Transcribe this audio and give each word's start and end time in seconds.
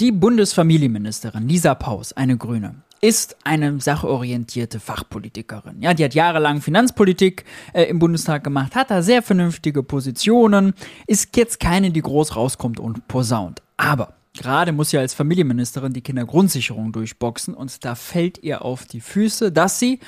Die 0.00 0.12
Bundesfamilienministerin 0.12 1.46
Lisa 1.46 1.74
Paus, 1.74 2.14
eine 2.14 2.38
Grüne, 2.38 2.76
ist 3.02 3.36
eine 3.44 3.82
sachorientierte 3.82 4.80
Fachpolitikerin. 4.80 5.82
Ja, 5.82 5.92
die 5.92 6.02
hat 6.02 6.14
jahrelang 6.14 6.62
Finanzpolitik 6.62 7.44
äh, 7.74 7.82
im 7.82 7.98
Bundestag 7.98 8.42
gemacht, 8.42 8.74
hat 8.76 8.90
da 8.90 9.02
sehr 9.02 9.22
vernünftige 9.22 9.82
Positionen, 9.82 10.72
ist 11.06 11.36
jetzt 11.36 11.60
keine, 11.60 11.90
die 11.90 12.00
groß 12.00 12.34
rauskommt 12.34 12.80
und 12.80 13.08
posaunt. 13.08 13.60
Aber 13.76 14.14
gerade 14.32 14.72
muss 14.72 14.88
sie 14.88 14.96
als 14.96 15.12
Familienministerin 15.12 15.92
die 15.92 16.00
Kindergrundsicherung 16.00 16.92
durchboxen 16.92 17.52
und 17.52 17.84
da 17.84 17.94
fällt 17.94 18.42
ihr 18.42 18.64
auf 18.64 18.86
die 18.86 19.02
Füße, 19.02 19.52
dass 19.52 19.78
sie, 19.78 20.00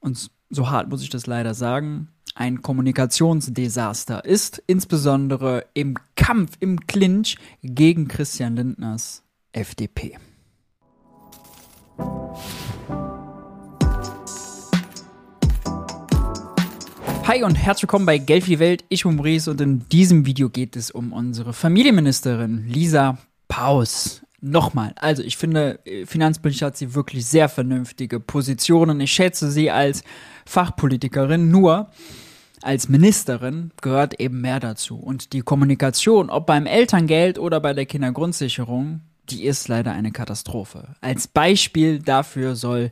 und 0.00 0.30
so 0.48 0.70
hart 0.70 0.88
muss 0.88 1.02
ich 1.02 1.10
das 1.10 1.26
leider 1.26 1.52
sagen, 1.52 2.08
ein 2.34 2.62
Kommunikationsdesaster 2.62 4.24
ist, 4.24 4.62
insbesondere 4.66 5.66
im 5.74 5.98
Kampf, 6.16 6.56
im 6.60 6.86
Clinch 6.86 7.36
gegen 7.62 8.08
Christian 8.08 8.56
Lindners 8.56 9.25
FDP. 9.56 10.18
Hi 17.24 17.42
und 17.42 17.54
herzlich 17.54 17.84
willkommen 17.84 18.04
bei 18.04 18.18
Geld 18.18 18.44
für 18.44 18.50
die 18.50 18.58
Welt. 18.58 18.84
Ich 18.90 19.04
bin 19.04 19.16
Maurice 19.16 19.50
und 19.50 19.60
in 19.62 19.88
diesem 19.88 20.26
Video 20.26 20.50
geht 20.50 20.76
es 20.76 20.90
um 20.90 21.12
unsere 21.12 21.54
Familienministerin 21.54 22.66
Lisa 22.68 23.16
Paus. 23.48 24.22
Nochmal, 24.42 24.92
also 24.96 25.22
ich 25.22 25.38
finde, 25.38 25.80
finanzpolitisch 26.04 26.62
hat 26.62 26.76
sie 26.76 26.94
wirklich 26.94 27.24
sehr 27.24 27.48
vernünftige 27.48 28.20
Positionen. 28.20 29.00
Ich 29.00 29.12
schätze 29.12 29.50
sie 29.50 29.70
als 29.70 30.04
Fachpolitikerin, 30.44 31.50
nur 31.50 31.90
als 32.60 32.90
Ministerin 32.90 33.70
gehört 33.80 34.20
eben 34.20 34.42
mehr 34.42 34.60
dazu. 34.60 34.96
Und 34.96 35.32
die 35.32 35.40
Kommunikation, 35.40 36.28
ob 36.28 36.46
beim 36.46 36.66
Elterngeld 36.66 37.38
oder 37.38 37.60
bei 37.60 37.72
der 37.72 37.86
Kindergrundsicherung, 37.86 39.00
die 39.30 39.44
ist 39.44 39.68
leider 39.68 39.92
eine 39.92 40.12
Katastrophe. 40.12 40.94
Als 41.00 41.28
Beispiel 41.28 42.00
dafür 42.00 42.56
soll 42.56 42.90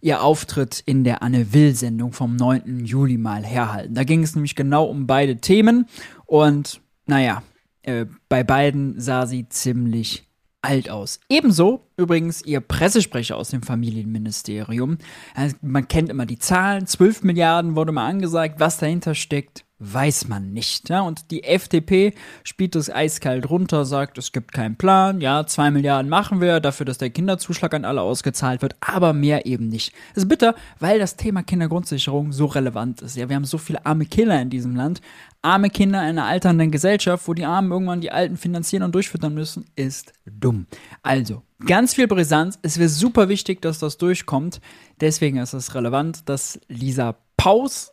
ihr 0.00 0.22
Auftritt 0.22 0.82
in 0.84 1.04
der 1.04 1.22
Anne 1.22 1.52
Will 1.52 1.74
Sendung 1.74 2.12
vom 2.12 2.36
9. 2.36 2.84
Juli 2.84 3.18
mal 3.18 3.44
herhalten. 3.44 3.94
Da 3.94 4.04
ging 4.04 4.22
es 4.22 4.34
nämlich 4.34 4.56
genau 4.56 4.84
um 4.84 5.06
beide 5.06 5.36
Themen 5.36 5.86
und 6.26 6.80
naja, 7.06 7.42
äh, 7.82 8.06
bei 8.28 8.44
beiden 8.44 9.00
sah 9.00 9.26
sie 9.26 9.48
ziemlich 9.48 10.24
alt 10.60 10.88
aus. 10.88 11.20
Ebenso 11.28 11.88
übrigens 11.96 12.42
ihr 12.42 12.60
Pressesprecher 12.60 13.36
aus 13.36 13.50
dem 13.50 13.62
Familienministerium. 13.62 14.98
Also 15.34 15.56
man 15.60 15.88
kennt 15.88 16.08
immer 16.08 16.26
die 16.26 16.38
Zahlen, 16.38 16.86
12 16.86 17.24
Milliarden 17.24 17.74
wurde 17.74 17.92
mal 17.92 18.08
angesagt, 18.08 18.60
was 18.60 18.78
dahinter 18.78 19.14
steckt, 19.14 19.64
weiß 19.82 20.28
man 20.28 20.52
nicht. 20.52 20.88
Ja? 20.88 21.00
Und 21.00 21.30
die 21.30 21.44
FDP 21.44 22.14
spielt 22.44 22.74
das 22.74 22.88
eiskalt 22.88 23.50
runter, 23.50 23.84
sagt, 23.84 24.16
es 24.18 24.32
gibt 24.32 24.52
keinen 24.52 24.76
Plan, 24.76 25.20
ja, 25.20 25.46
zwei 25.46 25.70
Milliarden 25.70 26.08
machen 26.08 26.40
wir 26.40 26.60
dafür, 26.60 26.86
dass 26.86 26.98
der 26.98 27.10
Kinderzuschlag 27.10 27.74
an 27.74 27.84
alle 27.84 28.00
ausgezahlt 28.00 28.62
wird, 28.62 28.76
aber 28.80 29.12
mehr 29.12 29.46
eben 29.46 29.68
nicht. 29.68 29.92
Das 30.14 30.24
ist 30.24 30.28
bitter, 30.28 30.54
weil 30.78 30.98
das 30.98 31.16
Thema 31.16 31.42
Kindergrundsicherung 31.42 32.32
so 32.32 32.46
relevant 32.46 33.02
ist. 33.02 33.16
Ja, 33.16 33.28
wir 33.28 33.36
haben 33.36 33.44
so 33.44 33.58
viele 33.58 33.84
arme 33.84 34.06
Kinder 34.06 34.40
in 34.40 34.50
diesem 34.50 34.76
Land. 34.76 35.00
Arme 35.42 35.70
Kinder 35.70 36.00
in 36.02 36.18
einer 36.18 36.26
alternden 36.26 36.70
Gesellschaft, 36.70 37.26
wo 37.26 37.34
die 37.34 37.44
Armen 37.44 37.72
irgendwann 37.72 38.00
die 38.00 38.12
Alten 38.12 38.36
finanzieren 38.36 38.84
und 38.84 38.94
durchfüttern 38.94 39.34
müssen, 39.34 39.64
ist 39.74 40.12
dumm. 40.24 40.66
Also, 41.02 41.42
ganz 41.66 41.94
viel 41.94 42.06
Brisanz. 42.06 42.60
Es 42.62 42.78
wäre 42.78 42.88
super 42.88 43.28
wichtig, 43.28 43.60
dass 43.60 43.80
das 43.80 43.98
durchkommt. 43.98 44.60
Deswegen 45.00 45.38
ist 45.38 45.52
es 45.52 45.74
relevant, 45.74 46.28
dass 46.28 46.60
Lisa 46.68 47.16
Paus 47.36 47.92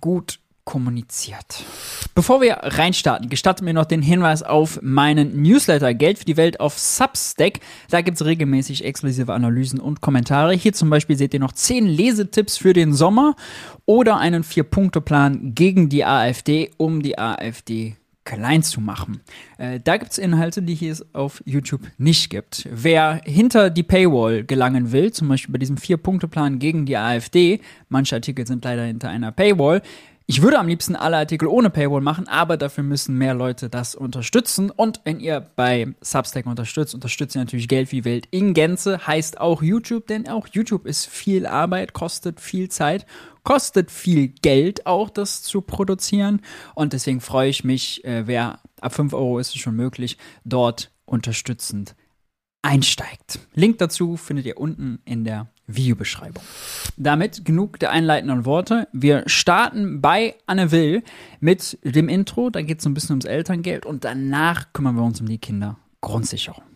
gut 0.00 0.38
kommuniziert. 0.64 1.64
Bevor 2.14 2.40
wir 2.40 2.54
reinstarten, 2.62 3.28
gestatten 3.28 3.64
mir 3.64 3.74
noch 3.74 3.84
den 3.84 4.02
Hinweis 4.02 4.42
auf 4.42 4.80
meinen 4.82 5.42
Newsletter 5.42 5.94
Geld 5.94 6.18
für 6.18 6.24
die 6.24 6.36
Welt 6.36 6.60
auf 6.60 6.78
Substack. 6.78 7.60
Da 7.90 8.00
gibt 8.00 8.20
es 8.20 8.24
regelmäßig 8.24 8.84
exklusive 8.84 9.32
Analysen 9.32 9.80
und 9.80 10.00
Kommentare. 10.00 10.54
Hier 10.54 10.72
zum 10.72 10.90
Beispiel 10.90 11.16
seht 11.16 11.34
ihr 11.34 11.40
noch 11.40 11.52
10 11.52 11.86
Lesetipps 11.86 12.56
für 12.58 12.72
den 12.72 12.92
Sommer 12.92 13.34
oder 13.86 14.18
einen 14.18 14.44
Vier-Punkte-Plan 14.44 15.54
gegen 15.54 15.88
die 15.88 16.04
AfD, 16.04 16.70
um 16.76 17.02
die 17.02 17.18
AfD 17.18 17.96
klein 18.24 18.62
zu 18.62 18.80
machen. 18.80 19.20
Äh, 19.58 19.80
da 19.82 19.96
gibt 19.96 20.12
es 20.12 20.18
Inhalte, 20.18 20.62
die 20.62 20.74
hier 20.74 20.96
auf 21.12 21.42
YouTube 21.44 21.82
nicht 21.98 22.30
gibt. 22.30 22.68
Wer 22.70 23.20
hinter 23.24 23.70
die 23.70 23.82
Paywall 23.82 24.44
gelangen 24.44 24.92
will, 24.92 25.12
zum 25.12 25.28
Beispiel 25.28 25.52
bei 25.52 25.58
diesem 25.58 25.76
Vier-Punkte-Plan 25.76 26.58
gegen 26.58 26.86
die 26.86 26.96
AfD, 26.96 27.60
manche 27.88 28.14
Artikel 28.16 28.46
sind 28.46 28.64
leider 28.64 28.84
hinter 28.84 29.08
einer 29.08 29.32
Paywall, 29.32 29.82
ich 30.26 30.42
würde 30.42 30.58
am 30.58 30.68
liebsten 30.68 30.96
alle 30.96 31.16
Artikel 31.16 31.48
ohne 31.48 31.70
Paywall 31.70 32.00
machen, 32.00 32.28
aber 32.28 32.56
dafür 32.56 32.84
müssen 32.84 33.18
mehr 33.18 33.34
Leute 33.34 33.68
das 33.68 33.94
unterstützen. 33.94 34.70
Und 34.70 35.00
wenn 35.04 35.20
ihr 35.20 35.40
bei 35.40 35.94
Substack 36.00 36.46
unterstützt, 36.46 36.94
unterstützt 36.94 37.34
ihr 37.34 37.40
natürlich 37.40 37.68
Geld 37.68 37.92
wie 37.92 38.04
Welt 38.04 38.26
in 38.30 38.54
Gänze, 38.54 39.06
heißt 39.06 39.40
auch 39.40 39.62
YouTube, 39.62 40.06
denn 40.06 40.28
auch 40.28 40.46
YouTube 40.48 40.86
ist 40.86 41.06
viel 41.06 41.46
Arbeit, 41.46 41.92
kostet 41.92 42.40
viel 42.40 42.68
Zeit, 42.68 43.06
kostet 43.42 43.90
viel 43.90 44.28
Geld 44.28 44.86
auch, 44.86 45.10
das 45.10 45.42
zu 45.42 45.60
produzieren. 45.60 46.40
Und 46.74 46.92
deswegen 46.92 47.20
freue 47.20 47.48
ich 47.48 47.64
mich, 47.64 48.04
äh, 48.04 48.26
wer 48.26 48.60
ab 48.80 48.94
5 48.94 49.12
Euro 49.14 49.38
ist 49.38 49.54
es 49.54 49.60
schon 49.60 49.76
möglich, 49.76 50.18
dort 50.44 50.92
unterstützend 51.04 51.94
einsteigt. 52.62 53.40
Link 53.54 53.78
dazu 53.78 54.16
findet 54.16 54.46
ihr 54.46 54.58
unten 54.58 55.00
in 55.04 55.24
der 55.24 55.48
Videobeschreibung. 55.76 56.42
Damit 56.96 57.44
genug 57.44 57.78
der 57.78 57.90
einleitenden 57.90 58.44
Worte. 58.44 58.88
Wir 58.92 59.24
starten 59.26 60.00
bei 60.00 60.34
Anne 60.46 60.70
Will 60.70 61.02
mit 61.40 61.78
dem 61.82 62.08
Intro. 62.08 62.50
Da 62.50 62.62
geht 62.62 62.78
es 62.78 62.84
so 62.84 62.90
ein 62.90 62.94
bisschen 62.94 63.14
ums 63.14 63.24
Elterngeld 63.24 63.86
und 63.86 64.04
danach 64.04 64.72
kümmern 64.72 64.96
wir 64.96 65.02
uns 65.02 65.20
um 65.20 65.28
die 65.28 65.38
Kindergrundsicherung. 65.38 66.71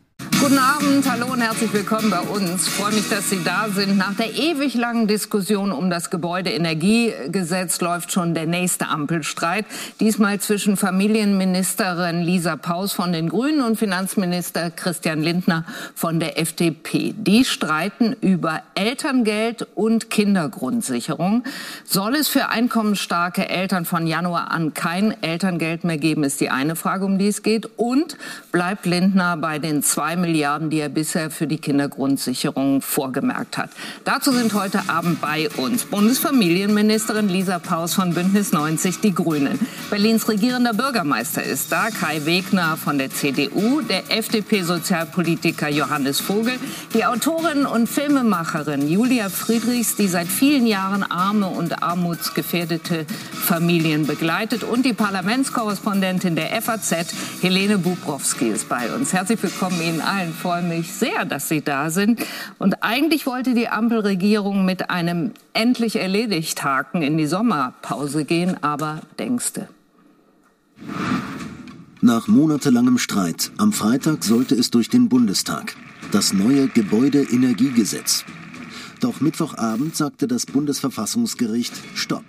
Guten 0.47 0.59
Abend, 0.59 1.11
hallo 1.11 1.33
und 1.33 1.41
herzlich 1.41 1.73
willkommen 1.73 2.09
bei 2.09 2.21
uns. 2.21 2.69
Ich 2.69 2.73
freue 2.73 2.93
mich, 2.93 3.09
dass 3.09 3.31
Sie 3.31 3.43
da 3.43 3.67
sind. 3.69 3.99
Nach 3.99 4.15
der 4.15 4.33
ewig 4.33 4.75
langen 4.75 5.09
Diskussion 5.09 5.73
um 5.73 5.91
das 5.91 6.09
Gebäudeenergiegesetz 6.09 7.81
läuft 7.81 8.13
schon 8.13 8.33
der 8.33 8.47
nächste 8.47 8.87
Ampelstreit. 8.87 9.67
Diesmal 9.99 10.39
zwischen 10.39 10.77
Familienministerin 10.77 12.23
Lisa 12.23 12.55
Paus 12.55 12.93
von 12.93 13.13
den 13.13 13.29
Grünen 13.29 13.61
und 13.61 13.77
Finanzminister 13.77 14.71
Christian 14.71 15.21
Lindner 15.21 15.65
von 15.97 16.21
der 16.21 16.39
FDP. 16.39 17.13
Die 17.17 17.45
streiten 17.45 18.15
über 18.21 18.63
Elterngeld 18.77 19.67
und 19.75 20.11
Kindergrundsicherung. 20.11 21.43
Soll 21.85 22.15
es 22.15 22.29
für 22.29 22.51
einkommensstarke 22.51 23.49
Eltern 23.49 23.85
von 23.85 24.07
Januar 24.07 24.53
an 24.53 24.75
kein 24.75 25.21
Elterngeld 25.25 25.83
mehr 25.83 25.99
geben, 25.99 26.23
ist 26.23 26.41
die 26.41 26.51
eine 26.51 26.77
Frage, 26.77 27.05
um 27.05 27.19
die 27.19 27.27
es 27.27 27.43
geht. 27.43 27.69
Und 27.77 28.17
bleibt 28.53 28.87
Lindner 28.87 29.37
bei 29.37 29.59
den 29.59 29.83
zwei 29.83 30.06
zwei 30.07 30.15
Milliarden, 30.15 30.71
die 30.71 30.79
er 30.79 30.89
bisher 30.89 31.33
für 31.33 31.49
die 31.49 31.59
Kindergrundsicherung 31.59 32.81
vorgemerkt 32.81 33.59
hat. 33.59 33.71
Dazu 34.05 34.31
sind 34.31 34.55
heute 34.55 34.89
Abend 34.89 35.21
bei 35.21 35.49
uns 35.57 35.85
Bundesfamilienministerin 35.85 37.29
Lisa 37.29 37.59
Paus 37.59 37.95
von 37.95 38.15
Bündnis 38.15 38.53
90 38.53 39.01
Die 39.01 39.13
Grünen. 39.13 39.59
Berlins 39.91 40.29
regierender 40.29 40.75
Bürgermeister 40.75 41.43
ist 41.43 41.73
da, 41.73 41.89
Kai 41.91 42.25
Wegner 42.25 42.77
von 42.77 42.99
der 42.99 43.11
CDU, 43.11 43.81
der 43.81 44.05
FDP-Sozialpolitiker 44.17 45.71
Johannes 45.71 46.21
Vogel, 46.21 46.55
die 46.95 47.05
Autorin 47.05 47.67
und 47.67 47.89
Filmemacherin 47.89 48.89
Julia 48.89 49.29
Friedrichs, 49.29 49.97
die 49.97 50.07
seit 50.07 50.29
vielen 50.29 50.69
Jahren 50.69 51.03
arme 51.03 51.49
und 51.49 51.83
armutsgefährdete 51.83 53.07
Familien 53.33 54.07
begleitet 54.07 54.63
und 54.63 54.87
die 54.87 54.93
Parlamentskorrespondentin 54.93 56.37
der 56.37 56.63
FAZ 56.63 57.13
Helene 57.41 57.79
Bubrowski 57.79 58.49
ist 58.49 58.69
bei 58.69 58.93
uns. 58.95 59.13
Herzlich 59.13 59.43
willkommen 59.43 59.81
Ihnen 59.83 59.96
allen. 60.01 60.31
Ich 60.31 60.37
freue 60.37 60.63
mich 60.63 60.93
sehr, 60.93 61.25
dass 61.25 61.49
Sie 61.49 61.63
da 61.63 61.91
sind. 61.91 62.21
Und 62.59 62.83
eigentlich 62.83 63.27
wollte 63.27 63.55
die 63.55 63.69
Ampelregierung 63.69 64.65
mit 64.65 64.91
einem 64.91 65.33
endlich 65.53 65.97
erledigt 65.97 66.63
Haken 66.65 67.03
in 67.03 67.19
die 67.19 67.27
Sommerpause 67.27 68.25
gehen, 68.25 68.63
aber 68.63 69.01
denkste. 69.19 69.69
Nach 72.01 72.29
monatelangem 72.29 72.99
Streit 72.99 73.51
am 73.57 73.73
Freitag 73.73 74.23
sollte 74.23 74.55
es 74.55 74.71
durch 74.71 74.89
den 74.89 75.09
Bundestag. 75.09 75.75
Das 76.13 76.33
neue 76.33 76.69
Gebäudeenergiegesetz. 76.69 78.25
Doch 79.01 79.21
Mittwochabend 79.21 79.97
sagte 79.97 80.29
das 80.29 80.47
Bundesverfassungsgericht 80.47 81.75
Stopp. 81.95 82.25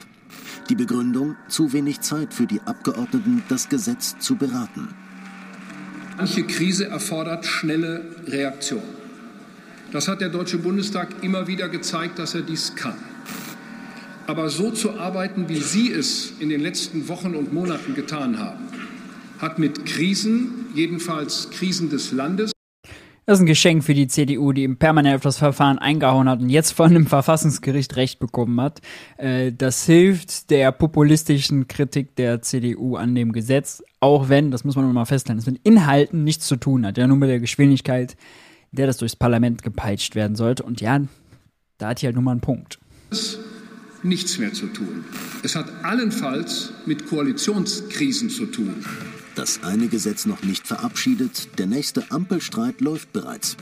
Die 0.69 0.75
Begründung 0.75 1.35
zu 1.47 1.73
wenig 1.73 2.01
Zeit 2.01 2.33
für 2.33 2.45
die 2.45 2.61
Abgeordneten, 2.61 3.43
das 3.47 3.69
Gesetz 3.69 4.17
zu 4.19 4.35
beraten. 4.35 4.89
Manche 6.17 6.43
Krise 6.43 6.87
erfordert 6.87 7.45
schnelle 7.45 8.03
Reaktion. 8.25 8.81
Das 9.91 10.07
hat 10.07 10.19
der 10.19 10.29
Deutsche 10.29 10.57
Bundestag 10.57 11.09
immer 11.21 11.45
wieder 11.45 11.69
gezeigt, 11.69 12.17
dass 12.17 12.33
er 12.33 12.41
dies 12.41 12.75
kann. 12.75 12.95
Aber 14.25 14.49
so 14.49 14.71
zu 14.71 14.99
arbeiten, 14.99 15.47
wie 15.47 15.61
Sie 15.61 15.91
es 15.91 16.33
in 16.39 16.49
den 16.49 16.59
letzten 16.59 17.07
Wochen 17.07 17.35
und 17.35 17.53
Monaten 17.53 17.93
getan 17.93 18.39
haben, 18.39 18.65
hat 19.37 19.59
mit 19.59 19.85
Krisen, 19.85 20.65
jedenfalls 20.73 21.51
Krisen 21.51 21.91
des 21.91 22.11
Landes, 22.11 22.51
Das 23.27 23.39
ist 23.39 23.43
ein 23.43 23.47
Geschenk 23.47 23.83
für 23.83 23.93
die 23.93 24.07
CDU, 24.07 24.53
die 24.53 24.63
im 24.63 24.77
permanent 24.77 25.17
auf 25.17 25.21
das 25.21 25.37
Verfahren 25.37 25.79
eingehauen 25.79 26.29
hat 26.29 26.39
und 26.39 26.49
jetzt 26.49 26.71
von 26.71 26.91
einem 26.91 27.07
Verfassungsgericht 27.07 27.97
Recht 27.97 28.19
bekommen 28.19 28.61
hat. 28.61 28.79
Äh, 29.17 29.51
das 29.51 29.85
hilft 29.85 30.49
der 30.49 30.71
populistischen 30.71 31.67
Kritik 31.67 32.15
der 32.15 32.41
CDU 32.41 32.95
an 32.95 33.15
dem 33.15 33.33
Gesetz, 33.33 33.83
auch 33.99 34.29
wenn, 34.29 34.49
das 34.49 34.63
muss 34.63 34.77
man 34.77 34.89
mal 34.93 35.03
feststellen, 35.03 35.39
es 35.39 35.45
mit 35.45 35.59
Inhalten 35.65 36.23
nichts 36.23 36.47
zu 36.47 36.55
tun 36.55 36.85
hat, 36.85 36.97
ja, 36.97 37.05
nur 37.05 37.17
mit 37.17 37.27
der 37.27 37.41
Geschwindigkeit, 37.41 38.15
der 38.71 38.87
das 38.87 38.95
durchs 38.95 39.17
Parlament 39.17 39.61
gepeitscht 39.61 40.15
werden 40.15 40.37
sollte. 40.37 40.63
Und 40.63 40.79
ja, 40.79 41.01
da 41.79 41.89
hat 41.89 41.99
hier 41.99 42.07
halt 42.07 42.15
nun 42.15 42.23
mal 42.23 42.31
einen 42.31 42.39
Punkt. 42.39 42.79
Nichts 44.03 44.37
mehr 44.37 44.53
zu 44.53 44.67
tun. 44.67 45.03
Es 45.43 45.57
hat 45.57 45.65
allenfalls 45.83 46.71
mit 46.85 47.05
Koalitionskrisen 47.07 48.29
zu 48.29 48.45
tun. 48.45 48.85
Das 49.37 49.61
eine 49.61 49.87
Gesetz 49.87 50.25
noch 50.25 50.41
nicht 50.41 50.65
verabschiedet, 50.65 51.59
der 51.59 51.67
nächste 51.67 52.09
Ampelstreit 52.09 52.81
läuft 52.81 53.13
bereits. 53.13 53.55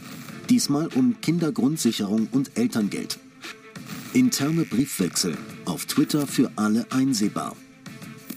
Diesmal 0.50 0.88
um 0.96 1.20
Kindergrundsicherung 1.20 2.30
und 2.32 2.58
Elterngeld. 2.58 3.20
Interne 4.14 4.64
Briefwechsel, 4.64 5.38
auf 5.66 5.86
Twitter 5.86 6.28
für 6.28 6.50
alle 6.56 6.90
einsehbar. 6.92 7.58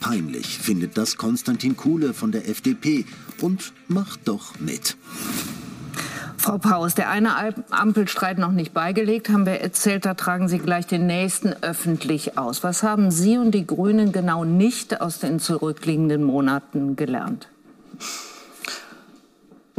Peinlich 0.00 0.58
findet 0.58 0.98
das 0.98 1.16
Konstantin 1.16 1.76
Kuhle 1.76 2.12
von 2.12 2.32
der 2.32 2.48
FDP 2.48 3.04
und 3.40 3.72
macht 3.86 4.26
doch 4.26 4.58
mit. 4.58 4.96
Frau 6.38 6.56
Paus, 6.58 6.94
der 6.94 7.10
eine 7.10 7.32
Ampelstreit 7.70 8.38
noch 8.38 8.52
nicht 8.52 8.72
beigelegt, 8.72 9.28
haben 9.28 9.44
wir 9.44 9.60
erzählt, 9.60 10.06
da 10.06 10.14
tragen 10.14 10.48
Sie 10.48 10.58
gleich 10.58 10.86
den 10.86 11.06
nächsten 11.06 11.52
öffentlich 11.62 12.38
aus. 12.38 12.62
Was 12.62 12.84
haben 12.84 13.10
Sie 13.10 13.36
und 13.36 13.50
die 13.50 13.66
Grünen 13.66 14.12
genau 14.12 14.44
nicht 14.44 15.00
aus 15.00 15.18
den 15.18 15.40
zurückliegenden 15.40 16.22
Monaten 16.22 16.94
gelernt? 16.94 17.48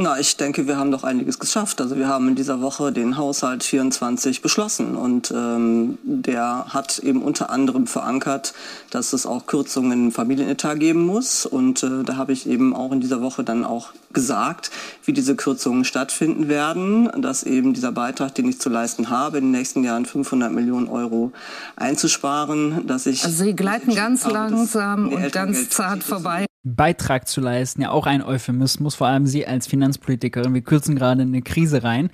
Na, 0.01 0.17
ich 0.17 0.37
denke, 0.37 0.65
wir 0.65 0.77
haben 0.77 0.91
doch 0.91 1.03
einiges 1.03 1.39
geschafft. 1.39 1.81
Also 1.81 1.97
wir 1.97 2.07
haben 2.07 2.29
in 2.29 2.35
dieser 2.35 2.61
Woche 2.61 2.93
den 2.93 3.17
Haushalt 3.17 3.63
24 3.63 4.41
beschlossen 4.41 4.95
und 4.95 5.29
ähm, 5.31 5.97
der 6.03 6.67
hat 6.69 6.99
eben 6.99 7.21
unter 7.21 7.49
anderem 7.49 7.85
verankert, 7.85 8.53
dass 8.91 9.11
es 9.11 9.25
auch 9.25 9.45
Kürzungen 9.45 10.05
im 10.05 10.11
Familienetat 10.13 10.79
geben 10.79 11.05
muss. 11.05 11.45
Und 11.45 11.83
äh, 11.83 12.05
da 12.05 12.15
habe 12.15 12.31
ich 12.31 12.47
eben 12.47 12.73
auch 12.73 12.93
in 12.93 13.01
dieser 13.01 13.21
Woche 13.21 13.43
dann 13.43 13.65
auch 13.65 13.89
gesagt, 14.13 14.71
wie 15.03 15.11
diese 15.11 15.35
Kürzungen 15.35 15.83
stattfinden 15.83 16.47
werden, 16.47 17.11
dass 17.21 17.43
eben 17.43 17.73
dieser 17.73 17.91
Beitrag, 17.91 18.33
den 18.35 18.47
ich 18.47 18.61
zu 18.61 18.69
leisten 18.69 19.09
habe, 19.09 19.39
in 19.39 19.47
den 19.47 19.51
nächsten 19.51 19.83
Jahren 19.83 20.05
500 20.05 20.49
Millionen 20.49 20.87
Euro 20.87 21.33
einzusparen, 21.75 22.87
dass 22.87 23.05
ich... 23.05 23.25
Also 23.25 23.43
Sie 23.43 23.53
gleiten 23.53 23.93
ganz 23.93 24.23
habe, 24.23 24.33
langsam 24.33 25.09
und 25.09 25.29
ganz 25.33 25.69
zart 25.69 26.03
vorbei. 26.03 26.45
Beitrag 26.63 27.27
zu 27.27 27.41
leisten, 27.41 27.81
ja 27.81 27.91
auch 27.91 28.05
ein 28.05 28.21
Euphemismus, 28.21 28.95
vor 28.95 29.07
allem 29.07 29.27
Sie 29.27 29.47
als 29.47 29.67
Finanzpolitikerin. 29.67 30.53
Wir 30.53 30.61
kürzen 30.61 30.95
gerade 30.95 31.21
eine 31.21 31.41
Krise 31.41 31.83
rein, 31.83 32.09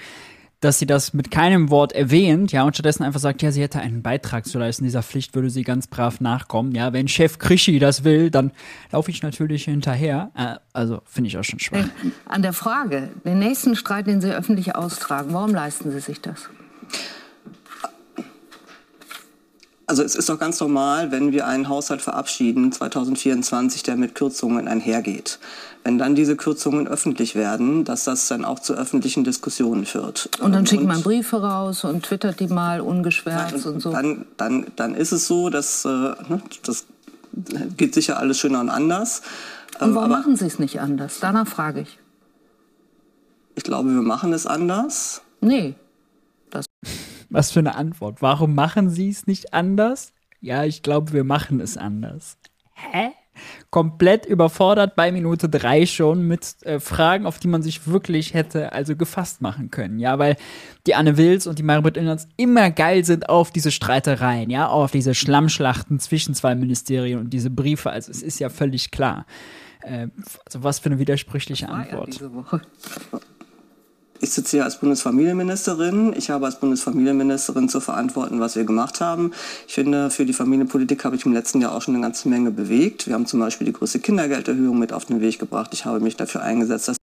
dass 0.66 0.80
sie 0.80 0.86
das 0.86 1.14
mit 1.14 1.32
keinem 1.32 1.70
Wort 1.70 1.94
erwähnt, 1.94 2.52
ja, 2.52 2.64
und 2.64 2.74
stattdessen 2.74 3.04
einfach 3.04 3.20
sagt, 3.20 3.42
ja, 3.42 3.52
sie 3.52 3.62
hätte 3.62 3.80
einen 3.80 4.02
Beitrag 4.02 4.46
zu 4.46 4.58
leisten. 4.58 4.84
Dieser 4.84 5.04
Pflicht 5.04 5.36
würde 5.36 5.50
sie 5.50 5.64
ganz 5.64 5.88
brav 5.88 6.22
nachkommen. 6.22 6.74
Ja, 6.74 6.92
wenn 6.94 7.08
Chef 7.08 7.38
Krischi 7.38 7.78
das 7.78 8.04
will, 8.04 8.32
dann 8.32 8.52
laufe 8.92 9.12
ich 9.12 9.22
natürlich 9.22 9.66
hinterher. 9.66 10.32
Äh, 10.36 10.56
also 10.74 11.02
finde 11.06 11.28
ich 11.28 11.38
auch 11.38 11.44
schon 11.44 11.60
schwach. 11.60 11.88
An 12.26 12.42
der 12.42 12.54
Frage, 12.54 13.10
den 13.24 13.40
nächsten 13.40 13.76
Streit, 13.76 14.08
den 14.08 14.22
Sie 14.22 14.32
öffentlich 14.32 14.76
austragen, 14.76 15.34
warum 15.34 15.54
leisten 15.54 15.92
Sie 15.92 16.00
sich 16.00 16.22
das? 16.22 16.50
Also 19.88 20.02
es 20.02 20.16
ist 20.16 20.30
doch 20.30 20.40
ganz 20.40 20.60
normal, 20.60 21.12
wenn 21.12 21.32
wir 21.32 21.46
einen 21.46 21.70
Haushalt 21.70 22.02
verabschieden, 22.02 22.72
2024, 22.72 23.84
der 23.84 23.98
mit 23.98 24.16
Kürzungen 24.16 24.68
einhergeht. 24.68 25.38
Wenn 25.84 26.00
dann 26.00 26.16
diese 26.16 26.36
Kürzungen 26.36 26.88
öffentlich 26.88 27.36
werden, 27.36 27.86
dass 27.86 28.06
das 28.06 28.28
dann 28.28 28.46
auch 28.46 28.60
zu 28.60 28.74
öffentlichen 28.74 29.24
Diskussionen 29.24 29.86
führt. 29.86 30.30
Und 30.42 30.54
dann 30.54 30.66
schickt 30.66 30.84
man 30.84 31.04
Briefe 31.04 31.40
raus 31.40 31.84
und 31.84 32.04
twittert 32.04 32.40
die 32.40 32.48
mal 32.48 32.82
ungeschwärzt 32.82 33.68
und, 33.68 33.76
und 33.76 33.80
so. 33.82 33.92
Dann, 33.92 34.26
dann, 34.38 34.66
dann 34.76 34.96
ist 34.96 35.12
es 35.12 35.28
so, 35.28 35.52
dass 35.52 35.86
äh, 35.86 35.90
ne, 35.90 36.42
das 36.64 36.86
geht 37.78 37.94
sicher 37.94 38.18
alles 38.18 38.40
schöner 38.40 38.62
und 38.62 38.72
anders. 38.72 39.22
Und 39.80 39.94
warum 39.94 39.98
Aber 39.98 40.08
machen 40.08 40.36
Sie 40.36 40.48
es 40.48 40.58
nicht 40.58 40.80
anders? 40.82 41.20
Danach 41.22 41.48
frage 41.48 41.82
ich. 41.82 42.00
Ich 43.54 43.64
glaube, 43.64 43.90
wir 43.90 44.02
machen 44.02 44.34
es 44.34 44.48
anders. 44.48 45.22
Nee, 45.42 45.76
was 47.30 47.52
für 47.52 47.60
eine 47.60 47.76
Antwort. 47.76 48.22
Warum 48.22 48.56
machen 48.56 48.90
sie 48.90 49.10
es 49.10 49.28
nicht 49.28 49.54
anders? 49.54 50.14
Ja, 50.42 50.64
ich 50.64 50.84
glaube, 50.84 51.14
wir 51.14 51.24
machen 51.24 51.60
es 51.60 51.78
anders. 51.78 52.38
Hä? 52.74 53.10
Komplett 53.70 54.26
überfordert 54.26 54.96
bei 54.96 55.12
Minute 55.12 55.50
drei 55.50 55.86
schon 55.86 56.26
mit 56.26 56.56
äh, 56.64 56.80
Fragen, 56.80 57.26
auf 57.26 57.38
die 57.38 57.50
man 57.50 57.62
sich 57.62 57.86
wirklich 57.86 58.34
hätte 58.34 58.72
also 58.72 58.96
gefasst 58.96 59.42
machen 59.42 59.72
können. 59.72 60.00
Ja, 60.00 60.20
weil 60.20 60.38
die 60.88 60.96
Anne 60.96 61.18
Wills 61.18 61.46
und 61.46 61.60
die 61.60 61.64
Maribeth 61.64 61.98
Inlands 61.98 62.30
immer 62.38 62.72
geil 62.72 63.04
sind 63.04 63.28
auf 63.28 63.52
diese 63.52 63.72
Streitereien, 63.72 64.50
ja, 64.50 64.68
auf 64.68 64.92
diese 64.92 65.14
Schlammschlachten 65.14 66.00
zwischen 66.00 66.34
zwei 66.34 66.56
Ministerien 66.56 67.20
und 67.20 67.32
diese 67.32 67.50
Briefe. 67.50 67.90
Also 67.90 68.12
es 68.12 68.22
ist 68.22 68.40
ja 68.40 68.50
völlig 68.50 68.92
klar. 68.92 69.26
Äh, 69.82 70.08
also 70.46 70.64
was 70.64 70.80
für 70.80 70.88
eine 70.88 71.00
widersprüchliche 71.00 71.68
Antwort. 71.68 72.22
Ja 72.22 73.20
ich 74.22 74.32
sitze 74.32 74.58
hier 74.58 74.64
als 74.64 74.80
Bundesfamilienministerin. 74.80 76.14
Ich 76.18 76.30
habe 76.30 76.46
als 76.46 76.60
Bundesfamilienministerin 76.60 77.70
zu 77.70 77.80
verantworten, 77.80 78.40
was 78.40 78.56
wir 78.56 78.64
gemacht 78.64 79.02
haben. 79.02 79.32
Ich 79.68 79.74
finde, 79.74 80.10
für 80.10 80.26
die 80.26 80.34
Familienpolitik 80.34 81.04
habe 81.04 81.16
ich 81.16 81.26
im 81.26 81.34
letzten 81.34 81.62
Jahr 81.62 81.76
auch 81.76 81.82
schon 81.82 81.96
eine 81.96 82.04
ganze 82.04 82.30
Menge 82.30 82.52
bewegt. 82.52 83.08
Wir 83.08 83.14
haben 83.14 83.26
zum 83.26 83.40
Beispiel 83.40 83.66
die 83.66 83.74
größte 83.74 84.00
Kindergelderhöhung 84.00 84.80
mit 84.80 84.94
auf 84.94 85.06
den 85.06 85.22
Weg 85.22 85.40
gebracht. 85.40 85.72
Ich 85.74 85.86
habe 85.86 86.00
mich 86.00 86.16
dafür 86.16 86.42
eingesetzt, 86.42 86.88
dass 86.88 86.98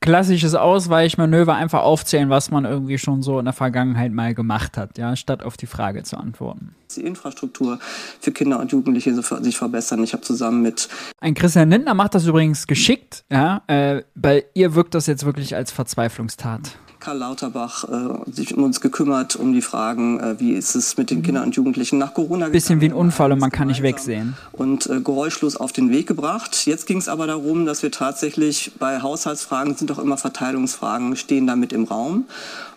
klassisches 0.00 0.54
Ausweichmanöver 0.54 1.54
einfach 1.54 1.82
aufzählen, 1.82 2.30
was 2.30 2.50
man 2.50 2.64
irgendwie 2.64 2.98
schon 2.98 3.22
so 3.22 3.38
in 3.38 3.44
der 3.44 3.54
Vergangenheit 3.54 4.12
mal 4.12 4.34
gemacht 4.34 4.76
hat, 4.76 4.98
ja, 4.98 5.16
statt 5.16 5.42
auf 5.42 5.56
die 5.56 5.66
Frage 5.66 6.02
zu 6.02 6.16
antworten. 6.16 6.74
Die 6.94 7.00
Infrastruktur 7.00 7.78
für 8.20 8.30
Kinder 8.30 8.60
und 8.60 8.72
Jugendliche 8.72 9.14
sich 9.14 9.56
verbessern. 9.56 10.04
Ich 10.04 10.12
habe 10.12 10.22
zusammen 10.22 10.62
mit 10.62 10.88
ein 11.20 11.34
Christian 11.34 11.70
Lindner 11.70 11.94
macht 11.94 12.14
das 12.14 12.26
übrigens 12.26 12.66
geschickt, 12.66 13.24
ja, 13.30 13.62
äh, 13.66 14.02
bei 14.14 14.44
ihr 14.54 14.74
wirkt 14.74 14.94
das 14.94 15.06
jetzt 15.06 15.24
wirklich 15.24 15.56
als 15.56 15.72
Verzweiflungstat. 15.72 16.78
Karl 17.06 17.18
Lauterbach 17.18 17.84
äh, 17.84 18.32
sich 18.32 18.56
um 18.56 18.64
uns 18.64 18.80
gekümmert, 18.80 19.36
um 19.36 19.52
die 19.52 19.62
Fragen, 19.62 20.18
äh, 20.18 20.40
wie 20.40 20.54
ist 20.54 20.74
es 20.74 20.96
mit 20.96 21.12
den 21.12 21.22
Kindern 21.22 21.44
und 21.44 21.54
Jugendlichen 21.54 21.98
nach 21.98 22.12
Corona 22.14 22.48
Bisschen 22.48 22.80
wie 22.80 22.86
ein 22.86 22.92
Unfall 22.92 23.30
und 23.30 23.38
man 23.38 23.52
kann 23.52 23.68
nicht 23.68 23.80
wegsehen. 23.80 24.34
Und 24.50 24.90
äh, 24.90 25.00
geräuschlos 25.00 25.56
auf 25.56 25.70
den 25.70 25.90
Weg 25.90 26.08
gebracht. 26.08 26.66
Jetzt 26.66 26.84
ging 26.88 26.98
es 26.98 27.08
aber 27.08 27.28
darum, 27.28 27.64
dass 27.64 27.84
wir 27.84 27.92
tatsächlich 27.92 28.72
bei 28.80 29.02
Haushaltsfragen 29.02 29.76
sind 29.76 29.92
auch 29.92 30.00
immer 30.00 30.16
Verteilungsfragen, 30.16 31.14
stehen 31.14 31.46
damit 31.46 31.72
im 31.72 31.84
Raum. 31.84 32.24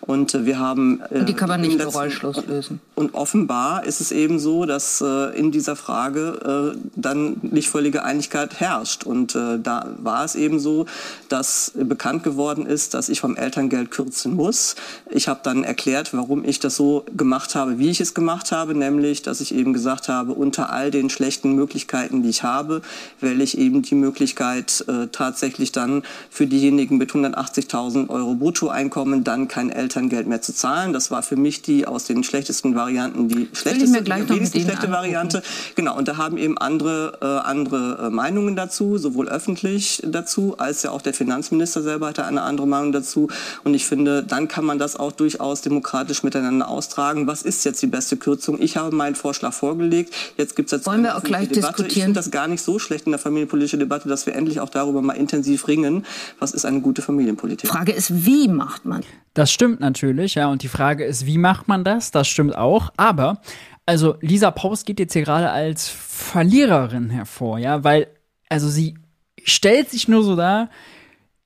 Und 0.00 0.34
äh, 0.34 0.46
wir 0.46 0.60
haben. 0.60 1.02
Äh, 1.10 1.18
und 1.20 1.28
die 1.28 1.34
kann 1.34 1.48
man 1.48 1.60
nicht 1.60 1.78
geräuschlos 1.78 2.46
lösen. 2.46 2.80
Und 2.94 3.14
offenbar 3.14 3.84
ist 3.84 4.00
es 4.00 4.12
eben 4.12 4.38
so, 4.38 4.64
dass 4.64 5.00
äh, 5.00 5.36
in 5.36 5.50
dieser 5.50 5.74
Frage 5.74 6.74
äh, 6.74 6.78
dann 6.94 7.38
nicht 7.42 7.68
völlige 7.68 8.04
Einigkeit 8.04 8.60
herrscht. 8.60 9.04
Und 9.04 9.34
äh, 9.34 9.58
da 9.58 9.88
war 9.98 10.24
es 10.24 10.36
eben 10.36 10.60
so, 10.60 10.86
dass 11.28 11.72
bekannt 11.74 12.22
geworden 12.22 12.66
ist, 12.66 12.94
dass 12.94 13.08
ich 13.08 13.20
vom 13.20 13.36
Elterngeld 13.36 13.90
kürzen 14.20 14.36
muss. 14.36 14.76
Ich 15.10 15.28
habe 15.28 15.40
dann 15.42 15.64
erklärt, 15.64 16.12
warum 16.12 16.44
ich 16.44 16.60
das 16.60 16.76
so 16.76 17.04
gemacht 17.16 17.54
habe, 17.54 17.78
wie 17.78 17.90
ich 17.90 18.00
es 18.00 18.14
gemacht 18.14 18.52
habe, 18.52 18.74
nämlich, 18.74 19.22
dass 19.22 19.40
ich 19.40 19.54
eben 19.54 19.72
gesagt 19.72 20.08
habe, 20.08 20.32
unter 20.32 20.70
all 20.70 20.90
den 20.90 21.10
schlechten 21.10 21.54
Möglichkeiten, 21.54 22.22
die 22.22 22.28
ich 22.28 22.42
habe, 22.42 22.82
wähle 23.20 23.42
ich 23.42 23.58
eben 23.58 23.82
die 23.82 23.94
Möglichkeit, 23.94 24.84
äh, 24.88 25.08
tatsächlich 25.08 25.72
dann 25.72 26.02
für 26.30 26.46
diejenigen 26.46 26.98
mit 26.98 27.10
180.000 27.10 28.08
Euro 28.08 28.34
Bruttoeinkommen 28.34 29.24
dann 29.24 29.48
kein 29.48 29.70
Elterngeld 29.70 30.26
mehr 30.26 30.42
zu 30.42 30.54
zahlen. 30.54 30.92
Das 30.92 31.10
war 31.10 31.22
für 31.22 31.36
mich 31.36 31.62
die 31.62 31.86
aus 31.86 32.04
den 32.04 32.24
schlechtesten 32.24 32.74
Varianten 32.74 33.28
die 33.28 33.48
schlechteste, 33.52 34.02
die 34.02 34.10
wenigstens 34.10 34.50
schlechte 34.50 34.72
angucken. 34.72 34.92
Variante. 34.92 35.42
Genau, 35.74 35.96
und 35.96 36.08
da 36.08 36.16
haben 36.16 36.36
eben 36.36 36.58
andere, 36.58 37.18
äh, 37.20 37.48
andere 37.48 38.06
äh, 38.06 38.10
Meinungen 38.10 38.56
dazu, 38.56 38.98
sowohl 38.98 39.28
öffentlich 39.28 40.02
dazu, 40.04 40.56
als 40.58 40.82
ja 40.82 40.90
auch 40.90 41.02
der 41.02 41.14
Finanzminister 41.14 41.82
selber 41.82 42.08
hatte 42.08 42.24
eine 42.24 42.42
andere 42.42 42.66
Meinung 42.66 42.92
dazu. 42.92 43.28
Und 43.64 43.74
ich 43.74 43.86
finde, 43.86 44.09
dann 44.26 44.48
kann 44.48 44.64
man 44.64 44.78
das 44.78 44.96
auch 44.96 45.12
durchaus 45.12 45.62
demokratisch 45.62 46.22
miteinander 46.22 46.68
austragen. 46.68 47.26
Was 47.26 47.42
ist 47.42 47.64
jetzt 47.64 47.80
die 47.82 47.86
beste 47.86 48.16
Kürzung? 48.16 48.60
Ich 48.60 48.76
habe 48.76 48.94
meinen 48.94 49.14
Vorschlag 49.14 49.52
vorgelegt. 49.52 50.14
Jetzt 50.36 50.56
gibt 50.56 50.66
es 50.66 50.72
jetzt 50.72 50.86
Wollen 50.86 51.02
wir 51.02 51.16
auch 51.16 51.22
gleich 51.22 51.48
Debatte. 51.48 51.82
diskutieren? 51.82 51.88
Ich 51.88 52.02
finde 52.04 52.18
das 52.18 52.30
gar 52.30 52.48
nicht 52.48 52.62
so 52.62 52.78
schlecht 52.78 53.06
in 53.06 53.12
der 53.12 53.18
familienpolitischen 53.18 53.78
Debatte, 53.78 54.08
dass 54.08 54.26
wir 54.26 54.34
endlich 54.34 54.60
auch 54.60 54.68
darüber 54.68 55.02
mal 55.02 55.14
intensiv 55.14 55.68
ringen, 55.68 56.04
was 56.38 56.52
ist 56.52 56.64
eine 56.64 56.80
gute 56.80 57.02
Familienpolitik. 57.02 57.70
Frage 57.70 57.92
ist, 57.92 58.26
wie 58.26 58.48
macht 58.48 58.84
man? 58.84 59.02
Das 59.34 59.52
stimmt 59.52 59.80
natürlich, 59.80 60.34
ja. 60.34 60.48
Und 60.48 60.62
die 60.62 60.68
Frage 60.68 61.04
ist, 61.04 61.26
wie 61.26 61.38
macht 61.38 61.68
man 61.68 61.84
das? 61.84 62.10
Das 62.10 62.28
stimmt 62.28 62.56
auch. 62.56 62.92
Aber, 62.96 63.40
also 63.86 64.16
Lisa 64.20 64.50
Paus 64.50 64.84
geht 64.84 64.98
jetzt 65.00 65.12
hier 65.12 65.22
gerade 65.22 65.50
als 65.50 65.88
Verliererin 65.88 67.10
hervor, 67.10 67.58
ja, 67.58 67.84
weil, 67.84 68.08
also 68.48 68.68
sie 68.68 68.96
stellt 69.42 69.90
sich 69.90 70.08
nur 70.08 70.22
so 70.22 70.36
dar, 70.36 70.68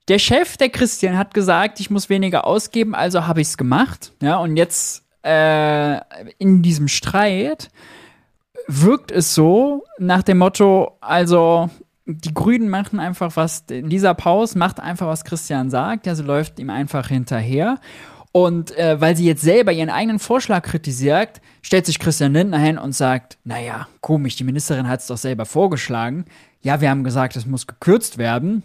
der 0.08 0.18
Chef, 0.18 0.56
der 0.56 0.68
Christian, 0.68 1.16
hat 1.16 1.34
gesagt, 1.34 1.80
ich 1.80 1.90
muss 1.90 2.08
weniger 2.08 2.46
ausgeben, 2.46 2.94
also 2.94 3.26
habe 3.26 3.40
ich 3.40 3.49
es 3.49 3.56
gemacht, 3.56 4.12
ja. 4.20 4.37
Und 4.38 4.56
jetzt 4.56 5.04
äh, 5.23 6.00
in 6.38 6.62
diesem 6.62 6.88
Streit 6.88 7.70
wirkt 8.66 9.11
es 9.11 9.34
so 9.34 9.84
nach 9.99 10.23
dem 10.23 10.38
Motto, 10.38 10.96
also 11.00 11.70
die 12.06 12.34
Grünen 12.34 12.68
machen 12.68 13.00
einfach 13.00 13.34
was, 13.37 13.64
Lisa 13.68 14.12
Paus 14.12 14.54
macht 14.54 14.78
einfach, 14.78 15.06
was 15.06 15.25
Christian 15.25 15.70
sagt, 15.70 16.04
sie 16.04 16.23
läuft 16.23 16.58
ihm 16.58 16.70
einfach 16.70 17.08
hinterher. 17.08 17.78
Und 18.30 18.76
äh, 18.76 19.00
weil 19.00 19.16
sie 19.16 19.26
jetzt 19.26 19.42
selber 19.42 19.73
ihren 19.73 19.90
eigenen 19.90 20.18
Vorschlag 20.18 20.62
kritisiert, 20.62 21.40
stellt 21.62 21.87
sich 21.87 22.00
Christian 22.00 22.32
Lindner 22.32 22.58
hin 22.58 22.78
und 22.78 22.92
sagt, 22.92 23.38
naja, 23.44 23.87
komisch, 24.00 24.34
die 24.34 24.44
Ministerin 24.44 24.88
hat 24.88 25.00
es 25.00 25.06
doch 25.06 25.16
selber 25.16 25.46
vorgeschlagen. 25.46 26.25
Ja, 26.61 26.80
wir 26.80 26.90
haben 26.90 27.04
gesagt, 27.04 27.37
es 27.37 27.46
muss 27.46 27.68
gekürzt 27.68 28.18
werden. 28.18 28.64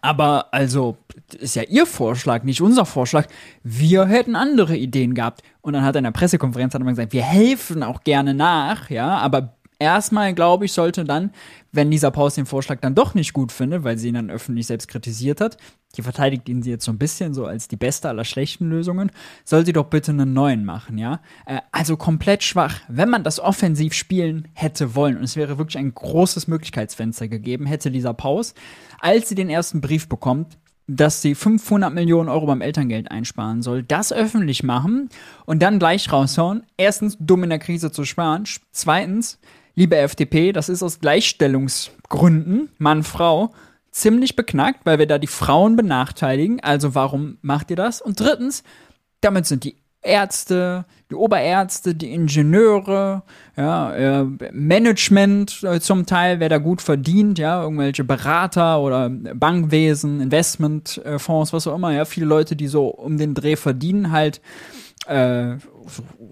Aber 0.00 0.52
also, 0.52 0.96
ist 1.38 1.56
ja 1.56 1.62
ihr 1.62 1.86
Vorschlag, 1.86 2.42
nicht 2.42 2.60
unser 2.60 2.86
Vorschlag. 2.86 3.26
Wir 3.62 4.06
hätten 4.06 4.36
andere 4.36 4.76
Ideen 4.76 5.14
gehabt. 5.14 5.42
Und 5.60 5.74
dann 5.74 5.82
hat 5.82 5.94
er 5.94 5.98
in 5.98 6.04
der 6.04 6.10
Pressekonferenz 6.10 6.74
hat 6.74 6.80
er 6.80 6.86
gesagt, 6.86 7.12
wir 7.12 7.22
helfen 7.22 7.82
auch 7.82 8.02
gerne 8.02 8.32
nach, 8.32 8.88
ja, 8.88 9.18
aber 9.18 9.54
erstmal, 9.80 10.34
glaube 10.34 10.66
ich, 10.66 10.72
sollte 10.72 11.04
dann, 11.04 11.32
wenn 11.72 11.90
Lisa 11.90 12.10
Paus 12.10 12.36
den 12.36 12.46
Vorschlag 12.46 12.80
dann 12.80 12.94
doch 12.94 13.14
nicht 13.14 13.32
gut 13.32 13.50
findet, 13.50 13.82
weil 13.82 13.98
sie 13.98 14.08
ihn 14.08 14.14
dann 14.14 14.30
öffentlich 14.30 14.66
selbst 14.66 14.88
kritisiert 14.88 15.40
hat, 15.40 15.56
die 15.96 16.02
verteidigt 16.02 16.48
ihn 16.48 16.62
sie 16.62 16.70
jetzt 16.70 16.84
so 16.84 16.92
ein 16.92 16.98
bisschen 16.98 17.34
so 17.34 17.46
als 17.46 17.66
die 17.66 17.76
beste 17.76 18.08
aller 18.08 18.24
schlechten 18.24 18.68
Lösungen, 18.68 19.10
soll 19.44 19.66
sie 19.66 19.72
doch 19.72 19.86
bitte 19.86 20.12
einen 20.12 20.32
neuen 20.32 20.64
machen, 20.64 20.98
ja? 20.98 21.20
Äh, 21.46 21.60
also 21.72 21.96
komplett 21.96 22.44
schwach. 22.44 22.80
Wenn 22.88 23.08
man 23.08 23.24
das 23.24 23.40
offensiv 23.40 23.94
spielen 23.94 24.48
hätte 24.52 24.94
wollen, 24.94 25.16
und 25.16 25.24
es 25.24 25.34
wäre 25.34 25.58
wirklich 25.58 25.78
ein 25.78 25.92
großes 25.92 26.46
Möglichkeitsfenster 26.46 27.26
gegeben, 27.26 27.66
hätte 27.66 27.88
Lisa 27.88 28.12
Paus, 28.12 28.54
als 29.00 29.28
sie 29.28 29.34
den 29.34 29.50
ersten 29.50 29.80
Brief 29.80 30.08
bekommt, 30.08 30.58
dass 30.86 31.22
sie 31.22 31.34
500 31.34 31.92
Millionen 31.92 32.28
Euro 32.28 32.46
beim 32.46 32.60
Elterngeld 32.60 33.10
einsparen 33.10 33.62
soll, 33.62 33.82
das 33.82 34.12
öffentlich 34.12 34.62
machen 34.62 35.08
und 35.46 35.62
dann 35.62 35.78
gleich 35.78 36.10
raushauen. 36.12 36.64
Erstens, 36.76 37.16
dumm 37.20 37.44
in 37.44 37.50
der 37.50 37.60
Krise 37.60 37.92
zu 37.92 38.04
sparen. 38.04 38.44
Zweitens, 38.72 39.38
liebe 39.76 39.96
FDP, 39.96 40.52
das 40.52 40.68
ist 40.68 40.82
aus 40.82 40.98
Gleichstellungsgründen, 40.98 42.70
Mann, 42.78 43.04
Frau, 43.04 43.52
ziemlich 43.92 44.34
beknackt, 44.34 44.84
weil 44.84 44.98
wir 44.98 45.06
da 45.06 45.18
die 45.18 45.28
Frauen 45.28 45.76
benachteiligen. 45.76 46.60
Also 46.60 46.94
warum 46.94 47.38
macht 47.42 47.70
ihr 47.70 47.76
das? 47.76 48.00
Und 48.00 48.18
drittens, 48.18 48.64
damit 49.20 49.46
sind 49.46 49.64
die 49.64 49.76
Ärzte, 50.02 50.86
die 51.10 51.14
Oberärzte, 51.14 51.94
die 51.94 52.12
Ingenieure, 52.12 53.22
ja, 53.56 53.94
äh, 53.94 54.24
Management 54.52 55.62
äh, 55.62 55.80
zum 55.80 56.06
Teil, 56.06 56.40
wer 56.40 56.48
da 56.48 56.58
gut 56.58 56.80
verdient, 56.80 57.38
ja, 57.38 57.62
irgendwelche 57.62 58.04
Berater 58.04 58.80
oder 58.80 59.10
Bankwesen, 59.10 60.20
Investmentfonds, 60.20 61.52
was 61.52 61.66
auch 61.66 61.74
immer, 61.74 61.92
ja, 61.92 62.06
viele 62.06 62.26
Leute, 62.26 62.56
die 62.56 62.68
so 62.68 62.86
um 62.88 63.18
den 63.18 63.34
Dreh 63.34 63.56
verdienen, 63.56 64.10
halt 64.10 64.40
äh, 65.06 65.56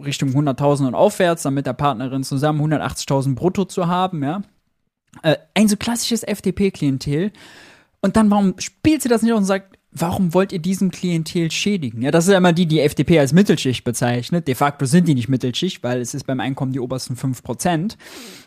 Richtung 0.03 0.31
100.000 0.31 0.87
und 0.87 0.95
aufwärts, 0.95 1.43
dann 1.43 1.55
mit 1.55 1.67
der 1.67 1.75
Partnerin 1.75 2.25
zusammen 2.25 2.61
180.000 2.73 3.35
brutto 3.35 3.67
zu 3.67 3.87
haben, 3.87 4.23
ja. 4.23 4.43
Äh, 5.23 5.37
ein 5.55 5.69
so 5.69 5.77
klassisches 5.77 6.23
FDP-Klientel. 6.23 7.33
Und 8.01 8.17
dann, 8.17 8.31
warum 8.31 8.55
spielt 8.59 9.03
sie 9.03 9.09
das 9.09 9.23
nicht 9.23 9.33
und 9.33 9.45
sagt, 9.45 9.78
warum 9.91 10.35
wollt 10.35 10.53
ihr 10.53 10.59
diesen 10.59 10.91
Klientel 10.91 11.51
schädigen? 11.51 12.03
Ja, 12.03 12.11
das 12.11 12.27
ist 12.27 12.33
ja 12.33 12.39
immer 12.39 12.53
die, 12.53 12.67
die 12.67 12.81
FDP 12.81 13.19
als 13.19 13.33
Mittelschicht 13.33 13.85
bezeichnet. 13.85 14.49
De 14.49 14.55
facto 14.55 14.87
sind 14.87 15.09
die 15.09 15.15
nicht 15.15 15.29
Mittelschicht, 15.29 15.83
weil 15.83 16.01
es 16.01 16.15
ist 16.15 16.25
beim 16.27 16.41
Einkommen 16.41 16.73
die 16.73 16.81
obersten 16.81 17.15
5%. 17.15 17.97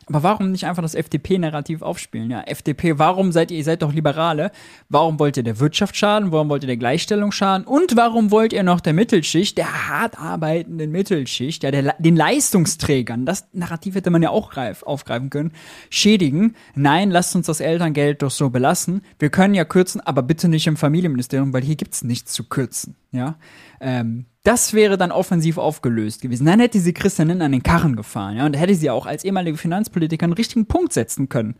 Aber 0.08 0.24
warum 0.24 0.52
nicht 0.52 0.66
einfach 0.66 0.82
das 0.82 0.96
FDP-Narrativ 0.96 1.82
aufspielen? 1.82 2.32
Ja, 2.32 2.42
FDP, 2.42 2.98
warum 2.98 3.32
seid 3.32 3.52
ihr, 3.52 3.58
ihr 3.58 3.64
seid 3.64 3.82
doch 3.82 3.94
Liberale? 3.94 4.52
Warum 4.90 5.20
wollt 5.20 5.38
ihr 5.38 5.44
der 5.44 5.60
Wirtschaft 5.60 5.96
schaden? 5.96 6.32
Warum 6.32 6.50
wollt 6.50 6.64
ihr 6.64 6.68
der 6.68 6.78
Gleichstellung 6.78 7.32
schaden? 7.32 7.66
Und 7.66 7.96
warum 7.96 8.32
wollt 8.32 8.54
ihr 8.54 8.64
noch 8.64 8.82
der 8.82 8.94
Mittelschicht, 8.94 9.58
der 9.58 9.90
hart 9.90 10.20
arbeitenden 10.20 10.92
Mittelschicht, 10.92 11.64
ja, 11.64 11.72
der, 11.72 11.96
den 12.00 12.16
Leistungsträgern, 12.16 13.26
das 13.26 13.48
Narrativ 13.54 13.96
hätte 13.96 14.10
man 14.10 14.24
ja 14.24 14.32
auch 14.32 14.50
greif, 14.50 14.84
aufgreifen 14.84 15.30
können, 15.30 15.52
schädigen? 15.90 16.56
Nein, 16.76 17.12
lasst 17.12 17.36
uns 17.36 17.46
das 17.46 17.60
Elterngeld 17.60 18.22
doch 18.22 18.32
so 18.32 18.50
belassen. 18.50 19.04
Wir 19.20 19.30
können 19.30 19.54
ja 19.54 19.66
kürzen, 19.66 20.02
aber 20.02 20.24
bitte 20.24 20.48
nicht 20.48 20.68
im 20.68 20.78
Familienministerium, 20.78 21.54
weil 21.54 21.64
hier 21.64 21.76
gibt's 21.76 22.04
nichts 22.04 22.34
zu 22.34 22.46
kürzen, 22.46 22.96
ja. 23.12 23.36
Ähm, 23.80 24.26
das 24.44 24.74
wäre 24.74 24.98
dann 24.98 25.12
offensiv 25.12 25.58
aufgelöst 25.58 26.22
gewesen. 26.22 26.46
Dann 26.46 26.60
hätte 26.60 26.80
sie 26.80 26.94
Christian 26.94 27.28
Lindner 27.28 27.46
an 27.46 27.52
den 27.52 27.64
Karren 27.64 27.96
gefahren, 27.96 28.38
ja, 28.38 28.46
und 28.46 28.56
hätte 28.56 28.76
sie 28.76 28.90
auch 28.90 29.06
als 29.06 29.24
ehemalige 29.24 29.58
Finanzpolitiker 29.58 30.24
einen 30.24 30.34
richtigen 30.34 30.66
Punkt 30.66 30.94
setzen 30.94 31.30
können. 31.30 31.56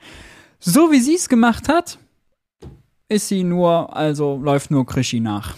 So 0.60 0.92
wie 0.92 1.00
sie 1.00 1.16
es 1.16 1.30
gemacht 1.30 1.70
hat, 1.70 2.00
ist 3.08 3.28
sie 3.28 3.44
nur, 3.44 3.96
also 3.96 4.38
läuft 4.38 4.72
nur 4.72 4.86
Krischi 4.86 5.20
nach 5.20 5.56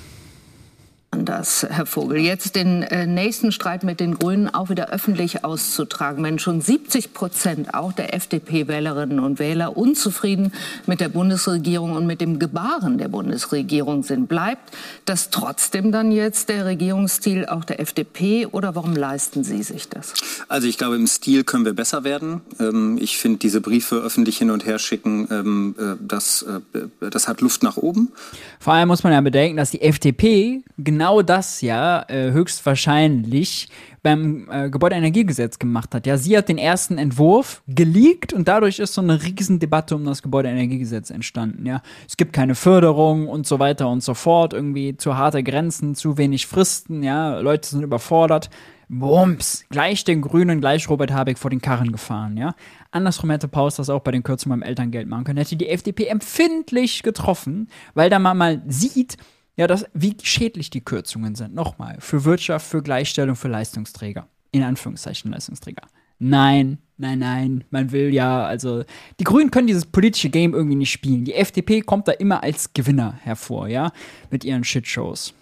anders, 1.13 1.67
Herr 1.69 1.85
Vogel. 1.85 2.17
Jetzt 2.17 2.55
den 2.55 2.81
äh, 2.81 3.05
nächsten 3.05 3.51
Streit 3.51 3.83
mit 3.83 3.99
den 3.99 4.17
Grünen 4.17 4.49
auch 4.49 4.71
wieder 4.71 4.89
öffentlich 4.89 5.45
auszutragen. 5.45 6.23
Wenn 6.23 6.39
schon 6.39 6.59
70 6.59 7.13
Prozent 7.13 7.75
auch 7.75 7.93
der 7.93 8.15
FDP-Wählerinnen 8.15 9.19
und 9.19 9.37
Wähler 9.37 9.77
unzufrieden 9.77 10.51
mit 10.87 11.01
der 11.01 11.09
Bundesregierung 11.09 11.91
und 11.91 12.07
mit 12.07 12.19
dem 12.19 12.39
Gebaren 12.39 12.97
der 12.97 13.09
Bundesregierung 13.09 14.01
sind, 14.01 14.27
bleibt 14.27 14.75
das 15.05 15.29
trotzdem 15.29 15.91
dann 15.91 16.11
jetzt 16.11 16.49
der 16.49 16.65
Regierungsstil 16.65 17.45
auch 17.45 17.63
der 17.63 17.79
FDP 17.79 18.47
oder 18.47 18.73
warum 18.73 18.95
leisten 18.95 19.43
Sie 19.43 19.61
sich 19.61 19.89
das? 19.89 20.15
Also 20.47 20.67
ich 20.67 20.79
glaube, 20.79 20.95
im 20.95 21.05
Stil 21.05 21.43
können 21.43 21.65
wir 21.65 21.73
besser 21.73 22.03
werden. 22.03 22.41
Ähm, 22.59 22.97
ich 22.99 23.19
finde 23.19 23.37
diese 23.37 23.61
Briefe 23.61 23.97
öffentlich 23.97 24.39
hin 24.39 24.49
und 24.49 24.65
her 24.65 24.79
schicken, 24.79 25.27
ähm, 25.29 25.75
äh, 25.77 25.95
das, 25.99 26.41
äh, 26.41 26.87
das 27.07 27.27
hat 27.27 27.41
Luft 27.41 27.61
nach 27.61 27.77
oben. 27.77 28.11
Vor 28.59 28.73
allem 28.73 28.87
muss 28.87 29.03
man 29.03 29.13
ja 29.13 29.21
bedenken, 29.21 29.57
dass 29.57 29.69
die 29.69 29.81
FDP 29.81 30.63
genau 30.79 31.02
genau 31.03 31.21
das 31.21 31.59
ja 31.59 32.05
äh, 32.07 32.31
höchstwahrscheinlich 32.31 33.67
beim 34.03 34.47
äh, 34.49 34.69
Gebäudeenergiegesetz 34.69 35.59
gemacht 35.59 35.93
hat. 35.93 36.07
Ja, 36.07 36.15
sie 36.15 36.37
hat 36.37 36.47
den 36.47 36.57
ersten 36.57 36.97
Entwurf 36.97 37.61
geleakt 37.67 38.31
und 38.31 38.47
dadurch 38.47 38.79
ist 38.79 38.93
so 38.93 39.01
eine 39.01 39.21
Riesendebatte 39.21 39.97
um 39.97 40.05
das 40.05 40.21
Gebäudeenergiegesetz 40.21 41.09
entstanden. 41.09 41.65
Ja, 41.65 41.81
es 42.07 42.15
gibt 42.15 42.31
keine 42.31 42.55
Förderung 42.55 43.27
und 43.27 43.45
so 43.45 43.59
weiter 43.59 43.89
und 43.89 44.01
so 44.01 44.13
fort. 44.13 44.53
Irgendwie 44.53 44.95
zu 44.95 45.17
harte 45.17 45.43
Grenzen, 45.43 45.93
zu 45.93 46.17
wenig 46.17 46.47
Fristen. 46.47 47.03
Ja, 47.03 47.37
Leute 47.39 47.67
sind 47.67 47.83
überfordert. 47.83 48.49
Bums, 48.87 49.65
gleich 49.69 50.05
den 50.05 50.21
Grünen, 50.21 50.61
gleich 50.61 50.87
Robert 50.89 51.11
Habeck 51.11 51.37
vor 51.37 51.49
den 51.49 51.61
Karren 51.61 51.91
gefahren, 51.91 52.37
ja. 52.37 52.53
Andersrum 52.91 53.29
hätte 53.29 53.49
Paus 53.49 53.75
das 53.75 53.89
auch 53.89 54.01
bei 54.01 54.11
den 54.11 54.23
Kürzungen 54.23 54.61
beim 54.61 54.69
Elterngeld 54.69 55.07
machen 55.09 55.25
können. 55.25 55.39
Hätte 55.39 55.57
die 55.57 55.67
FDP 55.67 56.05
empfindlich 56.05 57.03
getroffen, 57.03 57.67
weil 57.93 58.09
da 58.09 58.19
man 58.19 58.37
mal 58.37 58.61
sieht, 58.67 59.17
ja, 59.55 59.67
das, 59.67 59.85
wie 59.93 60.17
schädlich 60.21 60.69
die 60.69 60.83
Kürzungen 60.83 61.35
sind. 61.35 61.53
Nochmal, 61.53 61.97
für 61.99 62.25
Wirtschaft, 62.25 62.65
für 62.65 62.81
Gleichstellung, 62.81 63.35
für 63.35 63.49
Leistungsträger. 63.49 64.27
In 64.51 64.63
Anführungszeichen 64.63 65.31
Leistungsträger. 65.31 65.83
Nein, 66.19 66.77
nein, 66.97 67.19
nein, 67.19 67.63
man 67.69 67.91
will 67.91 68.13
ja, 68.13 68.45
also, 68.45 68.83
die 69.19 69.23
Grünen 69.23 69.51
können 69.51 69.67
dieses 69.67 69.85
politische 69.85 70.29
Game 70.29 70.53
irgendwie 70.53 70.75
nicht 70.75 70.91
spielen. 70.91 71.25
Die 71.25 71.33
FDP 71.33 71.81
kommt 71.81 72.07
da 72.07 72.13
immer 72.13 72.43
als 72.43 72.73
Gewinner 72.73 73.13
hervor, 73.21 73.67
ja, 73.67 73.91
mit 74.29 74.43
ihren 74.43 74.63
Shitshows. 74.63 75.33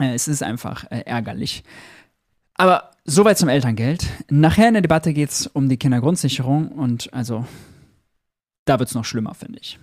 Äh, 0.00 0.14
es 0.14 0.28
ist 0.28 0.42
einfach 0.42 0.90
äh, 0.90 1.00
ärgerlich. 1.00 1.62
Aber 2.54 2.90
soweit 3.04 3.38
zum 3.38 3.48
Elterngeld. 3.48 4.06
Nachher 4.28 4.68
in 4.68 4.74
der 4.74 4.82
Debatte 4.82 5.12
geht 5.12 5.30
es 5.30 5.46
um 5.46 5.68
die 5.68 5.76
Kindergrundsicherung 5.76 6.68
und 6.68 7.12
also, 7.14 7.46
da 8.64 8.78
wird 8.78 8.88
es 8.88 8.94
noch 8.94 9.04
schlimmer, 9.04 9.34
finde 9.34 9.60
ich 9.60 9.78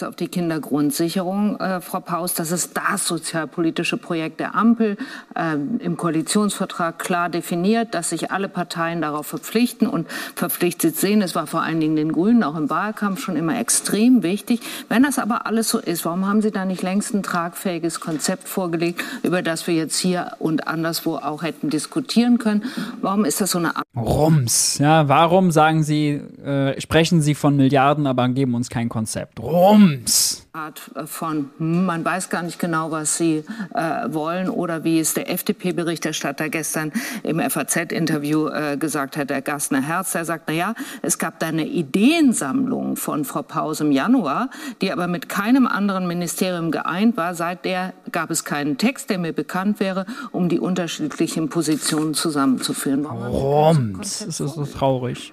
auf 0.00 0.16
die 0.16 0.28
Kindergrundsicherung, 0.28 1.60
äh, 1.60 1.82
Frau 1.82 2.00
Paus, 2.00 2.32
das 2.32 2.50
ist 2.50 2.70
das 2.74 3.06
sozialpolitische 3.06 3.98
Projekt 3.98 4.40
der 4.40 4.54
Ampel, 4.54 4.96
äh, 5.34 5.56
im 5.84 5.98
Koalitionsvertrag 5.98 6.98
klar 6.98 7.28
definiert, 7.28 7.94
dass 7.94 8.08
sich 8.08 8.30
alle 8.30 8.48
Parteien 8.48 9.02
darauf 9.02 9.26
verpflichten 9.26 9.86
und 9.86 10.08
verpflichtet 10.34 10.96
sehen. 10.96 11.20
Es 11.20 11.34
war 11.34 11.46
vor 11.46 11.62
allen 11.62 11.80
Dingen 11.80 11.96
den 11.96 12.12
Grünen 12.12 12.42
auch 12.42 12.56
im 12.56 12.70
Wahlkampf 12.70 13.20
schon 13.20 13.36
immer 13.36 13.58
extrem 13.58 14.22
wichtig. 14.22 14.60
Wenn 14.88 15.02
das 15.02 15.18
aber 15.18 15.46
alles 15.46 15.68
so 15.68 15.78
ist, 15.78 16.06
warum 16.06 16.26
haben 16.26 16.40
Sie 16.40 16.50
da 16.50 16.64
nicht 16.64 16.82
längst 16.82 17.12
ein 17.12 17.22
tragfähiges 17.22 18.00
Konzept 18.00 18.48
vorgelegt, 18.48 19.04
über 19.22 19.42
das 19.42 19.66
wir 19.66 19.74
jetzt 19.74 19.98
hier 19.98 20.32
und 20.38 20.68
anderswo 20.68 21.16
auch 21.16 21.42
hätten 21.42 21.68
diskutieren 21.68 22.38
können? 22.38 22.64
Warum 23.02 23.26
ist 23.26 23.42
das 23.42 23.50
so 23.50 23.58
eine 23.58 23.72
Rums, 23.94 24.78
ja, 24.78 25.06
warum 25.08 25.50
sagen 25.50 25.82
Sie, 25.82 26.12
äh, 26.12 26.80
sprechen 26.80 27.20
Sie 27.20 27.34
von 27.34 27.56
Milliarden, 27.56 28.06
aber 28.06 28.26
geben 28.30 28.54
uns 28.54 28.70
kein 28.70 28.88
Konzept? 28.88 29.38
Rums. 29.38 29.81
Rums. 29.82 30.46
Art 30.52 30.82
von, 31.06 31.50
hm, 31.58 31.86
man 31.86 32.04
weiß 32.04 32.28
gar 32.28 32.42
nicht 32.42 32.58
genau, 32.58 32.90
was 32.90 33.16
sie 33.16 33.42
äh, 33.74 34.12
wollen 34.12 34.50
oder 34.50 34.84
wie 34.84 35.00
es 35.00 35.14
der 35.14 35.30
FDP-Berichterstatter 35.30 36.50
gestern 36.50 36.92
im 37.22 37.40
FAZ-Interview 37.40 38.48
äh, 38.48 38.76
gesagt 38.76 39.16
hat, 39.16 39.30
der 39.30 39.40
Gastner 39.40 39.80
Herz, 39.80 40.12
der 40.12 40.26
sagt, 40.26 40.44
na 40.48 40.54
ja, 40.54 40.74
es 41.00 41.18
gab 41.18 41.38
da 41.38 41.46
eine 41.46 41.66
Ideensammlung 41.66 42.96
von 42.96 43.24
Frau 43.24 43.42
Paus 43.42 43.80
im 43.80 43.92
Januar, 43.92 44.50
die 44.82 44.92
aber 44.92 45.06
mit 45.06 45.28
keinem 45.28 45.66
anderen 45.66 46.06
Ministerium 46.06 46.70
geeint 46.70 47.16
war. 47.16 47.34
Seither 47.34 47.94
gab 48.12 48.30
es 48.30 48.44
keinen 48.44 48.76
Text, 48.76 49.08
der 49.08 49.18
mir 49.18 49.32
bekannt 49.32 49.80
wäre, 49.80 50.04
um 50.32 50.50
die 50.50 50.60
unterschiedlichen 50.60 51.48
Positionen 51.48 52.12
zusammenzuführen. 52.12 53.06
Rums, 53.06 54.24
das 54.26 54.40
ist 54.40 54.54
so 54.54 54.66
traurig. 54.66 55.32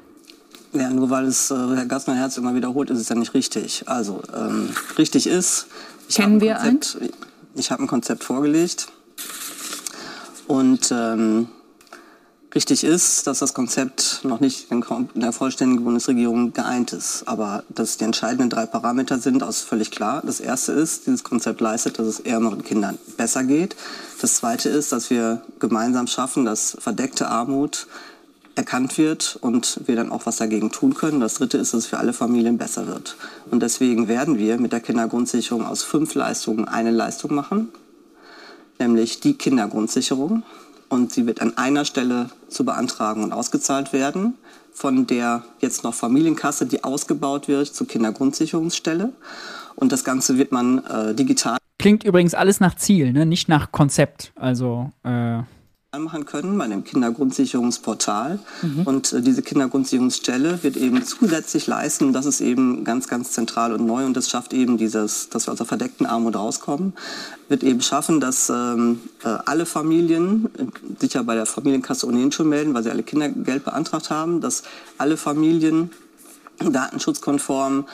Ja, 0.71 0.89
nur 0.89 1.09
weil 1.09 1.25
es 1.25 1.49
äh, 1.49 1.55
Herr 1.55 1.85
Gassner 1.85 2.15
Herz 2.15 2.37
immer 2.37 2.53
wiederholt, 2.53 2.89
ist 2.89 2.99
es 2.99 3.09
ja 3.09 3.15
nicht 3.15 3.33
richtig. 3.33 3.83
Also 3.87 4.21
ähm, 4.35 4.69
richtig 4.97 5.25
ist, 5.25 5.67
ich 6.07 6.15
Kennen 6.15 6.41
wir 6.41 6.55
Konzept, 6.55 6.97
ein? 7.01 7.09
Ich 7.55 7.71
habe 7.71 7.83
ein 7.83 7.87
Konzept 7.87 8.23
vorgelegt 8.23 8.87
und 10.47 10.91
ähm, 10.91 11.49
richtig 12.53 12.83
ist, 12.83 13.27
dass 13.27 13.39
das 13.39 13.53
Konzept 13.53 14.21
noch 14.23 14.39
nicht 14.39 14.71
in 14.71 14.83
der 15.15 15.31
vollständigen 15.31 15.83
Bundesregierung 15.83 16.53
geeint 16.53 16.93
ist. 16.93 17.27
Aber 17.27 17.63
dass 17.69 17.97
die 17.97 18.05
entscheidenden 18.05 18.49
drei 18.49 18.65
Parameter 18.65 19.19
sind, 19.19 19.41
ist 19.43 19.61
völlig 19.61 19.91
klar. 19.91 20.21
Das 20.25 20.39
erste 20.39 20.71
ist, 20.71 21.05
dieses 21.05 21.23
Konzept 21.23 21.61
leistet, 21.61 21.99
dass 21.99 22.07
es 22.07 22.19
ärmeren 22.19 22.63
Kindern 22.63 22.97
besser 23.17 23.43
geht. 23.43 23.75
Das 24.21 24.35
zweite 24.35 24.69
ist, 24.69 24.91
dass 24.91 25.09
wir 25.09 25.41
gemeinsam 25.59 26.07
schaffen, 26.07 26.45
dass 26.45 26.77
verdeckte 26.79 27.27
Armut 27.27 27.87
erkannt 28.59 28.97
wird 28.97 29.39
und 29.41 29.79
wir 29.85 29.95
dann 29.95 30.11
auch 30.11 30.25
was 30.25 30.35
dagegen 30.35 30.69
tun 30.69 30.93
können. 30.93 31.21
Das 31.21 31.35
dritte 31.35 31.57
ist, 31.57 31.73
dass 31.73 31.79
es 31.79 31.87
für 31.87 31.97
alle 31.97 32.11
Familien 32.11 32.57
besser 32.57 32.87
wird. 32.87 33.15
Und 33.49 33.63
deswegen 33.63 34.09
werden 34.09 34.37
wir 34.37 34.59
mit 34.59 34.73
der 34.73 34.81
Kindergrundsicherung 34.81 35.65
aus 35.65 35.81
fünf 35.81 36.13
Leistungen 36.13 36.67
eine 36.67 36.91
Leistung 36.91 37.33
machen, 37.33 37.69
nämlich 38.77 39.21
die 39.21 39.35
Kindergrundsicherung 39.35 40.43
und 40.89 41.13
sie 41.13 41.25
wird 41.25 41.41
an 41.41 41.57
einer 41.57 41.85
Stelle 41.85 42.29
zu 42.49 42.65
beantragen 42.65 43.23
und 43.23 43.31
ausgezahlt 43.31 43.93
werden 43.93 44.33
von 44.73 45.07
der 45.07 45.43
jetzt 45.59 45.83
noch 45.83 45.93
Familienkasse, 45.93 46.65
die 46.65 46.83
ausgebaut 46.83 47.47
wird 47.47 47.67
zur 47.67 47.87
Kindergrundsicherungsstelle. 47.87 49.11
Und 49.75 49.91
das 49.91 50.03
Ganze 50.03 50.37
wird 50.37 50.51
man 50.51 50.83
äh, 50.85 51.15
digital. 51.15 51.57
Klingt 51.77 52.03
übrigens 52.03 52.33
alles 52.33 52.59
nach 52.59 52.75
Ziel, 52.75 53.13
ne? 53.13 53.25
nicht 53.25 53.47
nach 53.47 53.71
Konzept. 53.71 54.31
Also 54.35 54.91
äh 55.03 55.41
machen 55.97 56.25
können 56.25 56.55
bei 56.55 56.67
dem 56.67 56.83
Kindergrundsicherungsportal. 56.83 58.37
Mhm. 58.61 58.81
Und 58.83 59.11
äh, 59.11 59.21
diese 59.23 59.41
Kindergrundsicherungsstelle 59.41 60.61
wird 60.61 60.77
eben 60.77 61.03
zusätzlich 61.03 61.65
leisten, 61.65 62.13
das 62.13 62.27
ist 62.27 62.41
eben 62.41 62.83
ganz, 62.83 63.07
ganz 63.07 63.31
zentral 63.31 63.73
und 63.73 63.87
neu 63.87 64.05
und 64.05 64.15
das 64.15 64.29
schafft 64.29 64.53
eben 64.53 64.77
dieses, 64.77 65.29
dass 65.29 65.47
wir 65.47 65.53
aus 65.53 65.57
der 65.57 65.65
verdeckten 65.65 66.05
Armut 66.05 66.35
rauskommen, 66.35 66.93
wird 67.47 67.63
eben 67.63 67.81
schaffen, 67.81 68.19
dass 68.19 68.51
ähm, 68.51 68.99
äh, 69.23 69.29
alle 69.45 69.65
Familien 69.65 70.49
äh, 70.59 71.01
sich 71.01 71.15
ja 71.15 71.23
bei 71.23 71.33
der 71.33 71.47
Familienkasse 71.47 72.05
ohnehin 72.05 72.31
schon 72.31 72.49
melden, 72.49 72.75
weil 72.75 72.83
sie 72.83 72.91
alle 72.91 73.01
Kindergeld 73.01 73.65
beantragt 73.65 74.11
haben, 74.11 74.41
dass 74.41 74.61
alle 74.99 75.17
Familien 75.17 75.89
datenschutzkonform 76.59 77.85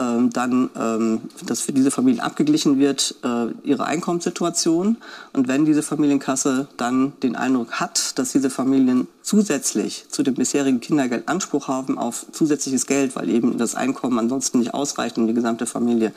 ähm, 0.00 0.30
dann, 0.30 0.70
ähm, 0.78 1.20
dass 1.44 1.60
für 1.60 1.72
diese 1.72 1.90
Familien 1.90 2.20
abgeglichen 2.20 2.78
wird, 2.78 3.16
äh, 3.24 3.46
ihre 3.66 3.84
Einkommenssituation. 3.84 4.96
Und 5.32 5.48
wenn 5.48 5.64
diese 5.64 5.82
Familienkasse 5.82 6.68
dann 6.76 7.12
den 7.22 7.36
Eindruck 7.36 7.72
hat, 7.72 8.18
dass 8.18 8.32
diese 8.32 8.48
Familien 8.48 9.08
zusätzlich 9.22 10.06
zu 10.08 10.22
dem 10.22 10.34
bisherigen 10.34 10.80
Kindergeld 10.80 11.28
Anspruch 11.28 11.68
haben 11.68 11.98
auf 11.98 12.26
zusätzliches 12.32 12.86
Geld, 12.86 13.16
weil 13.16 13.28
eben 13.28 13.58
das 13.58 13.74
Einkommen 13.74 14.18
ansonsten 14.18 14.60
nicht 14.60 14.72
ausreicht, 14.72 15.18
um 15.18 15.26
die 15.26 15.34
gesamte 15.34 15.66
Familie 15.66 16.12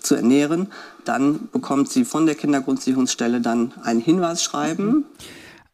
zu 0.00 0.14
ernähren, 0.14 0.68
dann 1.04 1.48
bekommt 1.52 1.90
sie 1.90 2.04
von 2.04 2.26
der 2.26 2.34
Kindergrundsicherungsstelle 2.34 3.40
dann 3.40 3.72
ein 3.82 4.00
Hinweisschreiben. 4.00 5.04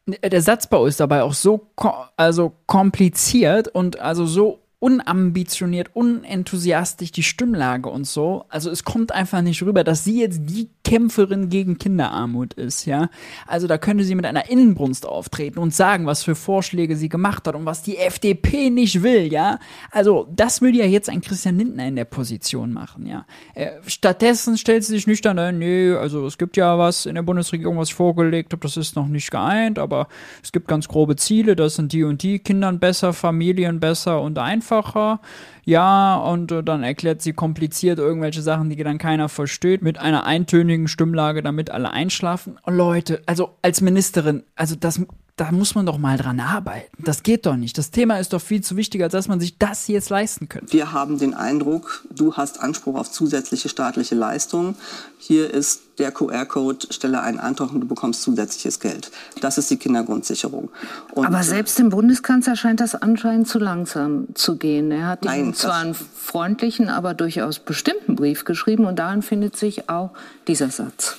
Der 0.07 0.43
Satzbau 0.43 0.87
ist 0.87 1.00
dabei 1.00 1.23
auch 1.23 1.33
so 1.33 1.69
also 2.17 2.53
kompliziert 2.67 3.69
und 3.69 4.00
also 4.00 4.26
so 4.26 4.63
unambitioniert, 4.85 5.88
unenthusiastisch 5.95 7.11
die 7.11 7.23
Stimmlage 7.23 7.88
und 7.88 8.07
so. 8.07 8.45
Also 8.50 8.71
es 8.71 8.85
kommt 8.85 9.12
einfach 9.12 9.41
nicht 9.41 9.62
rüber, 9.62 9.83
dass 9.83 10.05
sie 10.05 10.21
jetzt 10.21 10.43
die 10.45 10.69
Kämpferin 10.85 11.49
gegen 11.49 11.79
Kinderarmut 11.79 12.53
ist, 12.53 12.85
ja. 12.85 13.09
Also 13.47 13.67
da 13.67 13.79
könnte 13.79 14.05
sie 14.05 14.14
mit 14.14 14.26
einer 14.26 14.50
Innenbrunst 14.50 15.07
auftreten 15.07 15.59
und 15.59 15.75
sagen, 15.75 16.05
was 16.05 16.23
für 16.23 16.35
Vorschläge 16.35 16.97
sie 16.97 17.09
gemacht 17.09 17.49
hat 17.49 17.55
und 17.55 17.64
was 17.64 17.83
die 17.83 17.97
FDP 17.97 18.69
nicht 18.69 19.03
will, 19.03 19.33
ja. 19.33 19.59
Also 19.91 20.29
das 20.31 20.61
würde 20.61 20.76
ja 20.76 20.85
jetzt 20.85 21.09
ein 21.09 21.23
Christian 21.23 21.57
Lindner 21.57 21.88
in 21.88 21.97
der 21.97 22.05
Position 22.05 22.71
machen, 22.75 23.07
ja. 23.07 23.25
Äh, 23.55 23.71
stattdessen 23.87 24.59
stellt 24.59 24.85
sie 24.85 24.93
sich 24.93 25.07
nüchtern 25.07 25.38
ein, 25.38 25.59
nee, 25.59 25.93
also 25.93 26.26
es 26.26 26.37
gibt 26.37 26.59
ja 26.59 26.76
was 26.76 27.07
in 27.07 27.14
der 27.14 27.23
Bundesregierung, 27.23 27.79
was 27.79 27.88
ich 27.88 27.95
vorgelegt 27.95 28.53
habe, 28.53 28.61
das 28.61 28.76
ist 28.76 28.97
noch 28.97 29.09
nicht 29.09 29.31
geeint, 29.31 29.79
aber 29.79 30.09
es 30.43 30.53
gibt 30.53 30.69
ganz 30.69 30.88
grobe 30.88 31.17
Ziele, 31.17 31.57
das 31.57 31.76
sind 31.76 31.95
die 31.95 32.05
und 32.05 32.23
die, 32.23 32.38
Kindern 32.38 32.81
besser, 32.81 33.14
Familien 33.14 33.81
besser 33.81 34.21
und 34.21 34.37
einfacher 34.75 35.21
ja, 35.66 36.16
und 36.16 36.52
äh, 36.52 36.62
dann 36.62 36.83
erklärt 36.83 37.23
sie 37.23 37.33
kompliziert 37.33 37.99
irgendwelche 37.99 38.43
Sachen, 38.43 38.69
die 38.69 38.76
dann 38.76 38.99
keiner 38.99 39.31
versteht, 39.31 39.83
mit 39.83 39.99
einer 39.99 40.26
eintönigen 40.26 40.88
Stimmlage, 40.88 41.43
damit 41.43 41.71
alle 41.71 41.90
einschlafen. 41.90 42.59
Oh, 42.66 42.71
Leute, 42.71 43.23
also 43.25 43.57
als 43.62 43.81
Ministerin, 43.81 44.43
also 44.57 44.76
das, 44.76 45.00
da 45.37 45.50
muss 45.50 45.75
man 45.75 45.85
doch 45.85 45.99
mal 45.99 46.17
dran 46.17 46.38
arbeiten. 46.38 47.03
Das 47.03 47.25
geht 47.25 47.45
doch 47.45 47.57
nicht. 47.57 47.76
Das 47.76 47.91
Thema 47.91 48.19
ist 48.21 48.33
doch 48.33 48.41
viel 48.41 48.62
zu 48.62 48.76
wichtig, 48.76 49.03
als 49.03 49.12
dass 49.12 49.26
man 49.26 49.41
sich 49.41 49.59
das 49.59 49.88
jetzt 49.88 50.09
leisten 50.09 50.49
könnte. 50.49 50.73
Wir 50.73 50.93
haben 50.93 51.19
den 51.19 51.35
Eindruck, 51.35 52.05
du 52.09 52.37
hast 52.37 52.61
Anspruch 52.61 52.95
auf 52.95 53.11
zusätzliche 53.11 53.69
staatliche 53.69 54.14
Leistungen. 54.14 54.76
Hier 55.19 55.53
ist 55.53 55.83
der 55.99 56.12
QR-Code, 56.12 56.87
stelle 56.91 57.21
einen 57.21 57.41
Antrag 57.41 57.73
und 57.73 57.81
du 57.81 57.88
bekommst 57.88 58.23
zusätzliches 58.23 58.79
Geld. 58.79 59.11
Das 59.41 59.59
ist 59.59 59.69
die 59.71 59.76
Kindergrundsicherung. 59.76 60.71
Und 61.14 61.26
Aber 61.26 61.43
selbst 61.43 61.81
dem 61.81 61.88
Bundeskanzler 61.88 62.55
scheint 62.55 62.79
das 62.79 62.94
anscheinend 62.94 63.49
zu 63.49 63.59
langsam 63.59 64.29
zu 64.35 64.57
gehen. 64.57 64.92
Er 64.92 65.09
hat 65.09 65.25
Nein, 65.25 65.53
zwar 65.53 65.79
einen 65.79 65.94
freundlichen, 65.94 66.88
aber 66.88 67.12
durchaus 67.12 67.59
bestimmten 67.59 68.14
Brief 68.14 68.44
geschrieben 68.44 68.87
und 68.87 69.01
darin 69.01 69.23
findet 69.23 69.57
sich 69.57 69.88
auch 69.88 70.11
dieser 70.47 70.70
Satz. 70.70 71.16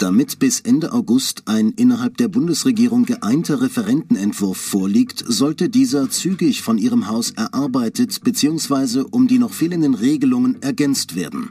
Damit 0.00 0.38
bis 0.38 0.60
Ende 0.60 0.94
August 0.94 1.42
ein 1.44 1.72
innerhalb 1.72 2.16
der 2.16 2.28
Bundesregierung 2.28 3.04
geeinter 3.04 3.60
Referentenentwurf 3.60 4.56
vorliegt, 4.56 5.22
sollte 5.26 5.68
dieser 5.68 6.08
zügig 6.08 6.62
von 6.62 6.78
ihrem 6.78 7.06
Haus 7.06 7.32
erarbeitet 7.32 8.22
bzw. 8.24 9.04
um 9.10 9.28
die 9.28 9.38
noch 9.38 9.52
fehlenden 9.52 9.92
Regelungen 9.92 10.62
ergänzt 10.62 11.16
werden. 11.16 11.50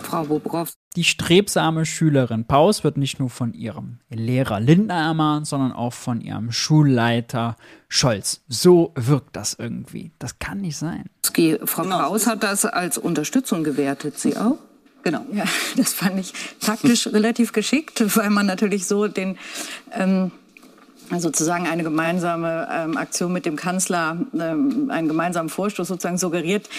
Frau 0.00 0.26
Bobrowski. 0.26 0.78
Die 0.94 1.02
strebsame 1.02 1.86
Schülerin 1.86 2.44
Paus 2.44 2.84
wird 2.84 2.98
nicht 2.98 3.18
nur 3.18 3.30
von 3.30 3.52
ihrem 3.52 3.98
Lehrer 4.08 4.60
Lindner 4.60 4.94
ermahnt, 4.94 5.48
sondern 5.48 5.72
auch 5.72 5.92
von 5.92 6.20
ihrem 6.20 6.52
Schulleiter 6.52 7.56
Scholz. 7.88 8.42
So 8.46 8.92
wirkt 8.94 9.34
das 9.34 9.54
irgendwie. 9.54 10.12
Das 10.20 10.38
kann 10.38 10.60
nicht 10.60 10.76
sein. 10.76 11.06
Frau 11.64 11.82
genau. 11.82 11.98
Paus 11.98 12.28
hat 12.28 12.44
das 12.44 12.64
als 12.64 12.96
Unterstützung 12.96 13.64
gewertet. 13.64 14.20
Sie 14.20 14.36
auch? 14.36 14.58
Genau. 15.04 15.24
Ja, 15.32 15.44
das 15.76 15.92
fand 15.92 16.18
ich 16.18 16.32
taktisch 16.60 17.06
relativ 17.12 17.52
geschickt, 17.52 18.02
weil 18.16 18.30
man 18.30 18.46
natürlich 18.46 18.86
so 18.86 19.06
den 19.06 19.38
ähm, 19.92 20.32
sozusagen 21.18 21.66
eine 21.66 21.82
gemeinsame 21.82 22.66
ähm, 22.72 22.96
Aktion 22.96 23.32
mit 23.32 23.44
dem 23.44 23.56
Kanzler, 23.56 24.16
ähm, 24.32 24.90
einen 24.90 25.06
gemeinsamen 25.06 25.50
Vorstoß 25.50 25.86
sozusagen 25.86 26.16
suggeriert, 26.16 26.70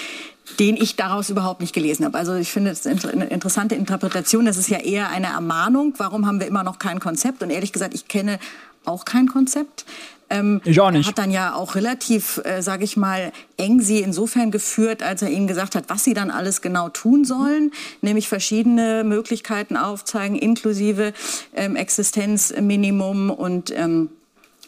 den 0.60 0.76
ich 0.76 0.96
daraus 0.96 1.30
überhaupt 1.30 1.62
nicht 1.62 1.74
gelesen 1.74 2.04
habe. 2.04 2.18
Also 2.18 2.34
ich 2.34 2.52
finde 2.52 2.72
es 2.72 2.86
eine 2.88 3.26
interessante 3.26 3.76
Interpretation. 3.76 4.46
Das 4.46 4.58
ist 4.58 4.70
ja 4.70 4.80
eher 4.80 5.10
eine 5.10 5.28
Ermahnung. 5.28 5.94
Warum 5.98 6.26
haben 6.26 6.40
wir 6.40 6.48
immer 6.48 6.64
noch 6.64 6.80
kein 6.80 7.00
Konzept? 7.00 7.44
Und 7.44 7.52
ehrlich 7.52 7.74
gesagt, 7.74 7.94
ich 7.94 8.08
kenne 8.08 8.40
auch 8.86 9.06
kein 9.06 9.28
Konzept. 9.28 9.86
Ähm, 10.30 10.62
ich 10.66 10.80
auch 10.80 10.92
nicht. 10.92 11.06
Er 11.06 11.10
hat 11.10 11.18
dann 11.18 11.32
ja 11.32 11.54
auch 11.54 11.76
relativ, 11.76 12.42
äh, 12.44 12.62
sage 12.62 12.84
ich 12.84 12.98
mal, 12.98 13.32
eng 13.58 13.82
sie 13.82 14.00
insofern 14.00 14.52
geführt, 14.52 15.04
als 15.04 15.22
er 15.22 15.30
ihnen 15.30 15.48
gesagt 15.48 15.76
hat, 15.76 15.86
was 15.88 16.04
sie 16.04 16.14
dann 16.14 16.32
alles 16.32 16.62
genau 16.62 16.90
tun 16.90 17.26
sollen, 17.26 17.72
nämlich 18.02 18.28
verschiedene 18.28 19.04
Möglichkeiten 19.04 19.78
aufzeigen, 19.78 20.36
inklusive 20.36 21.14
ähm, 21.54 21.76
Existenzminimum 21.76 23.30
und 23.30 23.72
ähm, 23.76 24.10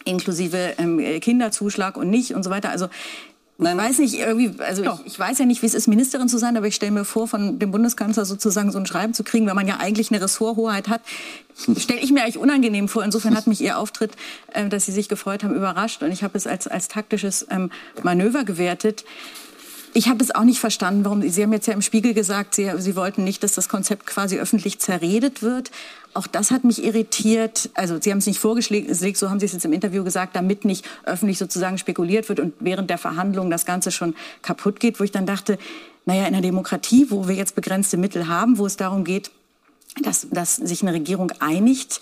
inklusive 0.04 0.74
ähm, 0.78 0.98
Kinderzuschlag 1.20 1.96
und 1.96 2.08
nicht 2.08 2.34
und 2.34 2.42
so 2.42 2.50
weiter. 2.50 2.70
Also 2.70 2.88
Nein. 3.60 3.76
Ich 3.76 3.84
weiß 3.84 3.98
nicht, 3.98 4.14
irgendwie, 4.14 4.62
also 4.62 4.84
ich, 4.84 4.90
ich, 5.06 5.18
weiß 5.18 5.38
ja 5.40 5.44
nicht, 5.44 5.62
wie 5.62 5.66
es 5.66 5.74
ist, 5.74 5.88
Ministerin 5.88 6.28
zu 6.28 6.38
sein, 6.38 6.56
aber 6.56 6.68
ich 6.68 6.76
stelle 6.76 6.92
mir 6.92 7.04
vor, 7.04 7.26
von 7.26 7.58
dem 7.58 7.72
Bundeskanzler 7.72 8.24
sozusagen 8.24 8.70
so 8.70 8.78
ein 8.78 8.86
Schreiben 8.86 9.14
zu 9.14 9.24
kriegen, 9.24 9.48
wenn 9.48 9.56
man 9.56 9.66
ja 9.66 9.78
eigentlich 9.78 10.12
eine 10.12 10.22
Ressorthoheit 10.22 10.88
hat, 10.88 11.00
stelle 11.76 11.98
ich 11.98 12.12
mir 12.12 12.22
eigentlich 12.22 12.38
unangenehm 12.38 12.86
vor. 12.86 13.02
Insofern 13.02 13.36
hat 13.36 13.48
mich 13.48 13.60
Ihr 13.60 13.76
Auftritt, 13.76 14.12
äh, 14.52 14.68
dass 14.68 14.86
Sie 14.86 14.92
sich 14.92 15.08
gefreut 15.08 15.42
haben, 15.42 15.56
überrascht 15.56 16.04
und 16.04 16.12
ich 16.12 16.22
habe 16.22 16.38
es 16.38 16.46
als, 16.46 16.68
als 16.68 16.86
taktisches 16.86 17.48
ähm, 17.50 17.72
Manöver 18.04 18.44
gewertet. 18.44 19.04
Ich 19.94 20.08
habe 20.08 20.22
es 20.22 20.34
auch 20.34 20.44
nicht 20.44 20.60
verstanden, 20.60 21.04
warum 21.04 21.28
Sie 21.28 21.42
haben 21.42 21.52
jetzt 21.52 21.66
ja 21.66 21.72
im 21.72 21.82
Spiegel 21.82 22.14
gesagt, 22.14 22.54
Sie, 22.54 22.70
Sie 22.78 22.96
wollten 22.96 23.24
nicht, 23.24 23.42
dass 23.42 23.52
das 23.52 23.68
Konzept 23.68 24.06
quasi 24.06 24.38
öffentlich 24.38 24.78
zerredet 24.78 25.42
wird. 25.42 25.70
Auch 26.14 26.26
das 26.26 26.50
hat 26.50 26.64
mich 26.64 26.82
irritiert. 26.84 27.70
Also 27.74 27.98
Sie 28.00 28.10
haben 28.10 28.18
es 28.18 28.26
nicht 28.26 28.38
vorgeschlagen, 28.38 28.92
so 28.92 29.30
haben 29.30 29.40
Sie 29.40 29.46
es 29.46 29.52
jetzt 29.52 29.64
im 29.64 29.72
Interview 29.72 30.04
gesagt, 30.04 30.36
damit 30.36 30.64
nicht 30.64 30.84
öffentlich 31.04 31.38
sozusagen 31.38 31.78
spekuliert 31.78 32.28
wird 32.28 32.40
und 32.40 32.54
während 32.60 32.90
der 32.90 32.98
Verhandlungen 32.98 33.50
das 33.50 33.66
Ganze 33.66 33.90
schon 33.90 34.14
kaputt 34.42 34.80
geht, 34.80 35.00
wo 35.00 35.04
ich 35.04 35.12
dann 35.12 35.26
dachte, 35.26 35.58
naja, 36.06 36.22
in 36.22 36.28
einer 36.28 36.40
Demokratie, 36.40 37.06
wo 37.10 37.28
wir 37.28 37.34
jetzt 37.34 37.54
begrenzte 37.54 37.96
Mittel 37.96 38.28
haben, 38.28 38.58
wo 38.58 38.66
es 38.66 38.76
darum 38.76 39.04
geht, 39.04 39.30
dass, 40.02 40.26
dass 40.30 40.56
sich 40.56 40.82
eine 40.82 40.92
Regierung 40.92 41.32
einigt, 41.40 42.00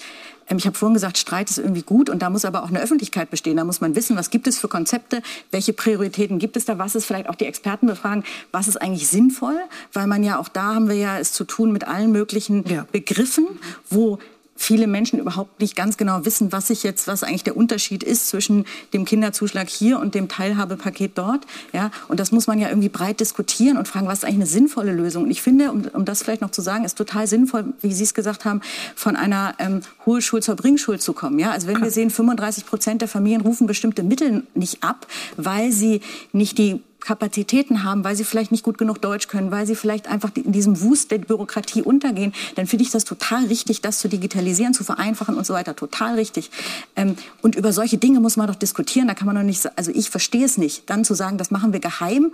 ich 0.54 0.66
habe 0.66 0.76
vorhin 0.76 0.94
gesagt, 0.94 1.18
Streit 1.18 1.50
ist 1.50 1.58
irgendwie 1.58 1.82
gut 1.82 2.08
und 2.08 2.22
da 2.22 2.30
muss 2.30 2.44
aber 2.44 2.62
auch 2.62 2.68
eine 2.68 2.80
Öffentlichkeit 2.80 3.30
bestehen. 3.30 3.56
Da 3.56 3.64
muss 3.64 3.80
man 3.80 3.96
wissen, 3.96 4.16
was 4.16 4.30
gibt 4.30 4.46
es 4.46 4.58
für 4.58 4.68
Konzepte, 4.68 5.22
welche 5.50 5.72
Prioritäten 5.72 6.38
gibt 6.38 6.56
es 6.56 6.64
da, 6.64 6.78
was 6.78 6.94
ist 6.94 7.06
vielleicht 7.06 7.28
auch 7.28 7.34
die 7.34 7.46
Experten 7.46 7.86
befragen, 7.86 8.24
was 8.52 8.68
ist 8.68 8.80
eigentlich 8.80 9.08
sinnvoll, 9.08 9.58
weil 9.92 10.06
man 10.06 10.22
ja 10.22 10.38
auch 10.38 10.48
da 10.48 10.74
haben 10.74 10.88
wir 10.88 10.96
ja 10.96 11.18
es 11.18 11.32
zu 11.32 11.44
tun 11.44 11.72
mit 11.72 11.86
allen 11.88 12.12
möglichen 12.12 12.64
ja. 12.68 12.86
Begriffen, 12.92 13.46
wo 13.90 14.18
viele 14.56 14.86
Menschen 14.86 15.18
überhaupt 15.18 15.60
nicht 15.60 15.76
ganz 15.76 15.96
genau 15.96 16.24
wissen, 16.24 16.52
was 16.52 16.68
sich 16.68 16.82
jetzt, 16.82 17.06
was 17.06 17.22
eigentlich 17.22 17.44
der 17.44 17.56
Unterschied 17.56 18.02
ist 18.02 18.28
zwischen 18.28 18.64
dem 18.92 19.04
Kinderzuschlag 19.04 19.68
hier 19.68 19.98
und 20.00 20.14
dem 20.14 20.28
Teilhabepaket 20.28 21.12
dort. 21.16 21.46
Ja, 21.72 21.90
und 22.08 22.20
das 22.20 22.32
muss 22.32 22.46
man 22.46 22.58
ja 22.58 22.68
irgendwie 22.68 22.88
breit 22.88 23.20
diskutieren 23.20 23.76
und 23.76 23.86
fragen, 23.86 24.06
was 24.06 24.18
ist 24.18 24.24
eigentlich 24.24 24.36
eine 24.36 24.46
sinnvolle 24.46 24.92
Lösung? 24.92 25.24
Und 25.24 25.30
ich 25.30 25.42
finde, 25.42 25.70
um, 25.70 25.84
um 25.92 26.04
das 26.04 26.22
vielleicht 26.22 26.42
noch 26.42 26.50
zu 26.50 26.62
sagen, 26.62 26.84
ist 26.84 26.96
total 26.96 27.26
sinnvoll, 27.26 27.74
wie 27.82 27.92
Sie 27.92 28.04
es 28.04 28.14
gesagt 28.14 28.44
haben, 28.44 28.60
von 28.94 29.16
einer 29.16 29.54
ähm, 29.58 29.80
Hohlschuld 30.06 30.44
zur 30.44 30.56
Bringschuld 30.56 31.02
zu 31.02 31.12
kommen. 31.12 31.38
Ja, 31.38 31.50
also 31.50 31.66
wenn 31.66 31.80
wir 31.80 31.90
sehen, 31.90 32.10
35 32.10 32.66
Prozent 32.66 33.00
der 33.02 33.08
Familien 33.08 33.42
rufen 33.42 33.66
bestimmte 33.66 34.02
Mittel 34.02 34.44
nicht 34.54 34.82
ab, 34.82 35.06
weil 35.36 35.72
sie 35.72 36.00
nicht 36.32 36.58
die 36.58 36.82
Kapazitäten 37.06 37.84
haben, 37.84 38.02
weil 38.02 38.16
sie 38.16 38.24
vielleicht 38.24 38.50
nicht 38.50 38.64
gut 38.64 38.78
genug 38.78 39.00
Deutsch 39.00 39.28
können, 39.28 39.52
weil 39.52 39.64
sie 39.64 39.76
vielleicht 39.76 40.08
einfach 40.08 40.30
in 40.34 40.50
diesem 40.50 40.80
Wust 40.80 41.12
der 41.12 41.18
Bürokratie 41.18 41.82
untergehen, 41.82 42.32
dann 42.56 42.66
finde 42.66 42.84
ich 42.84 42.90
das 42.90 43.04
total 43.04 43.44
richtig, 43.44 43.80
das 43.80 44.00
zu 44.00 44.08
digitalisieren, 44.08 44.74
zu 44.74 44.82
vereinfachen 44.82 45.36
und 45.36 45.46
so 45.46 45.54
weiter. 45.54 45.76
Total 45.76 46.16
richtig. 46.16 46.50
Ähm, 46.96 47.14
und 47.42 47.54
über 47.54 47.72
solche 47.72 47.96
Dinge 47.96 48.18
muss 48.18 48.36
man 48.36 48.48
doch 48.48 48.56
diskutieren. 48.56 49.06
Da 49.06 49.14
kann 49.14 49.26
man 49.26 49.36
doch 49.36 49.44
nicht, 49.44 49.78
also 49.78 49.92
ich 49.94 50.10
verstehe 50.10 50.44
es 50.44 50.58
nicht, 50.58 50.90
dann 50.90 51.04
zu 51.04 51.14
sagen, 51.14 51.38
das 51.38 51.52
machen 51.52 51.72
wir 51.72 51.78
geheim 51.78 52.32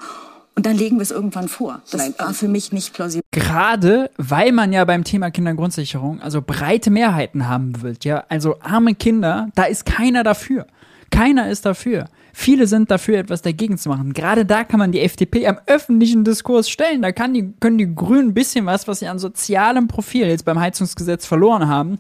und 0.55 0.65
dann 0.65 0.77
legen 0.77 0.97
wir 0.97 1.03
es 1.03 1.11
irgendwann 1.11 1.49
vor. 1.49 1.83
Das 1.91 2.01
Nein, 2.01 2.15
war 2.17 2.33
für 2.33 2.49
mich 2.49 2.73
nicht 2.73 2.95
plausibel. 2.95 3.23
Gerade 3.31 4.11
weil 4.17 4.53
man 4.53 4.73
ja 4.73 4.87
beim 4.87 5.05
Thema 5.05 5.31
Kindergrundsicherung 5.31 6.23
also 6.23 6.41
breite 6.41 6.91
Mehrheiten 6.91 7.47
haben 7.47 7.83
will, 7.83 7.97
ja, 8.03 8.25
also 8.31 8.57
arme 8.61 8.95
Kinder, 8.95 9.49
da 9.55 9.65
ist 9.65 9.85
keiner 9.85 10.23
dafür. 10.23 10.67
Keiner 11.11 11.51
ist 11.51 11.67
dafür. 11.67 12.09
Viele 12.33 12.67
sind 12.67 12.91
dafür, 12.91 13.19
etwas 13.19 13.43
dagegen 13.43 13.79
zu 13.79 13.89
machen. 13.89 14.13
Gerade 14.15 14.47
da 14.47 14.65
kann 14.65 14.79
man 14.79 14.93
die 14.93 15.01
FDP 15.01 15.47
am 15.47 15.59
öffentlichen 15.67 16.25
Diskurs 16.25 16.71
stellen. 16.71 17.03
Da 17.03 17.13
kann 17.13 17.35
die, 17.35 17.53
können 17.61 17.79
die 17.79 17.95
Grünen 17.95 18.29
ein 18.29 18.35
bisschen 18.35 18.67
was, 18.67 18.89
was 18.89 19.01
sie 19.01 19.09
an 19.09 19.19
sozialem 19.19 19.89
Profil 19.89 20.27
jetzt 20.27 20.45
beim 20.45 20.59
Heizungsgesetz 20.59 21.27
verloren 21.27 21.69
haben, 21.69 21.99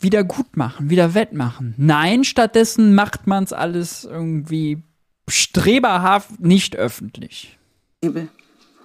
wieder 0.00 0.24
gut 0.24 0.56
machen, 0.56 0.88
wieder 0.88 1.14
wettmachen. 1.14 1.74
Nein, 1.76 2.24
stattdessen 2.24 2.94
macht 2.94 3.26
man 3.26 3.44
es 3.44 3.52
alles 3.52 4.04
irgendwie 4.04 4.82
streberhaft 5.28 6.40
nicht 6.40 6.76
öffentlich. 6.76 7.58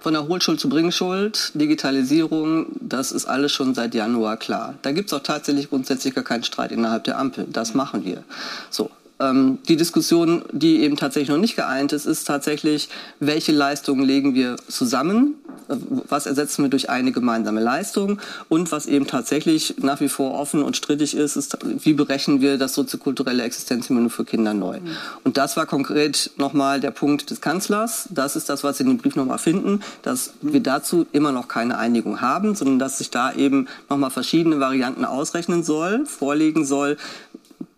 Von 0.00 0.12
der 0.12 0.28
Hohlschuld 0.28 0.60
zu 0.60 0.68
Bringschuld, 0.68 1.52
Digitalisierung, 1.54 2.66
das 2.80 3.12
ist 3.12 3.24
alles 3.24 3.50
schon 3.50 3.74
seit 3.74 3.94
Januar 3.94 4.36
klar. 4.36 4.74
Da 4.82 4.92
gibt 4.92 5.08
es 5.08 5.14
auch 5.14 5.22
tatsächlich 5.22 5.70
grundsätzlich 5.70 6.14
gar 6.14 6.22
keinen 6.22 6.44
Streit 6.44 6.70
innerhalb 6.70 7.04
der 7.04 7.18
Ampel. 7.18 7.46
Das 7.50 7.74
machen 7.74 8.04
wir. 8.04 8.22
So, 8.70 8.90
ähm, 9.18 9.58
die 9.68 9.76
Diskussion, 9.76 10.42
die 10.52 10.82
eben 10.82 10.96
tatsächlich 10.96 11.30
noch 11.30 11.38
nicht 11.38 11.56
geeint 11.56 11.92
ist, 11.92 12.06
ist 12.06 12.26
tatsächlich, 12.26 12.88
welche 13.20 13.52
Leistungen 13.52 14.04
legen 14.04 14.34
wir 14.34 14.56
zusammen, 14.68 15.34
was 15.68 16.26
ersetzen 16.26 16.62
wir 16.62 16.70
durch 16.70 16.90
eine 16.90 17.12
gemeinsame 17.12 17.60
Leistung 17.60 18.20
und 18.48 18.70
was 18.72 18.86
eben 18.86 19.06
tatsächlich 19.06 19.76
nach 19.78 20.00
wie 20.00 20.08
vor 20.08 20.34
offen 20.34 20.62
und 20.62 20.76
strittig 20.76 21.16
ist, 21.16 21.36
ist 21.36 21.58
wie 21.64 21.94
berechnen 21.94 22.40
wir 22.40 22.58
das 22.58 22.74
soziokulturelle 22.74 23.42
Existenzminimum 23.42 24.10
für 24.10 24.24
Kinder 24.24 24.54
neu. 24.54 24.80
Mhm. 24.80 24.86
Und 25.24 25.36
das 25.36 25.56
war 25.56 25.66
konkret 25.66 26.30
nochmal 26.36 26.80
der 26.80 26.90
Punkt 26.90 27.30
des 27.30 27.40
Kanzlers. 27.40 28.08
Das 28.10 28.36
ist 28.36 28.48
das, 28.48 28.64
was 28.64 28.78
Sie 28.78 28.84
in 28.84 28.90
dem 28.90 28.98
Brief 28.98 29.16
nochmal 29.16 29.38
finden, 29.38 29.80
dass 30.02 30.34
wir 30.40 30.60
dazu 30.60 31.06
immer 31.12 31.32
noch 31.32 31.48
keine 31.48 31.78
Einigung 31.78 32.20
haben, 32.20 32.54
sondern 32.54 32.78
dass 32.78 32.98
sich 32.98 33.10
da 33.10 33.32
eben 33.32 33.66
nochmal 33.88 34.10
verschiedene 34.10 34.60
Varianten 34.60 35.04
ausrechnen 35.04 35.62
soll, 35.62 36.06
vorlegen 36.06 36.64
soll, 36.64 36.96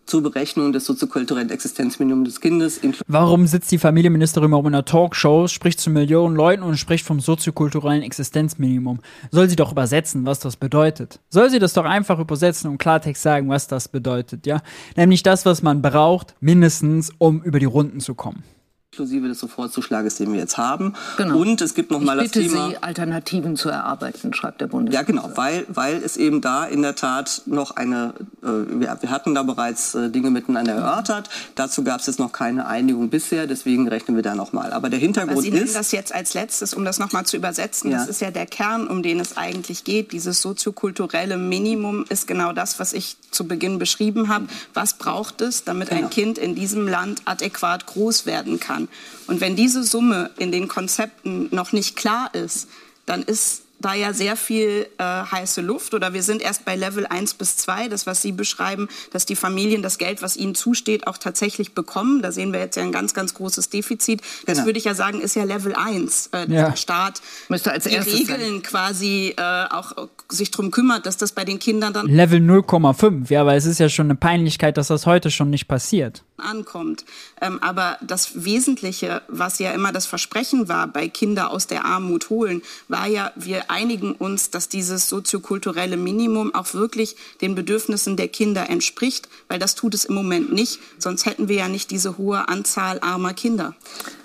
zur 0.09 0.23
Berechnung 0.23 0.73
des 0.73 0.85
soziokulturellen 0.85 1.49
Existenzminimums 1.49 2.29
des 2.29 2.41
Kindes. 2.41 2.81
Warum 3.07 3.47
sitzt 3.47 3.71
die 3.71 3.77
Familienministerin 3.77 4.51
in 4.51 4.67
einer 4.67 4.85
Talkshow, 4.85 5.47
spricht 5.47 5.79
zu 5.79 5.89
Millionen 5.89 6.35
Leuten 6.35 6.63
und 6.63 6.77
spricht 6.77 7.05
vom 7.05 7.19
soziokulturellen 7.19 8.01
Existenzminimum? 8.01 8.99
Soll 9.31 9.49
sie 9.49 9.55
doch 9.55 9.71
übersetzen, 9.71 10.25
was 10.25 10.39
das 10.39 10.57
bedeutet. 10.57 11.19
Soll 11.29 11.49
sie 11.49 11.59
das 11.59 11.73
doch 11.73 11.85
einfach 11.85 12.19
übersetzen 12.19 12.69
und 12.69 12.77
Klartext 12.77 13.21
sagen, 13.21 13.49
was 13.49 13.67
das 13.67 13.87
bedeutet, 13.87 14.45
ja? 14.45 14.61
Nämlich 14.95 15.23
das, 15.23 15.45
was 15.45 15.61
man 15.61 15.81
braucht, 15.81 16.35
mindestens, 16.39 17.11
um 17.17 17.41
über 17.43 17.59
die 17.59 17.65
Runden 17.65 17.99
zu 17.99 18.15
kommen 18.15 18.43
inklusive 18.91 19.27
des 19.27 19.39
Sofortzuschlages, 19.39 20.15
den 20.15 20.33
wir 20.33 20.39
jetzt 20.39 20.57
haben. 20.57 20.93
Genau. 21.17 21.37
Und 21.37 21.61
es 21.61 21.75
gibt 21.75 21.91
noch 21.91 22.01
mal 22.01 22.17
das 22.17 22.31
Thema. 22.31 22.69
Sie, 22.69 22.77
Alternativen 22.81 23.55
zu 23.55 23.69
erarbeiten, 23.69 24.33
schreibt 24.33 24.61
der 24.61 24.67
Bundesrat. 24.67 24.93
Ja, 24.93 25.05
genau, 25.05 25.29
weil, 25.35 25.65
weil 25.69 25.97
es 26.03 26.17
eben 26.17 26.41
da 26.41 26.65
in 26.65 26.81
der 26.81 26.95
Tat 26.95 27.43
noch 27.45 27.71
eine, 27.71 28.15
äh, 28.41 28.47
wir, 28.47 28.97
wir, 28.99 29.09
hatten 29.11 29.35
da 29.35 29.43
bereits 29.43 29.93
äh, 29.93 30.09
Dinge 30.09 30.31
miteinander 30.31 30.73
erörtert. 30.73 31.29
Dazu 31.53 31.83
gab 31.83 31.99
es 31.99 32.07
jetzt 32.07 32.19
noch 32.19 32.31
keine 32.31 32.65
Einigung 32.65 33.09
bisher, 33.09 33.45
deswegen 33.45 33.87
rechnen 33.87 34.15
wir 34.15 34.23
da 34.23 34.33
noch 34.33 34.53
mal. 34.53 34.73
Aber 34.73 34.89
der 34.89 34.99
Hintergrund 34.99 35.33
Aber 35.33 35.41
Sie 35.43 35.49
ist. 35.49 35.75
das 35.75 35.91
jetzt 35.91 36.13
als 36.13 36.33
letztes, 36.33 36.73
um 36.73 36.83
das 36.83 36.97
noch 36.97 37.11
mal 37.11 37.25
zu 37.25 37.37
übersetzen. 37.37 37.91
Ja. 37.91 37.99
Das 37.99 38.09
ist 38.09 38.21
ja 38.21 38.31
der 38.31 38.47
Kern, 38.47 38.87
um 38.87 39.03
den 39.03 39.19
es 39.19 39.37
eigentlich 39.37 39.83
geht. 39.83 40.11
Dieses 40.13 40.41
soziokulturelle 40.41 41.37
Minimum 41.37 42.05
ist 42.09 42.27
genau 42.27 42.53
das, 42.53 42.79
was 42.79 42.93
ich 42.93 43.17
zu 43.29 43.47
Beginn 43.47 43.77
beschrieben 43.77 44.29
habe. 44.29 44.47
Was 44.73 44.95
braucht 44.95 45.41
es, 45.41 45.63
damit 45.63 45.89
genau. 45.89 46.01
ein 46.01 46.09
Kind 46.09 46.39
in 46.39 46.55
diesem 46.55 46.87
Land 46.87 47.21
adäquat 47.25 47.85
groß 47.85 48.25
werden 48.25 48.59
kann? 48.59 48.78
Kann. 48.79 48.89
Und 49.27 49.41
wenn 49.41 49.55
diese 49.55 49.83
Summe 49.83 50.31
in 50.37 50.51
den 50.51 50.67
Konzepten 50.67 51.49
noch 51.51 51.71
nicht 51.71 51.95
klar 51.95 52.33
ist, 52.33 52.67
dann 53.05 53.23
ist 53.23 53.63
da 53.81 53.93
ja 53.93 54.11
sehr 54.11 54.35
viel 54.35 54.87
äh, 54.97 55.03
heiße 55.03 55.61
Luft 55.61 55.93
oder 55.93 56.13
wir 56.13 56.21
sind 56.21 56.41
erst 56.41 56.65
bei 56.65 56.75
Level 56.75 57.07
1 57.07 57.35
bis 57.35 57.55
2, 57.55 57.87
das 57.87 58.05
was 58.05 58.21
Sie 58.21 58.33
beschreiben, 58.33 58.89
dass 59.13 59.25
die 59.25 59.37
Familien 59.37 59.81
das 59.81 59.97
Geld, 59.97 60.21
was 60.21 60.35
ihnen 60.35 60.53
zusteht, 60.53 61.07
auch 61.07 61.17
tatsächlich 61.17 61.73
bekommen. 61.73 62.21
Da 62.21 62.33
sehen 62.33 62.51
wir 62.51 62.59
jetzt 62.59 62.75
ja 62.75 62.83
ein 62.83 62.91
ganz, 62.91 63.13
ganz 63.13 63.33
großes 63.33 63.69
Defizit. 63.69 64.19
Das 64.45 64.55
genau. 64.55 64.65
würde 64.65 64.79
ich 64.79 64.83
ja 64.83 64.95
sagen, 64.95 65.21
ist 65.21 65.33
ja 65.37 65.45
Level 65.45 65.73
1. 65.75 66.31
Äh, 66.33 66.39
ja. 66.39 66.69
Der 66.69 66.75
Staat 66.75 67.21
Müsste 67.47 67.71
als 67.71 67.85
die 67.85 67.95
Regeln 67.95 68.27
sein. 68.39 68.63
quasi 68.63 69.33
äh, 69.37 69.41
auch 69.69 69.93
sich 70.27 70.51
darum 70.51 70.71
kümmert, 70.71 71.05
dass 71.05 71.15
das 71.15 71.31
bei 71.31 71.45
den 71.45 71.59
Kindern 71.59 71.93
dann... 71.93 72.07
Level 72.07 72.39
0,5, 72.39 73.31
ja, 73.31 73.45
weil 73.45 73.57
es 73.57 73.65
ist 73.65 73.79
ja 73.79 73.87
schon 73.87 74.07
eine 74.07 74.15
Peinlichkeit, 74.15 74.75
dass 74.75 74.87
das 74.87 75.05
heute 75.05 75.31
schon 75.31 75.49
nicht 75.49 75.69
passiert. 75.69 76.25
Ankommt. 76.41 77.05
Ähm, 77.41 77.61
aber 77.61 77.97
das 78.01 78.43
Wesentliche, 78.43 79.21
was 79.27 79.59
ja 79.59 79.71
immer 79.71 79.91
das 79.91 80.05
Versprechen 80.05 80.67
war 80.67 80.87
bei 80.87 81.07
Kinder 81.07 81.51
aus 81.51 81.67
der 81.67 81.85
Armut 81.85 82.29
holen, 82.29 82.61
war 82.87 83.07
ja, 83.07 83.31
wir 83.35 83.71
einigen 83.71 84.13
uns, 84.13 84.49
dass 84.49 84.69
dieses 84.69 85.09
soziokulturelle 85.09 85.97
Minimum 85.97 86.53
auch 86.53 86.73
wirklich 86.73 87.15
den 87.41 87.55
Bedürfnissen 87.55 88.17
der 88.17 88.27
Kinder 88.27 88.69
entspricht, 88.69 89.29
weil 89.47 89.59
das 89.59 89.75
tut 89.75 89.93
es 89.93 90.05
im 90.05 90.15
Moment 90.15 90.51
nicht. 90.51 90.79
Sonst 90.97 91.25
hätten 91.25 91.47
wir 91.47 91.57
ja 91.57 91.67
nicht 91.67 91.91
diese 91.91 92.17
hohe 92.17 92.47
Anzahl 92.47 92.99
armer 93.01 93.33
Kinder. 93.33 93.75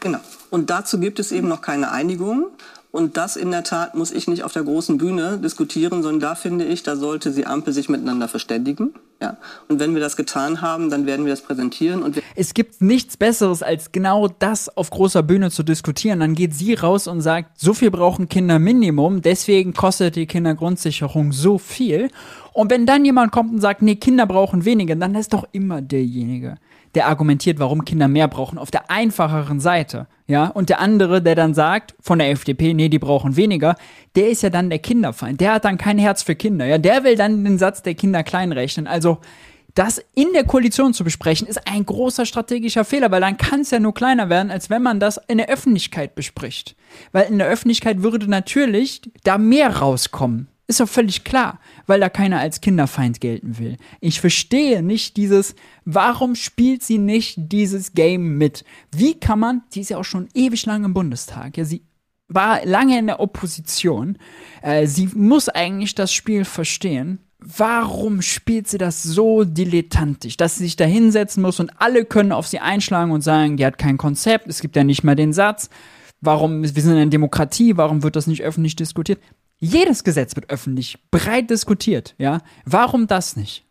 Genau. 0.01 0.21
Und 0.51 0.71
dazu 0.71 1.01
gibt 1.01 1.19
es 1.19 1.33
eben 1.33 1.49
noch 1.49 1.63
keine 1.63 1.91
Einigung. 1.91 2.47
Und 2.95 3.17
das 3.17 3.35
in 3.35 3.51
der 3.51 3.65
Tat 3.65 3.97
muss 3.97 4.13
ich 4.13 4.29
nicht 4.29 4.45
auf 4.45 4.53
der 4.53 4.63
großen 4.63 4.99
Bühne 4.99 5.39
diskutieren, 5.39 6.05
sondern 6.05 6.21
da 6.21 6.35
finde 6.37 6.65
ich, 6.65 6.85
da 6.85 6.95
sollte 6.95 7.33
die 7.33 7.45
Ampel 7.45 7.73
sich 7.73 7.89
miteinander 7.89 8.29
verständigen. 8.29 8.95
Ja. 9.21 9.37
Und 9.69 9.81
wenn 9.81 9.95
wir 9.95 10.01
das 10.01 10.15
getan 10.15 10.63
haben, 10.63 10.91
dann 10.91 11.05
werden 11.05 11.27
wir 11.27 11.33
das 11.33 11.43
präsentieren. 11.43 12.05
Und 12.05 12.23
es 12.37 12.55
gibt 12.55 12.81
nichts 12.83 13.17
Besseres, 13.17 13.65
als 13.65 13.91
genau 13.91 14.29
das 14.29 14.69
auf 14.77 14.91
großer 14.91 15.25
Bühne 15.25 15.51
zu 15.51 15.65
diskutieren. 15.65 16.21
Dann 16.21 16.37
geht 16.37 16.55
sie 16.55 16.75
raus 16.75 17.09
und 17.09 17.21
sagt, 17.21 17.59
so 17.59 17.75
viel 17.75 17.91
brauchen 17.91 18.29
Kinder 18.29 18.61
Minimum, 18.61 19.23
deswegen 19.23 19.75
kostet 19.75 20.15
die 20.15 20.27
Kindergrundsicherung 20.27 21.33
so 21.33 21.59
viel. 21.59 22.11
Und 22.53 22.71
wenn 22.71 22.87
dann 22.87 23.05
jemand 23.05 23.33
kommt 23.33 23.55
und 23.55 23.61
sagt, 23.61 23.83
nee, 23.83 23.97
Kinder 23.97 24.27
brauchen 24.27 24.65
weniger, 24.65 24.95
dann 24.95 25.17
ist 25.17 25.33
doch 25.33 25.49
immer 25.51 25.83
derjenige, 25.83 26.59
der 26.95 27.09
argumentiert, 27.09 27.59
warum 27.59 27.85
Kinder 27.85 28.07
mehr 28.07 28.29
brauchen, 28.29 28.57
auf 28.57 28.71
der 28.71 28.89
einfacheren 28.89 29.59
Seite. 29.59 30.07
Ja, 30.27 30.47
und 30.47 30.71
der 30.71 30.81
andere, 30.81 31.21
der 31.21 31.35
dann 31.35 31.53
sagt, 31.53 31.95
von 32.01 32.19
der 32.19 32.31
FDP, 32.31 32.73
nee, 32.73 32.89
die 32.89 32.99
brauchen 32.99 33.37
weniger, 33.37 33.77
der 34.17 34.31
ist 34.31 34.43
ja 34.43 34.49
dann 34.49 34.71
der 34.71 34.79
Kinderfeind. 34.79 35.41
Der 35.41 35.53
hat 35.53 35.67
dann 35.67 35.77
kein 35.77 35.99
Herz 35.99 36.23
für 36.23 36.35
Kinder. 36.35 36.65
Ja, 36.65 36.79
der 36.79 37.05
will 37.05 37.15
dann 37.15 37.45
den 37.45 37.59
Satz 37.59 37.83
der 37.83 37.95
Kinder 37.95 38.23
kleinrechnen. 38.23 38.87
Also, 38.87 39.19
das 39.75 40.01
in 40.15 40.33
der 40.33 40.45
Koalition 40.45 40.95
zu 40.95 41.05
besprechen, 41.05 41.49
ist 41.49 41.67
ein 41.69 41.85
großer 41.85 42.27
strategischer 42.27 42.85
Fehler, 42.85 43.11
weil 43.11 43.21
dann 43.21 43.37
kann 43.37 43.61
es 43.61 43.71
ja 43.71 43.81
nur 43.81 43.93
kleiner 43.93 44.31
werden, 44.31 44.51
als 44.51 44.71
wenn 44.71 44.83
man 44.83 45.01
das 45.01 45.21
in 45.27 45.39
der 45.39 45.49
Öffentlichkeit 45.49 46.15
bespricht. 46.15 46.77
Weil 47.13 47.29
in 47.29 47.39
der 47.39 47.49
Öffentlichkeit 47.49 48.03
würde 48.03 48.31
natürlich 48.31 49.03
da 49.25 49.37
mehr 49.37 49.79
rauskommen. 49.79 50.49
Ist 50.75 50.81
doch 50.81 50.89
völlig 50.89 51.23
klar, 51.23 51.61
weil 51.87 52.01
da 52.01 52.09
keiner 52.09 52.41
als 52.41 52.61
Kinderfeind 52.61 53.21
gelten 53.21 53.59
will. 53.61 53.77
Ich 54.01 54.21
verstehe 54.21 54.83
nicht 54.83 55.17
dieses, 55.17 55.55
warum 55.85 56.35
spielt 56.35 56.83
sie 56.83 56.99
nicht 56.99 57.37
dieses 57.37 57.93
Game 57.93 58.39
mit? 58.39 58.65
Wie 58.91 59.15
kann 59.15 59.39
man, 59.39 59.63
sie 59.69 59.83
ist 59.83 59.91
ja 59.91 59.99
auch 59.99 60.05
schon 60.05 60.27
ewig 60.35 60.67
lang 60.67 60.83
im 60.83 60.93
Bundestag, 60.93 61.57
ja, 61.57 61.65
sie 61.65 61.85
war 62.27 62.67
lange 62.67 62.99
in 62.99 63.07
der 63.07 63.21
Opposition, 63.21 64.19
äh, 64.63 64.89
sie 64.89 65.09
muss 65.15 65.49
eigentlich 65.49 65.95
das 65.95 66.13
Spiel 66.13 66.45
verstehen. 66.45 67.21
Warum 67.39 68.21
spielt 68.21 68.67
sie 68.67 68.79
das 68.79 69.05
so 69.05 69.45
dilettantisch, 69.45 70.37
dass 70.37 70.57
sie 70.57 70.65
sich 70.65 70.75
da 70.75 70.87
hinsetzen 70.87 71.41
muss 71.41 71.61
und 71.61 71.71
alle 71.81 72.05
können 72.05 72.33
auf 72.33 72.49
sie 72.49 72.59
einschlagen 72.59 73.13
und 73.13 73.21
sagen, 73.21 73.59
die 73.59 73.65
hat 73.65 73.79
kein 73.79 73.97
Konzept, 73.97 74.49
es 74.49 74.61
gibt 74.61 74.75
ja 74.75 74.83
nicht 74.83 75.05
mal 75.05 75.15
den 75.15 75.33
Satz. 75.33 75.71
Warum, 76.21 76.63
wir 76.63 76.83
sind 76.83 76.97
eine 76.97 77.11
Demokratie, 77.11 77.77
warum 77.77 78.03
wird 78.03 78.17
das 78.17 78.27
nicht 78.27 78.43
öffentlich 78.43 78.75
diskutiert? 78.75 79.21
Jedes 79.65 80.05
Gesetz 80.05 80.37
wird 80.37 80.51
öffentlich 80.51 80.99
breit 81.11 81.49
diskutiert, 81.49 82.15
ja? 82.19 82.41
Warum 82.67 83.07
das 83.07 83.35
nicht? 83.35 83.65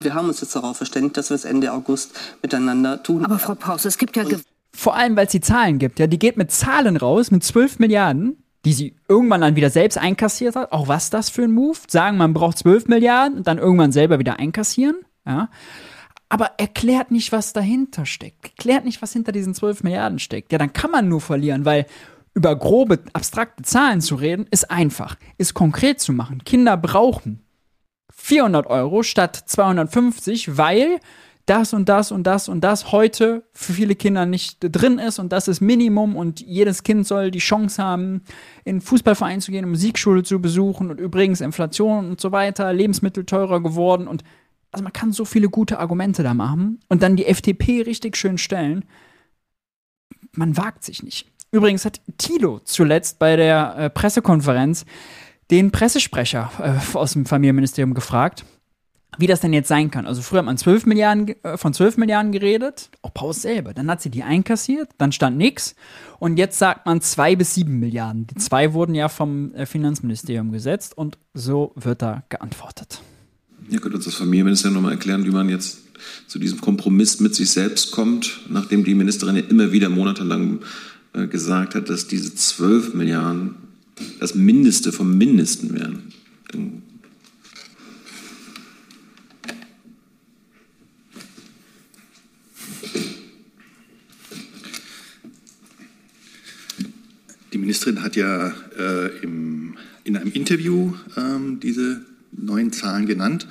Wir 0.00 0.14
haben 0.14 0.28
uns 0.28 0.40
jetzt 0.40 0.56
darauf 0.56 0.76
verständigt, 0.76 1.16
dass 1.16 1.30
wir 1.30 1.36
es 1.36 1.44
Ende 1.44 1.72
August 1.72 2.18
miteinander 2.42 3.02
tun. 3.04 3.24
Aber 3.24 3.38
Frau 3.38 3.54
Paus, 3.54 3.84
es 3.84 3.98
gibt 3.98 4.16
ja 4.16 4.24
vor 4.74 4.96
allem, 4.96 5.14
weil 5.14 5.26
es 5.26 5.32
die 5.32 5.40
Zahlen 5.40 5.78
gibt, 5.78 6.00
ja, 6.00 6.08
die 6.08 6.18
geht 6.18 6.36
mit 6.36 6.50
Zahlen 6.50 6.96
raus, 6.96 7.30
mit 7.30 7.44
12 7.44 7.78
Milliarden, 7.78 8.42
die 8.64 8.72
sie 8.72 8.96
irgendwann 9.06 9.42
dann 9.42 9.54
wieder 9.54 9.70
selbst 9.70 9.96
einkassiert 9.96 10.56
hat. 10.56 10.72
Auch 10.72 10.88
was 10.88 11.10
das 11.10 11.28
für 11.28 11.42
ein 11.42 11.52
Move? 11.52 11.78
Sagen, 11.86 12.16
man 12.16 12.32
braucht 12.32 12.58
12 12.58 12.88
Milliarden 12.88 13.38
und 13.38 13.46
dann 13.46 13.58
irgendwann 13.58 13.92
selber 13.92 14.18
wieder 14.18 14.40
einkassieren. 14.40 14.96
Ja. 15.24 15.50
Aber 16.30 16.52
erklärt 16.56 17.12
nicht, 17.12 17.30
was 17.30 17.52
dahinter 17.52 18.06
steckt. 18.06 18.44
Erklärt 18.44 18.84
nicht, 18.84 19.02
was 19.02 19.12
hinter 19.12 19.30
diesen 19.30 19.54
12 19.54 19.84
Milliarden 19.84 20.18
steckt. 20.18 20.50
Ja, 20.50 20.58
dann 20.58 20.72
kann 20.72 20.90
man 20.90 21.08
nur 21.08 21.20
verlieren, 21.20 21.64
weil 21.64 21.86
über 22.34 22.56
grobe, 22.56 23.00
abstrakte 23.12 23.62
Zahlen 23.62 24.00
zu 24.00 24.14
reden, 24.14 24.46
ist 24.50 24.70
einfach. 24.70 25.16
Ist 25.38 25.54
konkret 25.54 26.00
zu 26.00 26.12
machen. 26.12 26.44
Kinder 26.44 26.76
brauchen 26.76 27.44
400 28.14 28.66
Euro 28.66 29.02
statt 29.02 29.36
250, 29.36 30.56
weil 30.56 31.00
das 31.46 31.74
und 31.74 31.88
das 31.88 32.12
und 32.12 32.24
das 32.24 32.48
und 32.48 32.62
das 32.62 32.92
heute 32.92 33.44
für 33.52 33.72
viele 33.72 33.96
Kinder 33.96 34.26
nicht 34.26 34.58
drin 34.60 34.98
ist 34.98 35.18
und 35.18 35.32
das 35.32 35.48
ist 35.48 35.60
Minimum 35.60 36.14
und 36.14 36.40
jedes 36.40 36.84
Kind 36.84 37.06
soll 37.06 37.32
die 37.32 37.40
Chance 37.40 37.82
haben, 37.82 38.22
in 38.64 38.80
Fußballverein 38.80 39.40
zu 39.40 39.50
gehen, 39.50 39.68
Musikschule 39.68 40.22
zu 40.22 40.40
besuchen 40.40 40.90
und 40.90 41.00
übrigens 41.00 41.40
Inflation 41.40 42.10
und 42.10 42.20
so 42.20 42.30
weiter, 42.30 42.72
Lebensmittel 42.72 43.24
teurer 43.24 43.60
geworden 43.60 44.06
und 44.06 44.22
also 44.70 44.84
man 44.84 44.92
kann 44.92 45.12
so 45.12 45.24
viele 45.24 45.48
gute 45.48 45.80
Argumente 45.80 46.22
da 46.22 46.32
machen 46.32 46.80
und 46.88 47.02
dann 47.02 47.16
die 47.16 47.26
FDP 47.26 47.82
richtig 47.82 48.16
schön 48.16 48.38
stellen. 48.38 48.84
Man 50.34 50.56
wagt 50.56 50.84
sich 50.84 51.02
nicht. 51.02 51.30
Übrigens 51.52 51.84
hat 51.84 52.00
Thilo 52.16 52.60
zuletzt 52.64 53.18
bei 53.18 53.36
der 53.36 53.76
äh, 53.76 53.90
Pressekonferenz 53.90 54.86
den 55.50 55.70
Pressesprecher 55.70 56.50
äh, 56.58 56.96
aus 56.96 57.12
dem 57.12 57.26
Familienministerium 57.26 57.92
gefragt, 57.92 58.46
wie 59.18 59.26
das 59.26 59.40
denn 59.40 59.52
jetzt 59.52 59.68
sein 59.68 59.90
kann. 59.90 60.06
Also 60.06 60.22
früher 60.22 60.38
hat 60.38 60.46
man 60.46 60.56
12 60.56 60.86
Milliarden, 60.86 61.34
äh, 61.44 61.58
von 61.58 61.74
12 61.74 61.98
Milliarden 61.98 62.32
geredet, 62.32 62.88
auch 63.02 63.12
Paus 63.12 63.42
selber. 63.42 63.74
Dann 63.74 63.90
hat 63.90 64.00
sie 64.00 64.08
die 64.08 64.22
einkassiert, 64.22 64.88
dann 64.96 65.12
stand 65.12 65.36
nichts. 65.36 65.76
Und 66.18 66.38
jetzt 66.38 66.58
sagt 66.58 66.86
man 66.86 67.02
2 67.02 67.36
bis 67.36 67.54
7 67.54 67.78
Milliarden. 67.78 68.26
Die 68.28 68.36
zwei 68.36 68.72
wurden 68.72 68.94
ja 68.94 69.10
vom 69.10 69.54
äh, 69.54 69.66
Finanzministerium 69.66 70.52
gesetzt 70.52 70.96
und 70.96 71.18
so 71.34 71.72
wird 71.74 72.00
da 72.00 72.22
geantwortet. 72.30 73.02
Ihr 73.68 73.80
könnt 73.80 73.94
uns 73.94 74.06
das 74.06 74.14
Familienministerium 74.14 74.76
nochmal 74.76 74.92
erklären, 74.92 75.26
wie 75.26 75.30
man 75.30 75.50
jetzt 75.50 75.80
zu 76.26 76.38
diesem 76.38 76.62
Kompromiss 76.62 77.20
mit 77.20 77.34
sich 77.34 77.50
selbst 77.50 77.92
kommt, 77.92 78.40
nachdem 78.48 78.84
die 78.84 78.94
Ministerin 78.94 79.36
ja 79.36 79.42
immer 79.42 79.70
wieder 79.70 79.90
monatelang 79.90 80.60
gesagt 81.12 81.74
hat, 81.74 81.90
dass 81.90 82.08
diese 82.08 82.34
12 82.34 82.94
Milliarden 82.94 83.56
das 84.18 84.34
Mindeste 84.34 84.92
vom 84.92 85.16
Mindesten 85.16 85.74
wären. 85.74 86.12
Die 97.52 97.58
Ministerin 97.58 98.02
hat 98.02 98.16
ja 98.16 98.54
äh, 98.78 99.18
im, 99.22 99.76
in 100.04 100.16
einem 100.16 100.32
Interview 100.32 100.94
ähm, 101.16 101.60
diese 101.60 102.00
neuen 102.32 102.72
Zahlen 102.72 103.06
genannt 103.06 103.46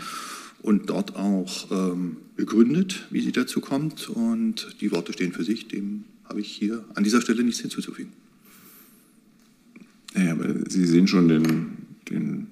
und 0.63 0.89
dort 0.89 1.15
auch 1.15 1.71
ähm, 1.71 2.17
begründet, 2.36 3.08
wie 3.12 3.21
sie 3.21 3.32
dazu 3.32 3.62
kommt. 3.62 4.10
Und 4.10 4.76
die 4.82 4.91
Worte 4.91 5.13
stehen 5.13 5.34
für 5.34 5.43
sich. 5.43 5.67
Dem 5.67 6.06
habe 6.31 6.39
ich 6.39 6.49
hier 6.49 6.85
an 6.95 7.03
dieser 7.03 7.19
Stelle 7.19 7.43
nichts 7.43 7.59
hinzuzufügen. 7.59 8.13
Ja, 10.15 10.31
aber 10.31 10.47
Sie 10.69 10.85
sehen 10.85 11.05
schon 11.05 11.27
den, 11.27 11.73
den, 12.09 12.47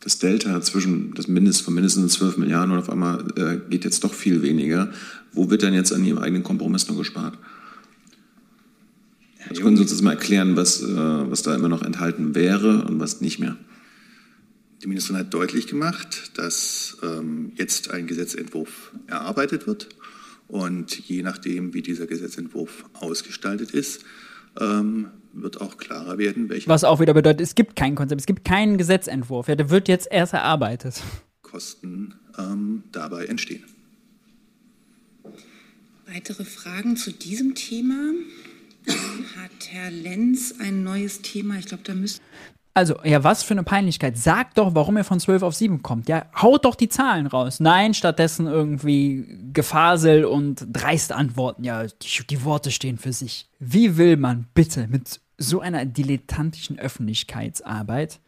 das 0.00 0.20
Delta 0.20 0.58
zwischen 0.62 1.12
das 1.12 1.28
Mindest 1.28 1.60
von 1.60 1.74
mindestens 1.74 2.14
12 2.14 2.38
Milliarden 2.38 2.72
und 2.72 2.78
auf 2.78 2.88
einmal 2.88 3.26
äh, 3.36 3.58
geht 3.68 3.84
jetzt 3.84 4.04
doch 4.04 4.14
viel 4.14 4.40
weniger. 4.40 4.90
Wo 5.32 5.50
wird 5.50 5.60
denn 5.60 5.74
jetzt 5.74 5.92
an 5.92 6.02
Ihrem 6.02 6.16
eigenen 6.16 6.42
Kompromiss 6.42 6.88
noch 6.88 6.96
gespart? 6.96 7.36
Also 9.50 9.60
können 9.60 9.76
Sie 9.76 9.82
uns 9.82 9.90
das 9.90 10.00
mal 10.00 10.12
erklären, 10.12 10.56
was, 10.56 10.80
äh, 10.80 10.86
was 10.86 11.42
da 11.42 11.54
immer 11.54 11.68
noch 11.68 11.82
enthalten 11.82 12.34
wäre 12.34 12.86
und 12.86 13.00
was 13.00 13.20
nicht 13.20 13.38
mehr? 13.38 13.58
Die 14.82 14.86
Ministerin 14.86 15.18
hat 15.18 15.34
deutlich 15.34 15.66
gemacht, 15.66 16.38
dass 16.38 16.96
ähm, 17.02 17.52
jetzt 17.56 17.90
ein 17.90 18.06
Gesetzentwurf 18.06 18.92
erarbeitet 19.08 19.66
wird. 19.66 19.90
Und 20.50 20.98
je 21.08 21.22
nachdem, 21.22 21.74
wie 21.74 21.82
dieser 21.82 22.08
Gesetzentwurf 22.08 22.84
ausgestaltet 22.94 23.70
ist, 23.70 24.04
ähm, 24.58 25.10
wird 25.32 25.60
auch 25.60 25.76
klarer 25.76 26.18
werden, 26.18 26.48
welche. 26.48 26.68
Was 26.68 26.82
auch 26.82 26.98
wieder 26.98 27.14
bedeutet, 27.14 27.40
es 27.40 27.54
gibt 27.54 27.76
kein 27.76 27.94
Konzept, 27.94 28.20
es 28.20 28.26
gibt 28.26 28.44
keinen 28.44 28.76
Gesetzentwurf. 28.76 29.46
Ja, 29.46 29.54
der 29.54 29.70
wird 29.70 29.86
jetzt 29.86 30.08
erst 30.10 30.32
erarbeitet. 30.32 31.02
Kosten 31.42 32.14
ähm, 32.36 32.82
dabei 32.90 33.26
entstehen. 33.26 33.62
Weitere 36.12 36.44
Fragen 36.44 36.96
zu 36.96 37.12
diesem 37.12 37.54
Thema? 37.54 38.12
Hat 39.36 39.68
Herr 39.68 39.92
Lenz 39.92 40.54
ein 40.58 40.82
neues 40.82 41.22
Thema? 41.22 41.58
Ich 41.58 41.66
glaube, 41.66 41.84
da 41.84 41.94
müsste. 41.94 42.20
Also, 42.72 42.96
ja, 43.02 43.24
was 43.24 43.42
für 43.42 43.54
eine 43.54 43.64
Peinlichkeit. 43.64 44.16
Sagt 44.16 44.58
doch, 44.58 44.74
warum 44.74 44.96
er 44.96 45.04
von 45.04 45.18
12 45.18 45.42
auf 45.42 45.54
7 45.54 45.82
kommt. 45.82 46.08
Ja, 46.08 46.26
haut 46.40 46.64
doch 46.64 46.76
die 46.76 46.88
Zahlen 46.88 47.26
raus. 47.26 47.58
Nein, 47.60 47.94
stattdessen 47.94 48.46
irgendwie 48.46 49.26
Gefasel 49.52 50.24
und 50.24 50.66
dreist 50.72 51.12
antworten. 51.12 51.64
Ja, 51.64 51.84
die, 51.86 52.26
die 52.28 52.44
Worte 52.44 52.70
stehen 52.70 52.96
für 52.96 53.12
sich. 53.12 53.48
Wie 53.58 53.96
will 53.96 54.16
man 54.16 54.46
bitte 54.54 54.86
mit 54.86 55.20
so 55.36 55.60
einer 55.60 55.84
dilettantischen 55.84 56.78
Öffentlichkeitsarbeit 56.78 58.20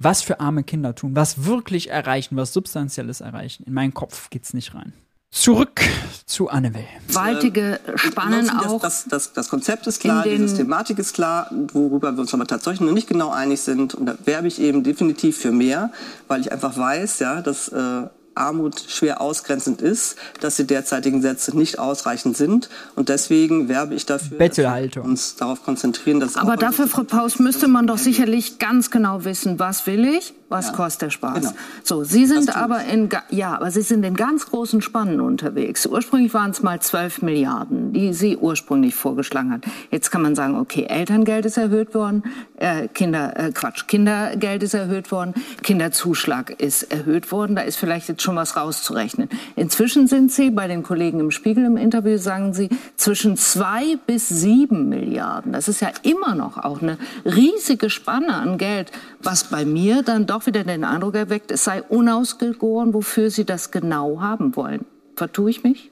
was 0.00 0.22
für 0.22 0.40
arme 0.40 0.64
Kinder 0.64 0.94
tun, 0.94 1.14
was 1.14 1.44
wirklich 1.44 1.90
erreichen, 1.90 2.36
was 2.36 2.54
Substanzielles 2.54 3.20
erreichen? 3.20 3.64
In 3.64 3.74
meinen 3.74 3.94
Kopf 3.94 4.30
geht's 4.30 4.54
nicht 4.54 4.74
rein. 4.74 4.94
Zurück 5.32 5.80
zu 6.26 6.48
Annabelle. 6.48 6.86
Gewaltige 7.06 7.78
Spannen 7.94 8.46
das, 8.46 8.66
auch. 8.66 8.80
Das, 8.80 9.04
das, 9.08 9.32
das, 9.32 9.48
Konzept 9.48 9.86
ist 9.86 10.00
klar, 10.00 10.24
die 10.24 10.36
Systematik 10.36 10.98
ist 10.98 11.14
klar, 11.14 11.48
worüber 11.72 12.12
wir 12.12 12.20
uns 12.20 12.34
aber 12.34 12.46
tatsächlich 12.46 12.80
noch 12.80 12.92
nicht 12.92 13.08
genau 13.08 13.30
einig 13.30 13.60
sind. 13.60 13.94
Und 13.94 14.06
da 14.06 14.14
werbe 14.24 14.48
ich 14.48 14.60
eben 14.60 14.82
definitiv 14.82 15.38
für 15.38 15.52
mehr, 15.52 15.92
weil 16.26 16.40
ich 16.40 16.50
einfach 16.50 16.76
weiß, 16.76 17.20
ja, 17.20 17.42
dass 17.42 17.68
äh, 17.68 18.02
Armut 18.34 18.84
schwer 18.88 19.20
ausgrenzend 19.20 19.80
ist, 19.82 20.16
dass 20.40 20.56
die 20.56 20.66
derzeitigen 20.66 21.22
Sätze 21.22 21.56
nicht 21.56 21.78
ausreichend 21.78 22.36
sind. 22.36 22.68
Und 22.96 23.08
deswegen 23.08 23.68
werbe 23.68 23.94
ich 23.94 24.06
dafür, 24.06 24.38
dass 24.38 24.56
wir 24.58 25.04
uns 25.04 25.36
darauf 25.36 25.62
konzentrieren. 25.64 26.18
Dass 26.18 26.36
Aber 26.36 26.56
dafür, 26.56 26.88
Frau 26.88 27.04
Paus, 27.04 27.38
müsste 27.38 27.68
man 27.68 27.86
doch 27.86 27.98
sicherlich 27.98 28.58
ganz 28.58 28.90
genau 28.90 29.24
wissen, 29.24 29.58
was 29.58 29.86
will 29.86 30.04
ich 30.04 30.34
was 30.50 30.66
ja. 30.66 30.72
kostet 30.72 31.02
der 31.02 31.10
Spaß? 31.10 31.40
Genau. 31.40 31.52
So, 31.84 32.04
Sie 32.04 32.26
sind 32.26 32.54
aber 32.54 32.84
in, 32.84 33.08
ja, 33.30 33.54
aber 33.54 33.70
Sie 33.70 33.82
sind 33.82 34.04
in 34.04 34.14
ganz 34.14 34.46
großen 34.46 34.82
Spannen 34.82 35.20
unterwegs. 35.20 35.86
Ursprünglich 35.86 36.34
waren 36.34 36.50
es 36.50 36.62
mal 36.62 36.80
12 36.80 37.22
Milliarden, 37.22 37.92
die 37.92 38.12
Sie 38.12 38.36
ursprünglich 38.36 38.94
vorgeschlagen 38.94 39.52
hat. 39.52 39.62
Jetzt 39.92 40.10
kann 40.10 40.22
man 40.22 40.34
sagen, 40.34 40.56
okay, 40.56 40.86
Elterngeld 40.88 41.46
ist 41.46 41.56
erhöht 41.56 41.94
worden, 41.94 42.24
äh, 42.56 42.88
Kinder, 42.88 43.38
äh, 43.38 43.52
Quatsch, 43.52 43.86
Kindergeld 43.86 44.64
ist 44.64 44.74
erhöht 44.74 45.12
worden, 45.12 45.34
Kinderzuschlag 45.62 46.50
ist 46.60 46.92
erhöht 46.92 47.30
worden. 47.30 47.54
Da 47.54 47.62
ist 47.62 47.76
vielleicht 47.76 48.08
jetzt 48.08 48.22
schon 48.22 48.34
was 48.34 48.56
rauszurechnen. 48.56 49.28
Inzwischen 49.54 50.08
sind 50.08 50.32
Sie 50.32 50.50
bei 50.50 50.66
den 50.66 50.82
Kollegen 50.82 51.20
im 51.20 51.30
Spiegel 51.30 51.64
im 51.64 51.76
Interview 51.76 52.18
sagen 52.18 52.54
Sie 52.54 52.68
zwischen 52.96 53.36
zwei 53.36 53.96
bis 54.06 54.28
sieben 54.28 54.88
Milliarden. 54.88 55.52
Das 55.52 55.68
ist 55.68 55.80
ja 55.80 55.90
immer 56.02 56.34
noch 56.34 56.58
auch 56.58 56.82
eine 56.82 56.98
riesige 57.24 57.88
Spanne 57.88 58.34
an 58.34 58.58
Geld, 58.58 58.90
was 59.22 59.44
bei 59.44 59.64
mir 59.64 60.02
dann 60.02 60.26
doch 60.26 60.39
auch 60.40 60.46
wieder 60.46 60.64
den 60.64 60.84
Eindruck 60.84 61.14
erweckt, 61.14 61.50
es 61.50 61.64
sei 61.64 61.82
unausgegoren, 61.82 62.94
wofür 62.94 63.30
Sie 63.30 63.44
das 63.44 63.70
genau 63.70 64.20
haben 64.20 64.56
wollen. 64.56 64.84
Vertue 65.16 65.50
ich 65.50 65.62
mich? 65.62 65.90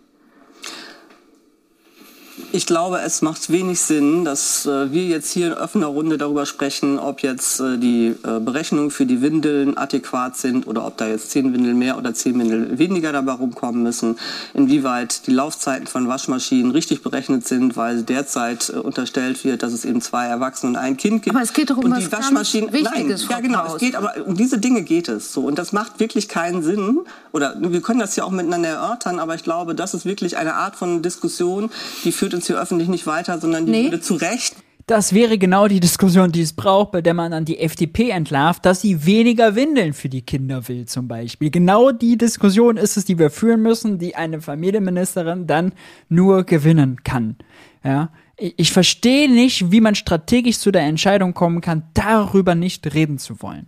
Ich 2.50 2.64
glaube, 2.64 3.00
es 3.00 3.20
macht 3.20 3.50
wenig 3.50 3.78
Sinn, 3.78 4.24
dass 4.24 4.64
äh, 4.64 4.90
wir 4.90 5.04
jetzt 5.04 5.32
hier 5.32 5.48
in 5.48 5.52
offener 5.52 5.88
Runde 5.88 6.16
darüber 6.16 6.46
sprechen, 6.46 6.98
ob 6.98 7.20
jetzt 7.20 7.60
äh, 7.60 7.76
die 7.76 8.14
äh, 8.22 8.40
Berechnungen 8.40 8.90
für 8.90 9.04
die 9.04 9.20
Windeln 9.20 9.76
adäquat 9.76 10.38
sind 10.38 10.66
oder 10.66 10.86
ob 10.86 10.96
da 10.96 11.06
jetzt 11.06 11.30
zehn 11.30 11.52
Windeln 11.52 11.78
mehr 11.78 11.98
oder 11.98 12.14
zehn 12.14 12.38
Windeln 12.38 12.78
weniger 12.78 13.12
dabei 13.12 13.32
rumkommen 13.32 13.82
müssen, 13.82 14.18
inwieweit 14.54 15.26
die 15.26 15.32
Laufzeiten 15.32 15.86
von 15.86 16.08
Waschmaschinen 16.08 16.70
richtig 16.70 17.02
berechnet 17.02 17.46
sind, 17.46 17.76
weil 17.76 18.02
derzeit 18.02 18.70
äh, 18.70 18.78
unterstellt 18.78 19.44
wird, 19.44 19.62
dass 19.62 19.74
es 19.74 19.84
eben 19.84 20.00
zwei 20.00 20.24
Erwachsene 20.24 20.70
und 20.70 20.76
ein 20.76 20.96
Kind 20.96 21.24
gibt. 21.24 21.36
Aber 21.36 21.44
es 21.44 21.52
geht 21.52 21.68
doch 21.68 21.76
um 21.76 21.84
und 21.84 21.98
die 21.98 22.10
Waschmaschinen. 22.10 22.70
Nein, 22.82 23.14
ja 23.28 23.40
genau, 23.40 23.74
es 23.74 23.76
geht 23.76 23.94
aber 23.94 24.14
um 24.24 24.34
diese 24.34 24.56
Dinge 24.56 24.82
geht 24.82 25.08
es 25.08 25.34
so 25.34 25.42
und 25.42 25.58
das 25.58 25.72
macht 25.72 26.00
wirklich 26.00 26.30
keinen 26.30 26.62
Sinn 26.62 27.00
oder 27.32 27.56
wir 27.58 27.82
können 27.82 28.00
das 28.00 28.16
ja 28.16 28.24
auch 28.24 28.30
miteinander 28.30 28.70
erörtern, 28.70 29.18
aber 29.18 29.34
ich 29.34 29.42
glaube, 29.42 29.74
das 29.74 29.92
ist 29.92 30.06
wirklich 30.06 30.38
eine 30.38 30.54
Art 30.54 30.76
von 30.76 31.02
Diskussion, 31.02 31.70
die 32.04 32.12
führt 32.12 32.37
uns 32.38 32.46
hier 32.46 32.60
öffentlich 32.60 32.88
nicht 32.88 33.06
weiter, 33.06 33.38
sondern 33.38 33.66
die 33.66 33.72
nee. 33.72 33.84
würde 33.84 34.00
zu 34.00 34.14
Recht 34.14 34.56
das 34.88 35.12
wäre 35.12 35.36
genau 35.36 35.68
die 35.68 35.80
Diskussion, 35.80 36.32
die 36.32 36.40
es 36.40 36.54
braucht, 36.54 36.92
bei 36.92 37.02
der 37.02 37.12
man 37.12 37.34
an 37.34 37.44
die 37.44 37.58
FDP 37.58 38.08
entlarvt, 38.08 38.64
dass 38.64 38.80
sie 38.80 39.04
weniger 39.04 39.54
Windeln 39.54 39.92
für 39.92 40.08
die 40.08 40.22
Kinder 40.22 40.66
will, 40.66 40.86
zum 40.86 41.08
Beispiel. 41.08 41.50
Genau 41.50 41.92
die 41.92 42.16
Diskussion 42.16 42.78
ist 42.78 42.96
es, 42.96 43.04
die 43.04 43.18
wir 43.18 43.30
führen 43.30 43.60
müssen, 43.60 43.98
die 43.98 44.16
eine 44.16 44.40
Familienministerin 44.40 45.46
dann 45.46 45.72
nur 46.08 46.44
gewinnen 46.44 47.04
kann. 47.04 47.36
Ja. 47.84 48.10
Ich 48.38 48.72
verstehe 48.72 49.30
nicht, 49.30 49.70
wie 49.70 49.80
man 49.80 49.94
strategisch 49.94 50.58
zu 50.58 50.70
der 50.70 50.82
Entscheidung 50.82 51.34
kommen 51.34 51.60
kann, 51.60 51.82
darüber 51.92 52.54
nicht 52.54 52.94
reden 52.94 53.18
zu 53.18 53.42
wollen. 53.42 53.66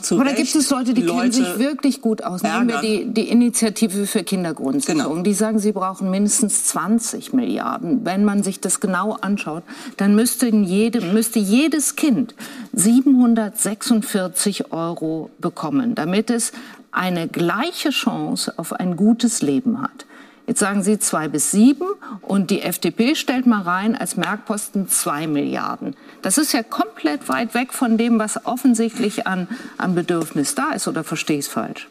Zu 0.00 0.16
Oder 0.16 0.30
Recht 0.30 0.36
gibt 0.36 0.54
es 0.54 0.70
Leute, 0.70 0.94
die 0.94 1.04
kennen 1.04 1.32
sich 1.32 1.46
Leute 1.46 1.58
wirklich 1.58 2.00
gut 2.00 2.24
aus? 2.24 2.42
Nehmen 2.42 2.68
wir 2.68 2.80
die, 2.80 3.12
die 3.12 3.28
Initiative 3.28 4.06
für 4.06 4.22
Kindergrundsicherung. 4.22 5.12
Genau. 5.12 5.22
Die 5.22 5.34
sagen, 5.34 5.58
sie 5.58 5.72
brauchen 5.72 6.10
mindestens 6.10 6.64
20 6.64 7.34
Milliarden. 7.34 8.04
Wenn 8.04 8.24
man 8.24 8.42
sich 8.42 8.60
das 8.60 8.80
genau 8.80 9.12
anschaut, 9.20 9.62
dann 9.98 10.14
müsste, 10.14 10.46
in 10.46 10.64
jedem, 10.64 11.12
müsste 11.12 11.38
jedes 11.38 11.96
Kind 11.96 12.34
746 12.72 14.72
Euro 14.72 15.30
bekommen, 15.38 15.94
damit 15.94 16.30
es 16.30 16.52
eine 16.90 17.28
gleiche 17.28 17.90
Chance 17.90 18.54
auf 18.56 18.72
ein 18.72 18.96
gutes 18.96 19.42
Leben 19.42 19.82
hat. 19.82 20.06
Jetzt 20.46 20.58
sagen 20.58 20.82
Sie 20.82 20.98
zwei 20.98 21.28
bis 21.28 21.52
sieben 21.52 21.86
und 22.20 22.50
die 22.50 22.62
FDP 22.62 23.14
stellt 23.14 23.46
mal 23.46 23.62
rein 23.62 23.96
als 23.96 24.16
Merkposten 24.16 24.88
zwei 24.88 25.26
Milliarden. 25.26 25.94
Das 26.20 26.36
ist 26.36 26.52
ja 26.52 26.62
komplett 26.62 27.28
weit 27.28 27.54
weg 27.54 27.72
von 27.72 27.96
dem, 27.96 28.18
was 28.18 28.44
offensichtlich 28.44 29.26
an, 29.26 29.46
an 29.78 29.94
Bedürfnis 29.94 30.54
da 30.54 30.72
ist. 30.72 30.88
Oder 30.88 31.04
verstehe 31.04 31.38
ich 31.38 31.46
es 31.46 31.52
falsch? 31.52 31.88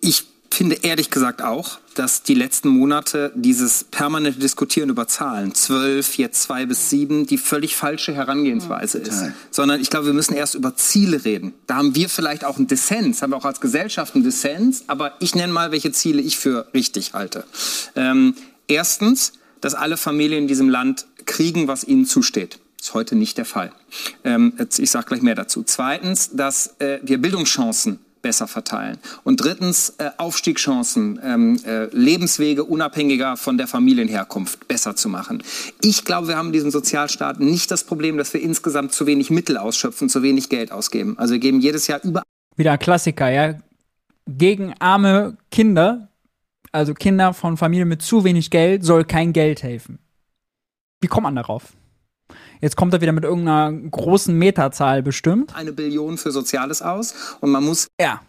Ich 0.00 0.29
finde 0.60 0.76
ehrlich 0.82 1.08
gesagt 1.08 1.40
auch, 1.40 1.78
dass 1.94 2.22
die 2.22 2.34
letzten 2.34 2.68
Monate 2.68 3.32
dieses 3.34 3.84
permanente 3.84 4.40
Diskutieren 4.40 4.90
über 4.90 5.08
Zahlen, 5.08 5.54
zwölf, 5.54 6.18
jetzt 6.18 6.42
zwei 6.42 6.66
bis 6.66 6.90
sieben, 6.90 7.24
die 7.24 7.38
völlig 7.38 7.74
falsche 7.74 8.12
Herangehensweise 8.12 8.98
ist. 8.98 9.22
Sondern 9.50 9.80
ich 9.80 9.88
glaube, 9.88 10.04
wir 10.04 10.12
müssen 10.12 10.34
erst 10.34 10.54
über 10.54 10.76
Ziele 10.76 11.24
reden. 11.24 11.54
Da 11.66 11.76
haben 11.76 11.94
wir 11.94 12.10
vielleicht 12.10 12.44
auch 12.44 12.58
einen 12.58 12.66
Dissens, 12.66 13.22
haben 13.22 13.30
wir 13.30 13.38
auch 13.38 13.46
als 13.46 13.62
Gesellschaft 13.62 14.14
einen 14.14 14.22
Dissens, 14.22 14.84
aber 14.86 15.14
ich 15.20 15.34
nenne 15.34 15.50
mal, 15.50 15.72
welche 15.72 15.92
Ziele 15.92 16.20
ich 16.20 16.36
für 16.36 16.66
richtig 16.74 17.14
halte. 17.14 17.44
Ähm, 17.96 18.34
erstens, 18.68 19.32
dass 19.62 19.74
alle 19.74 19.96
Familien 19.96 20.42
in 20.42 20.48
diesem 20.48 20.68
Land 20.68 21.06
kriegen, 21.24 21.68
was 21.68 21.84
ihnen 21.84 22.04
zusteht. 22.04 22.58
Ist 22.78 22.92
heute 22.92 23.16
nicht 23.16 23.38
der 23.38 23.46
Fall. 23.46 23.72
Ähm, 24.24 24.52
ich 24.76 24.90
sage 24.90 25.06
gleich 25.06 25.22
mehr 25.22 25.36
dazu. 25.36 25.62
Zweitens, 25.62 26.32
dass 26.34 26.78
äh, 26.80 26.98
wir 27.02 27.16
Bildungschancen 27.16 27.98
besser 28.22 28.46
verteilen. 28.46 28.98
Und 29.24 29.42
drittens 29.42 29.94
äh, 29.98 30.10
Aufstiegschancen, 30.16 31.20
ähm, 31.22 31.60
äh, 31.64 31.84
Lebenswege 31.86 32.64
unabhängiger 32.64 33.36
von 33.36 33.58
der 33.58 33.66
Familienherkunft 33.66 34.68
besser 34.68 34.96
zu 34.96 35.08
machen. 35.08 35.42
Ich 35.82 36.04
glaube, 36.04 36.28
wir 36.28 36.36
haben 36.36 36.48
in 36.48 36.52
diesem 36.52 36.70
Sozialstaat 36.70 37.40
nicht 37.40 37.70
das 37.70 37.84
Problem, 37.84 38.16
dass 38.16 38.32
wir 38.34 38.40
insgesamt 38.40 38.92
zu 38.92 39.06
wenig 39.06 39.30
Mittel 39.30 39.56
ausschöpfen, 39.56 40.08
zu 40.08 40.22
wenig 40.22 40.48
Geld 40.48 40.72
ausgeben. 40.72 41.18
Also 41.18 41.32
wir 41.34 41.40
geben 41.40 41.60
jedes 41.60 41.86
Jahr 41.86 42.00
über 42.02 42.22
Wieder 42.56 42.72
ein 42.72 42.78
Klassiker, 42.78 43.30
ja. 43.30 43.54
Gegen 44.26 44.74
arme 44.78 45.36
Kinder, 45.50 46.08
also 46.72 46.94
Kinder 46.94 47.32
von 47.34 47.56
Familien 47.56 47.88
mit 47.88 48.02
zu 48.02 48.22
wenig 48.24 48.50
Geld, 48.50 48.84
soll 48.84 49.04
kein 49.04 49.32
Geld 49.32 49.62
helfen. 49.62 49.98
Wie 51.00 51.08
kommt 51.08 51.24
man 51.24 51.34
darauf? 51.34 51.72
Jetzt 52.60 52.76
kommt 52.76 52.92
er 52.94 53.00
wieder 53.00 53.12
mit 53.12 53.24
irgendeiner 53.24 53.72
großen 53.72 54.34
Metazahl 54.36 55.02
bestimmt. 55.02 55.54
eine 55.56 55.72
Billion 55.72 56.18
für 56.18 56.30
Soziales 56.30 56.82
aus 56.82 57.14
und 57.40 57.50
man 57.50 57.64
muss 57.64 57.88
Ja. 58.00 58.20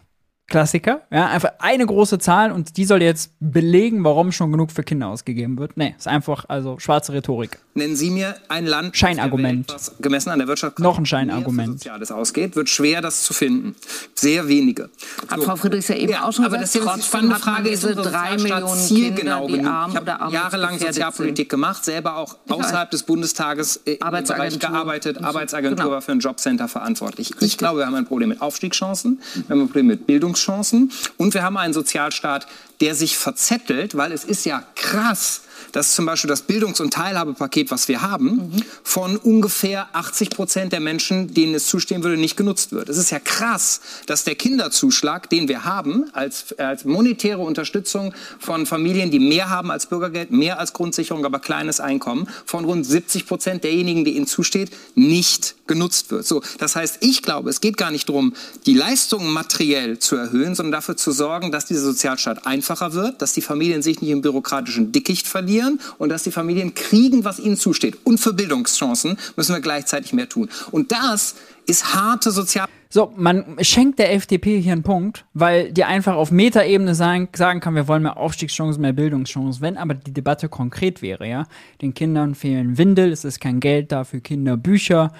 Klassiker, 0.48 1.00
ja, 1.10 1.28
einfach 1.28 1.52
eine 1.60 1.86
große 1.86 2.18
Zahl 2.18 2.52
und 2.52 2.76
die 2.76 2.84
soll 2.84 3.00
jetzt 3.00 3.32
belegen, 3.40 4.04
warum 4.04 4.32
schon 4.32 4.50
genug 4.52 4.70
für 4.70 4.82
Kinder 4.82 5.06
ausgegeben 5.08 5.56
wird. 5.58 5.76
Nee, 5.78 5.94
ist 5.96 6.06
einfach 6.08 6.44
also 6.48 6.78
schwarze 6.78 7.12
Rhetorik. 7.14 7.58
Nennen 7.74 7.96
Sie 7.96 8.10
mir 8.10 8.34
ein 8.48 8.66
Land 8.66 8.94
Scheinargument. 8.94 9.70
Welt, 9.70 9.74
was 9.74 9.94
gemessen 10.00 10.28
an 10.28 10.40
der 10.40 10.48
Wirtschaft 10.48 10.78
Noch 10.78 10.98
ein 10.98 11.02
mehr 11.02 11.06
Scheinargument. 11.06 11.68
für 11.68 11.72
Soziales 11.78 12.12
ausgeht, 12.12 12.54
wird 12.54 12.68
schwer, 12.68 13.00
das 13.00 13.22
zu 13.22 13.32
finden. 13.32 13.74
Sehr 14.14 14.46
wenige. 14.46 14.90
Hat 15.28 15.38
So. 15.38 15.46
Frau 15.46 15.56
Friedrichs 15.56 15.88
ja 15.88 15.94
eben 15.94 16.12
Ja, 16.12 16.24
auch 16.24 16.32
schon 16.34 16.44
aber 16.44 16.58
gesagt. 16.58 16.84
das 16.86 17.14
hat 17.14 17.22
man 17.22 17.30
Frage, 17.40 17.70
ist 17.70 17.82
diese 17.84 17.94
drei 17.94 18.36
Millionen 18.36 18.76
zielgenau 18.78 19.46
Kinder, 19.46 19.46
die 19.46 19.52
genug? 19.62 19.72
arm 19.72 19.90
Ich 19.94 20.00
oder 20.02 20.18
habe 20.18 20.34
jahrelang 20.34 20.78
Sozialpolitik 20.78 21.48
gemacht, 21.48 21.82
selber 21.82 22.16
auch 22.18 22.36
außerhalb 22.48 22.90
des 22.90 23.04
Bundestages 23.04 23.76
im 23.76 23.84
Bereich 23.84 24.02
Arbeitsagentur 24.02 24.68
gearbeitet, 24.70 25.16
so. 25.18 25.24
Arbeitsagentur 25.24 25.76
Genau. 25.78 25.90
war 25.92 26.02
für 26.02 26.12
ein 26.12 26.18
Jobcenter 26.20 26.68
verantwortlich. 26.68 27.32
Ich 27.40 27.56
glaube, 27.56 27.78
wir 27.78 27.86
haben 27.86 27.94
ein 27.94 28.04
Problem 28.06 28.28
mit 28.28 28.42
Aufstiegschancen, 28.42 29.22
wir 29.34 29.48
haben 29.48 29.62
ein 29.62 29.66
Problem 29.68 29.86
mit 29.86 30.06
Bildungschancen 30.32 30.92
und 31.16 31.34
wir 31.34 31.42
haben 31.42 31.56
einen 31.56 31.74
Sozialstaat, 31.74 32.46
der 32.80 32.94
sich 32.94 33.16
verzettelt, 33.16 33.96
weil 33.96 34.12
es 34.12 34.24
ist 34.24 34.44
ja 34.44 34.62
krass, 34.74 35.42
dass 35.72 35.94
zum 35.94 36.06
Beispiel 36.06 36.28
das 36.28 36.42
Bildungs- 36.42 36.80
und 36.80 36.92
Teilhabepaket, 36.92 37.70
was 37.70 37.88
wir 37.88 38.02
haben, 38.02 38.52
von 38.82 39.16
ungefähr 39.16 39.88
80 39.94 40.30
Prozent 40.30 40.72
der 40.72 40.80
Menschen, 40.80 41.34
denen 41.34 41.54
es 41.54 41.66
zustehen 41.66 42.02
würde, 42.02 42.16
nicht 42.18 42.36
genutzt 42.36 42.72
wird. 42.72 42.88
Es 42.88 42.98
ist 42.98 43.10
ja 43.10 43.18
krass, 43.18 43.80
dass 44.06 44.24
der 44.24 44.34
Kinderzuschlag, 44.34 45.28
den 45.30 45.48
wir 45.48 45.64
haben, 45.64 46.04
als, 46.12 46.56
als 46.58 46.84
monetäre 46.84 47.40
Unterstützung 47.40 48.14
von 48.38 48.66
Familien, 48.66 49.10
die 49.10 49.18
mehr 49.18 49.48
haben 49.48 49.70
als 49.70 49.86
Bürgergeld, 49.86 50.30
mehr 50.30 50.58
als 50.58 50.72
Grundsicherung, 50.72 51.24
aber 51.24 51.38
kleines 51.38 51.80
Einkommen, 51.80 52.28
von 52.44 52.64
rund 52.64 52.86
70 52.86 53.26
Prozent 53.26 53.64
derjenigen, 53.64 54.04
die 54.04 54.16
ihnen 54.16 54.26
zusteht, 54.26 54.70
nicht 54.94 55.54
genutzt 55.66 56.10
wird. 56.10 56.26
So, 56.26 56.42
das 56.58 56.76
heißt, 56.76 56.98
ich 57.00 57.22
glaube, 57.22 57.48
es 57.48 57.60
geht 57.60 57.76
gar 57.76 57.90
nicht 57.90 58.08
darum, 58.08 58.34
die 58.66 58.74
Leistungen 58.74 59.32
materiell 59.32 59.98
zu 59.98 60.16
erhöhen, 60.16 60.54
sondern 60.54 60.72
dafür 60.72 60.96
zu 60.96 61.12
sorgen, 61.12 61.50
dass 61.50 61.66
dieser 61.66 61.82
Sozialstaat 61.82 62.46
einfacher 62.46 62.92
wird, 62.92 63.22
dass 63.22 63.32
die 63.32 63.40
Familien 63.40 63.82
sich 63.82 64.00
nicht 64.00 64.10
im 64.10 64.20
bürokratischen 64.20 64.92
Dickicht 64.92 65.26
verlieren 65.26 65.61
und 65.98 66.08
dass 66.08 66.22
die 66.22 66.30
Familien 66.30 66.74
kriegen, 66.74 67.24
was 67.24 67.38
ihnen 67.38 67.56
zusteht. 67.56 67.98
Und 68.04 68.18
für 68.18 68.32
Bildungschancen 68.32 69.18
müssen 69.36 69.54
wir 69.54 69.60
gleichzeitig 69.60 70.12
mehr 70.12 70.28
tun. 70.28 70.48
Und 70.70 70.92
das 70.92 71.34
ist 71.66 71.94
harte 71.94 72.30
Sozial 72.30 72.66
So, 72.90 73.12
man 73.16 73.56
schenkt 73.60 73.98
der 73.98 74.12
FDP 74.14 74.60
hier 74.60 74.72
einen 74.72 74.82
Punkt, 74.82 75.24
weil 75.32 75.72
die 75.72 75.84
einfach 75.84 76.14
auf 76.14 76.30
Metaebene 76.30 76.94
sagen, 76.94 77.28
sagen 77.34 77.60
kann, 77.60 77.74
wir 77.74 77.88
wollen 77.88 78.02
mehr 78.02 78.16
Aufstiegschancen, 78.16 78.82
mehr 78.82 78.92
Bildungschancen. 78.92 79.62
Wenn 79.62 79.76
aber 79.76 79.94
die 79.94 80.12
Debatte 80.12 80.48
konkret 80.48 81.02
wäre, 81.02 81.28
ja, 81.28 81.46
den 81.80 81.94
Kindern 81.94 82.34
fehlen 82.34 82.78
Windel, 82.78 83.12
es 83.12 83.24
ist 83.24 83.40
kein 83.40 83.60
Geld 83.60 83.92
da 83.92 84.04
für 84.04 84.20
Kinderbücher, 84.20 85.12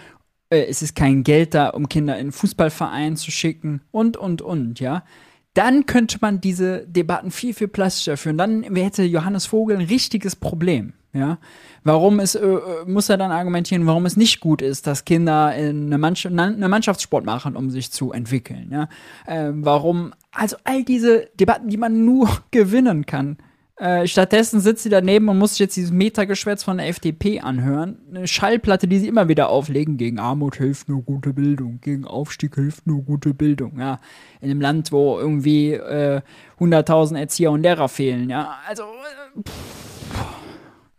äh, 0.50 0.66
es 0.66 0.82
ist 0.82 0.94
kein 0.94 1.24
Geld 1.24 1.54
da, 1.54 1.70
um 1.70 1.88
Kinder 1.88 2.18
in 2.18 2.32
Fußballverein 2.32 3.16
zu 3.16 3.30
schicken 3.30 3.80
und, 3.90 4.16
und, 4.16 4.42
und, 4.42 4.80
ja. 4.80 5.04
Dann 5.54 5.86
könnte 5.86 6.18
man 6.20 6.40
diese 6.40 6.86
Debatten 6.86 7.30
viel, 7.30 7.52
viel 7.52 7.68
plastischer 7.68 8.16
führen. 8.16 8.38
Dann 8.38 8.62
hätte 8.62 9.02
Johannes 9.02 9.46
Vogel 9.46 9.76
ein 9.76 9.86
richtiges 9.86 10.36
Problem. 10.36 10.94
Ja, 11.14 11.36
warum 11.84 12.20
es, 12.20 12.34
äh, 12.34 12.56
muss 12.86 13.10
er 13.10 13.18
dann 13.18 13.30
argumentieren, 13.30 13.86
warum 13.86 14.06
es 14.06 14.16
nicht 14.16 14.40
gut 14.40 14.62
ist, 14.62 14.86
dass 14.86 15.04
Kinder 15.04 15.54
in 15.54 15.86
eine, 15.86 15.98
Mannschaft, 15.98 16.38
eine 16.38 16.68
Mannschaftssport 16.70 17.26
machen, 17.26 17.54
um 17.54 17.68
sich 17.68 17.92
zu 17.92 18.12
entwickeln. 18.12 18.68
Ja, 18.70 18.88
ähm, 19.28 19.62
warum, 19.62 20.14
also 20.30 20.56
all 20.64 20.84
diese 20.84 21.28
Debatten, 21.38 21.68
die 21.68 21.76
man 21.76 22.06
nur 22.06 22.30
gewinnen 22.50 23.04
kann. 23.04 23.36
Äh, 23.82 24.06
stattdessen 24.06 24.60
sitzt 24.60 24.84
sie 24.84 24.90
daneben 24.90 25.28
und 25.28 25.38
muss 25.38 25.54
sich 25.54 25.58
jetzt 25.58 25.76
dieses 25.76 25.90
Metageschwätz 25.90 26.62
von 26.62 26.78
der 26.78 26.86
FDP 26.86 27.40
anhören. 27.40 27.98
Eine 28.14 28.28
Schallplatte, 28.28 28.86
die 28.86 29.00
sie 29.00 29.08
immer 29.08 29.26
wieder 29.26 29.48
auflegen. 29.48 29.96
Gegen 29.96 30.20
Armut 30.20 30.54
hilft 30.54 30.88
nur 30.88 31.02
gute 31.02 31.32
Bildung. 31.32 31.80
Gegen 31.80 32.04
Aufstieg 32.04 32.54
hilft 32.54 32.86
nur 32.86 33.02
gute 33.02 33.34
Bildung. 33.34 33.80
Ja, 33.80 33.98
in 34.40 34.52
einem 34.52 34.60
Land, 34.60 34.92
wo 34.92 35.18
irgendwie 35.18 35.72
äh, 35.72 36.20
100.000 36.60 37.18
Erzieher 37.18 37.50
und 37.50 37.62
Lehrer 37.62 37.88
fehlen. 37.88 38.30
Ja, 38.30 38.56
also 38.68 38.84
äh, 38.84 39.42
pff, 39.42 39.52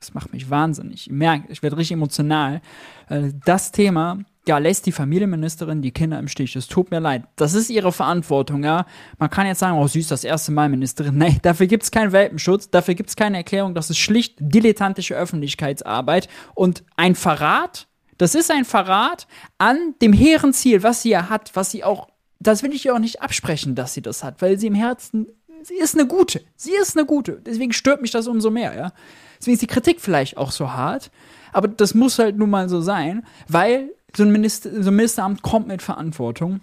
das 0.01 0.13
macht 0.13 0.33
mich 0.33 0.49
wahnsinnig. 0.49 1.07
Ich 1.07 1.09
merke, 1.09 1.49
ich 1.53 1.63
werde 1.63 1.77
richtig 1.77 1.93
emotional. 1.93 2.59
Äh, 3.07 3.29
Das 3.45 3.71
Thema, 3.71 4.19
ja, 4.47 4.57
lässt 4.57 4.85
die 4.85 4.91
Familienministerin 4.91 5.81
die 5.81 5.91
Kinder 5.91 6.19
im 6.19 6.27
Stich. 6.27 6.55
Es 6.55 6.67
tut 6.67 6.91
mir 6.91 6.99
leid. 6.99 7.23
Das 7.37 7.53
ist 7.53 7.69
ihre 7.69 7.93
Verantwortung, 7.93 8.63
ja. 8.63 8.85
Man 9.17 9.29
kann 9.29 9.47
jetzt 9.47 9.59
sagen, 9.59 9.77
oh, 9.77 9.85
ist 9.85 10.11
das 10.11 10.23
erste 10.23 10.51
Mal 10.51 10.67
Ministerin. 10.69 11.17
Nein, 11.17 11.39
dafür 11.41 11.67
gibt 11.67 11.83
es 11.83 11.91
keinen 11.91 12.11
Welpenschutz, 12.11 12.69
dafür 12.69 12.93
gibt 12.93 13.09
es 13.09 13.15
keine 13.15 13.37
Erklärung. 13.37 13.73
Das 13.73 13.89
ist 13.89 13.99
schlicht 13.99 14.35
dilettantische 14.39 15.15
Öffentlichkeitsarbeit 15.15 16.27
und 16.55 16.83
ein 16.97 17.15
Verrat. 17.15 17.87
Das 18.17 18.35
ist 18.35 18.51
ein 18.51 18.65
Verrat 18.65 19.27
an 19.57 19.95
dem 20.01 20.13
hehren 20.13 20.53
Ziel, 20.53 20.83
was 20.83 21.01
sie 21.01 21.09
ja 21.09 21.29
hat, 21.29 21.51
was 21.55 21.71
sie 21.71 21.83
auch, 21.83 22.09
das 22.39 22.63
will 22.63 22.73
ich 22.73 22.85
ihr 22.85 22.93
auch 22.93 22.99
nicht 22.99 23.21
absprechen, 23.21 23.75
dass 23.75 23.93
sie 23.93 24.01
das 24.01 24.23
hat, 24.23 24.41
weil 24.41 24.59
sie 24.59 24.67
im 24.67 24.75
Herzen, 24.75 25.27
sie 25.63 25.75
ist 25.75 25.97
eine 25.97 26.05
gute. 26.05 26.41
Sie 26.55 26.73
ist 26.73 26.97
eine 26.97 27.05
gute. 27.05 27.41
Deswegen 27.41 27.71
stört 27.71 28.01
mich 28.01 28.11
das 28.11 28.27
umso 28.27 28.51
mehr, 28.51 28.75
ja. 28.75 28.91
Deswegen 29.39 29.53
ist 29.53 29.61
die 29.61 29.67
Kritik 29.67 29.99
vielleicht 30.01 30.37
auch 30.37 30.51
so 30.51 30.71
hart, 30.73 31.11
aber 31.53 31.69
das 31.69 31.93
muss 31.93 32.19
halt 32.19 32.37
nun 32.37 32.49
mal 32.49 32.69
so 32.69 32.81
sein, 32.81 33.25
weil 33.47 33.89
so 34.15 34.23
ein, 34.23 34.31
Minister, 34.31 34.83
so 34.83 34.89
ein 34.89 34.95
Ministeramt 34.95 35.41
kommt 35.41 35.67
mit 35.67 35.81
Verantwortung. 35.81 36.61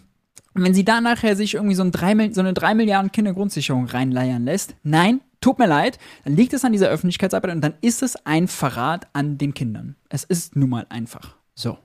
Und 0.55 0.65
wenn 0.65 0.75
sie 0.75 0.85
da 0.85 1.01
nachher 1.01 1.37
sich 1.37 1.55
irgendwie 1.55 1.75
so, 1.75 1.83
ein 1.83 1.93
3, 1.93 2.33
so 2.33 2.41
eine 2.41 2.53
3 2.53 2.75
Milliarden 2.75 3.13
Kindergrundsicherung 3.13 3.87
reinleiern 3.87 4.45
lässt, 4.45 4.75
nein, 4.83 5.21
tut 5.41 5.59
mir 5.59 5.67
leid, 5.67 5.99
dann 6.25 6.37
liegt 6.37 6.53
es 6.53 6.65
an 6.65 6.73
dieser 6.73 6.89
Öffentlichkeitsarbeit 6.89 7.55
und 7.55 7.61
dann 7.61 7.75
ist 7.81 8.03
es 8.03 8.17
ein 8.27 8.49
Verrat 8.49 9.07
an 9.13 9.39
den 9.39 9.55
Kindern. 9.55 9.97
Es 10.09 10.25
ist 10.25 10.57
nun 10.57 10.71
mal 10.71 10.87
einfach 10.89 11.37
so. 11.55 11.79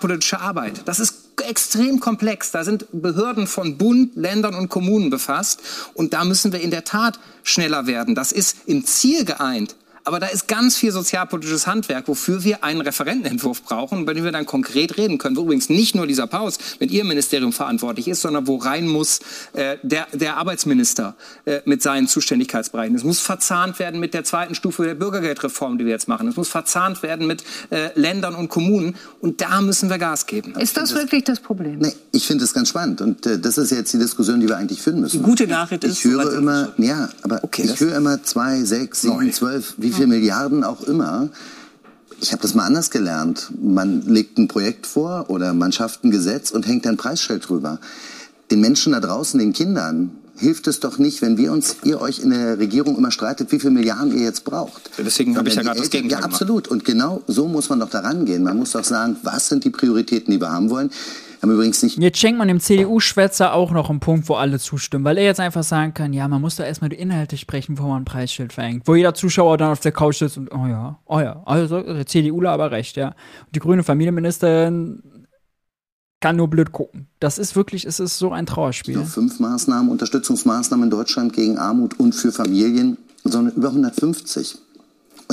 politische 0.00 0.40
Arbeit. 0.40 0.82
Das 0.86 0.98
ist 0.98 1.40
extrem 1.42 2.00
komplex. 2.00 2.50
Da 2.50 2.64
sind 2.64 2.86
Behörden 2.92 3.46
von 3.46 3.78
Bund, 3.78 4.16
Ländern 4.16 4.54
und 4.54 4.68
Kommunen 4.68 5.10
befasst. 5.10 5.60
Und 5.94 6.12
da 6.12 6.24
müssen 6.24 6.52
wir 6.52 6.60
in 6.60 6.70
der 6.70 6.84
Tat 6.84 7.20
schneller 7.42 7.86
werden. 7.86 8.14
Das 8.14 8.32
ist 8.32 8.66
im 8.66 8.84
Ziel 8.84 9.24
geeint. 9.24 9.76
Aber 10.06 10.20
da 10.20 10.26
ist 10.26 10.48
ganz 10.48 10.76
viel 10.76 10.92
sozialpolitisches 10.92 11.66
Handwerk, 11.66 12.08
wofür 12.08 12.44
wir 12.44 12.62
einen 12.62 12.82
Referentenentwurf 12.82 13.62
brauchen, 13.62 14.04
bei 14.04 14.12
dem 14.12 14.24
wir 14.24 14.32
dann 14.32 14.44
konkret 14.44 14.98
reden 14.98 15.16
können. 15.16 15.34
Wo 15.36 15.42
übrigens 15.42 15.70
nicht 15.70 15.94
nur 15.94 16.06
dieser 16.06 16.26
Paus 16.26 16.58
mit 16.78 16.90
Ihrem 16.90 17.08
Ministerium 17.08 17.52
verantwortlich 17.54 18.08
ist, 18.08 18.20
sondern 18.20 18.46
wo 18.46 18.56
rein 18.56 18.86
muss 18.86 19.20
äh, 19.54 19.78
der, 19.82 20.06
der 20.12 20.36
Arbeitsminister 20.36 21.14
äh, 21.46 21.60
mit 21.64 21.82
seinen 21.82 22.06
Zuständigkeitsbereichen. 22.06 22.94
Es 22.94 23.02
muss 23.02 23.20
verzahnt 23.20 23.78
werden 23.78 23.98
mit 23.98 24.12
der 24.12 24.24
zweiten 24.24 24.54
Stufe 24.54 24.84
der 24.84 24.94
Bürgergeldreform, 24.94 25.78
die 25.78 25.86
wir 25.86 25.92
jetzt 25.92 26.06
machen. 26.06 26.28
Es 26.28 26.36
muss 26.36 26.48
verzahnt 26.48 27.02
werden 27.02 27.26
mit 27.26 27.42
äh, 27.70 27.88
Ländern 27.98 28.34
und 28.34 28.48
Kommunen. 28.50 28.96
Und 29.22 29.40
da 29.40 29.62
müssen 29.62 29.88
wir 29.88 29.96
Gas 29.96 30.26
geben. 30.26 30.54
Ist 30.58 30.76
das 30.76 30.94
wirklich 30.94 31.24
das 31.24 31.40
Problem? 31.40 31.78
Nee, 31.78 31.92
ich 32.12 32.26
finde 32.26 32.44
es 32.44 32.52
ganz 32.52 32.68
spannend. 32.68 33.00
Und 33.00 33.24
äh, 33.24 33.38
das 33.38 33.56
ist 33.56 33.70
jetzt 33.70 33.92
die 33.94 33.98
Diskussion, 33.98 34.38
die 34.40 34.48
wir 34.48 34.58
eigentlich 34.58 34.82
führen 34.82 35.00
müssen. 35.00 35.18
Die 35.20 35.22
gute 35.24 35.46
Nachricht 35.46 35.82
ist, 35.84 35.98
ich 35.98 36.04
höre 36.04 36.34
immer, 36.34 36.72
ja, 36.76 37.08
aber 37.22 37.42
Okay, 37.42 37.62
ich 37.62 37.70
das- 37.70 37.80
höre 37.80 37.96
immer 37.96 38.22
zwei, 38.22 38.62
sechs, 38.64 39.00
sieben, 39.00 39.32
zwölf, 39.32 39.74
wie 39.78 39.93
viele 39.94 40.06
Milliarden 40.08 40.64
auch 40.64 40.82
immer. 40.82 41.28
Ich 42.20 42.32
habe 42.32 42.42
das 42.42 42.54
mal 42.54 42.64
anders 42.64 42.90
gelernt. 42.90 43.50
Man 43.60 44.02
legt 44.02 44.38
ein 44.38 44.48
Projekt 44.48 44.86
vor 44.86 45.26
oder 45.28 45.52
man 45.54 45.72
schafft 45.72 46.04
ein 46.04 46.10
Gesetz 46.10 46.50
und 46.50 46.66
hängt 46.66 46.86
ein 46.86 46.96
Preisschild 46.96 47.48
drüber. 47.48 47.80
Den 48.50 48.60
Menschen 48.60 48.92
da 48.92 49.00
draußen, 49.00 49.38
den 49.38 49.52
Kindern, 49.52 50.12
hilft 50.36 50.66
es 50.66 50.80
doch 50.80 50.98
nicht, 50.98 51.22
wenn 51.22 51.36
wir 51.36 51.52
uns, 51.52 51.76
ihr 51.84 52.00
euch 52.00 52.18
in 52.18 52.30
der 52.30 52.58
Regierung 52.58 52.96
immer 52.96 53.10
streitet, 53.10 53.52
wie 53.52 53.60
viele 53.60 53.72
Milliarden 53.72 54.16
ihr 54.16 54.24
jetzt 54.24 54.44
braucht. 54.44 54.90
Deswegen 54.98 55.36
habe 55.36 55.48
ich 55.48 55.54
ja 55.54 55.62
gerade 55.62 55.80
das 55.80 55.90
Gegenteil 55.90 56.20
Ja, 56.20 56.24
absolut. 56.24 56.68
Und 56.68 56.84
genau 56.84 57.22
so 57.26 57.46
muss 57.46 57.68
man 57.68 57.80
doch 57.80 57.90
daran 57.90 58.24
gehen. 58.24 58.42
Man 58.42 58.58
muss 58.58 58.72
doch 58.72 58.84
sagen, 58.84 59.16
was 59.22 59.48
sind 59.48 59.64
die 59.64 59.70
Prioritäten, 59.70 60.32
die 60.32 60.40
wir 60.40 60.50
haben 60.50 60.70
wollen. 60.70 60.90
Haben 61.44 61.52
übrigens 61.52 61.82
nicht 61.82 61.98
Jetzt 61.98 62.18
schenkt 62.18 62.38
man 62.38 62.48
dem 62.48 62.58
CDU-Schwätzer 62.58 63.52
auch 63.52 63.70
noch 63.70 63.90
einen 63.90 64.00
Punkt, 64.00 64.30
wo 64.30 64.34
alle 64.34 64.58
zustimmen, 64.58 65.04
weil 65.04 65.18
er 65.18 65.24
jetzt 65.24 65.40
einfach 65.40 65.62
sagen 65.62 65.92
kann, 65.92 66.14
ja, 66.14 66.26
man 66.26 66.40
muss 66.40 66.56
da 66.56 66.64
erstmal 66.64 66.88
die 66.88 66.96
Inhalte 66.96 67.36
sprechen, 67.36 67.74
bevor 67.74 67.90
man 67.90 68.00
ein 68.00 68.04
Preisschild 68.06 68.54
verhängt. 68.54 68.84
Wo 68.86 68.94
jeder 68.94 69.12
Zuschauer 69.12 69.58
dann 69.58 69.70
auf 69.70 69.80
der 69.80 69.92
Couch 69.92 70.20
sitzt 70.20 70.38
und, 70.38 70.50
oh 70.54 70.66
ja, 70.66 70.98
oh 71.04 71.20
ja, 71.20 71.42
also 71.44 71.82
der 71.82 72.06
CDUler 72.06 72.50
aber 72.50 72.70
recht, 72.70 72.96
ja. 72.96 73.08
Und 73.08 73.54
die 73.54 73.60
grüne 73.60 73.82
Familienministerin 73.82 75.26
kann 76.20 76.36
nur 76.36 76.48
blöd 76.48 76.72
gucken. 76.72 77.08
Das 77.20 77.36
ist 77.36 77.56
wirklich, 77.56 77.84
es 77.84 78.00
ist 78.00 78.16
so 78.16 78.32
ein 78.32 78.46
Trauerspiel. 78.46 78.94
nur 78.94 79.04
fünf 79.04 79.38
Maßnahmen, 79.38 79.90
Unterstützungsmaßnahmen 79.92 80.84
in 80.84 80.90
Deutschland 80.90 81.34
gegen 81.34 81.58
Armut 81.58 82.00
und 82.00 82.14
für 82.14 82.32
Familien, 82.32 82.96
sondern 83.22 83.54
über 83.54 83.68
150. 83.68 84.56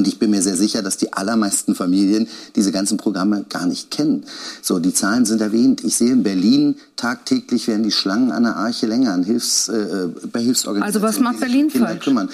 Und 0.02 0.08
ich 0.08 0.18
bin 0.18 0.32
mir 0.32 0.42
sehr 0.42 0.56
sicher, 0.56 0.82
dass 0.82 0.98
die 0.98 1.14
allermeisten 1.14 1.76
Familien 1.76 2.28
diese 2.56 2.72
ganzen 2.72 2.98
Programme 2.98 3.46
gar 3.48 3.68
nicht 3.68 3.92
kennen. 3.92 4.24
So, 4.64 4.80
die 4.80 4.96
Zahlen 4.96 5.28
sind 5.28 5.42
erwähnt. 5.42 5.84
Ich 5.84 5.96
sehe 5.96 6.12
in 6.12 6.24
Berlin 6.24 6.74
tagtäglich 6.96 7.68
werden 7.68 7.84
die 7.84 7.92
Schlangen 7.92 8.32
an 8.32 8.42
der 8.42 8.56
Arche 8.56 8.88
länger, 8.88 9.14
an 9.14 9.24
Hilfs, 9.24 9.70
äh, 9.70 10.08
bei 10.34 10.42
Hilfsorganisationen. 10.42 10.82
Also 10.82 11.02
was 11.04 11.20
macht 11.20 11.40
Berlin 11.40 11.70
falsch? 11.70 12.04
Kümmern. 12.04 12.30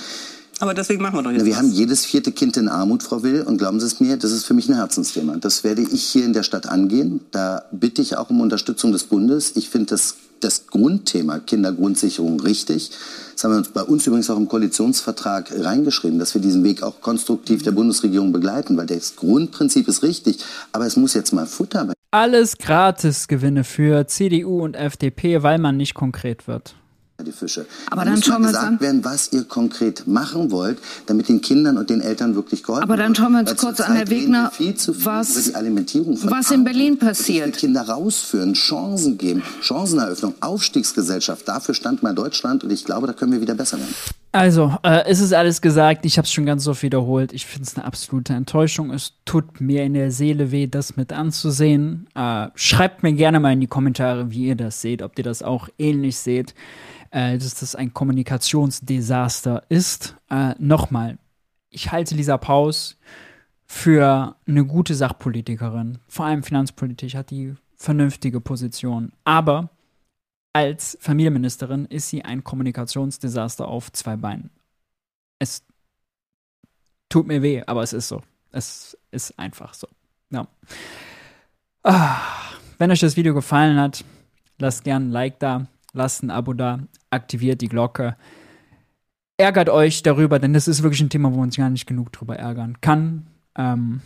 Aber 0.59 0.73
deswegen 0.73 1.03
machen 1.03 1.15
wir 1.15 1.23
doch 1.23 1.31
jetzt 1.31 1.45
wir 1.45 1.51
was. 1.51 1.59
haben 1.59 1.71
jedes 1.71 2.05
vierte 2.05 2.31
Kind 2.31 2.57
in 2.57 2.67
Armut, 2.67 3.03
Frau 3.03 3.21
Will, 3.21 3.43
und 3.43 3.57
glauben 3.57 3.79
Sie 3.79 3.85
es 3.85 3.99
mir, 3.99 4.17
das 4.17 4.31
ist 4.31 4.45
für 4.45 4.55
mich 4.55 4.67
ein 4.69 4.75
Herzensthema. 4.75 5.37
Das 5.37 5.63
werde 5.63 5.83
ich 5.83 6.03
hier 6.03 6.25
in 6.25 6.33
der 6.33 6.43
Stadt 6.43 6.67
angehen. 6.67 7.21
Da 7.31 7.63
bitte 7.71 8.01
ich 8.01 8.17
auch 8.17 8.29
um 8.29 8.41
Unterstützung 8.41 8.91
des 8.91 9.03
Bundes. 9.03 9.55
Ich 9.55 9.69
finde 9.69 9.87
das, 9.87 10.15
das 10.39 10.67
Grundthema 10.67 11.39
Kindergrundsicherung 11.39 12.39
richtig. 12.39 12.91
Das 13.33 13.43
haben 13.43 13.51
wir 13.51 13.57
uns 13.57 13.69
bei 13.69 13.83
uns 13.83 14.07
übrigens 14.07 14.31
auch 14.31 14.37
im 14.37 14.47
Koalitionsvertrag 14.47 15.51
reingeschrieben, 15.59 16.17
dass 16.17 16.33
wir 16.33 16.41
diesen 16.41 16.63
Weg 16.63 16.81
auch 16.81 17.01
konstruktiv 17.01 17.61
der 17.61 17.71
Bundesregierung 17.71 18.31
begleiten, 18.31 18.77
weil 18.77 18.87
das 18.87 19.15
Grundprinzip 19.15 19.87
ist 19.87 20.01
richtig, 20.01 20.39
aber 20.71 20.87
es 20.87 20.95
muss 20.95 21.13
jetzt 21.13 21.33
mal 21.33 21.45
Futter 21.45 21.87
Alles 22.09 22.57
Gratisgewinne 22.57 23.63
für 23.63 24.07
CDU 24.07 24.63
und 24.63 24.75
FDP, 24.75 25.43
weil 25.43 25.59
man 25.59 25.77
nicht 25.77 25.93
konkret 25.93 26.47
wird. 26.47 26.73
Die 27.25 27.31
Fische. 27.31 27.65
Aber 27.89 28.01
Da 28.01 28.11
dann 28.11 28.15
muss 28.19 28.25
schauen 28.25 28.33
mal 28.33 28.39
wir 28.41 28.47
uns 28.49 28.57
gesagt 28.57 28.73
an. 28.73 28.79
werden, 28.79 29.03
was 29.03 29.33
ihr 29.33 29.43
konkret 29.43 30.05
machen 30.05 30.51
wollt, 30.51 30.77
damit 31.07 31.27
den 31.29 31.41
Kindern 31.41 31.77
und 31.79 31.89
den 31.89 31.99
Eltern 32.01 32.35
wirklich 32.35 32.61
geholfen 32.61 32.83
Aber 32.83 32.95
dann 32.95 33.07
wird. 33.07 33.17
schauen 33.17 33.31
wir 33.31 33.39
uns 33.39 33.55
kurz 33.57 33.79
an, 33.81 33.95
Herr 33.95 34.07
Wegner, 34.07 34.51
viel 34.51 34.75
zu 34.75 34.93
viel 34.93 35.05
was- 35.05 35.31
über 35.31 35.41
die 35.41 35.55
Alimentierung 35.55 36.15
von 36.15 36.29
was 36.29 36.51
in 36.51 36.63
Berlin 36.63 36.99
passiert. 36.99 37.57
Kinder 37.57 37.81
rausführen, 37.89 38.53
Chancen 38.53 39.17
geben, 39.17 39.41
Chanceneröffnung, 39.61 40.35
Aufstiegsgesellschaft. 40.41 41.47
Dafür 41.47 41.73
stand 41.73 42.03
mal 42.03 42.13
Deutschland 42.13 42.63
und 42.63 42.71
ich 42.71 42.85
glaube, 42.85 43.07
da 43.07 43.13
können 43.13 43.31
wir 43.31 43.41
wieder 43.41 43.55
besser 43.55 43.79
werden. 43.79 43.95
Also, 44.37 44.77
äh, 44.83 45.03
es 45.07 45.19
ist 45.19 45.33
alles 45.33 45.63
gesagt. 45.63 46.05
Ich 46.05 46.19
habe 46.19 46.27
es 46.27 46.31
schon 46.31 46.45
ganz 46.45 46.67
oft 46.67 46.83
wiederholt. 46.83 47.33
Ich 47.33 47.47
finde 47.47 47.63
es 47.63 47.75
eine 47.75 47.85
absolute 47.85 48.35
Enttäuschung. 48.35 48.91
Es 48.91 49.13
tut 49.25 49.59
mir 49.59 49.83
in 49.83 49.95
der 49.95 50.11
Seele 50.11 50.51
weh, 50.51 50.67
das 50.67 50.95
mit 50.95 51.11
anzusehen. 51.11 52.07
Äh, 52.13 52.49
schreibt 52.53 53.01
mir 53.01 53.13
gerne 53.13 53.39
mal 53.39 53.53
in 53.53 53.61
die 53.61 53.67
Kommentare, 53.67 54.29
wie 54.29 54.45
ihr 54.45 54.55
das 54.55 54.79
seht, 54.79 55.01
ob 55.01 55.17
ihr 55.17 55.23
das 55.23 55.41
auch 55.41 55.69
ähnlich 55.79 56.17
seht, 56.17 56.53
äh, 57.09 57.39
dass 57.39 57.55
das 57.55 57.73
ein 57.73 57.95
Kommunikationsdesaster 57.95 59.63
ist. 59.69 60.15
Äh, 60.29 60.53
Nochmal, 60.59 61.17
ich 61.71 61.91
halte 61.91 62.13
Lisa 62.13 62.37
Paus 62.37 62.99
für 63.65 64.35
eine 64.47 64.65
gute 64.65 64.93
Sachpolitikerin. 64.93 65.97
Vor 66.07 66.27
allem 66.27 66.43
finanzpolitisch 66.43 67.15
hat 67.15 67.31
die 67.31 67.55
vernünftige 67.75 68.39
Position. 68.39 69.13
Aber 69.23 69.71
als 70.57 70.97
Familienministerin 70.99 71.85
ist 71.85 72.09
sie 72.09 72.25
ein 72.25 72.43
Kommunikationsdesaster 72.43 73.67
auf 73.67 73.91
zwei 73.91 74.15
Beinen. 74.15 74.49
Es 75.37 75.63
tut 77.09 77.27
mir 77.27 77.43
weh, 77.43 77.61
aber 77.67 77.83
es 77.83 77.93
ist 77.93 78.07
so. 78.07 78.23
Es 78.51 78.97
ist 79.11 79.37
einfach 79.37 79.75
so. 79.75 79.87
Ja. 80.31 80.47
Ah, 81.83 82.17
wenn 82.79 82.89
euch 82.89 83.01
das 83.01 83.17
Video 83.17 83.35
gefallen 83.35 83.79
hat, 83.79 84.03
lasst 84.57 84.83
gerne 84.83 85.05
ein 85.05 85.11
Like 85.11 85.39
da, 85.39 85.67
lasst 85.93 86.23
ein 86.23 86.31
Abo 86.31 86.53
da, 86.53 86.79
aktiviert 87.11 87.61
die 87.61 87.69
Glocke. 87.69 88.17
Ärgert 89.37 89.69
euch 89.69 90.01
darüber, 90.01 90.39
denn 90.39 90.53
das 90.53 90.67
ist 90.67 90.81
wirklich 90.81 91.01
ein 91.01 91.11
Thema, 91.11 91.31
wo 91.31 91.35
man 91.35 91.49
uns 91.49 91.57
gar 91.57 91.69
nicht 91.69 91.85
genug 91.85 92.11
drüber 92.11 92.35
ärgern 92.35 92.81
kann. 92.81 93.27
Ähm, 93.55 94.01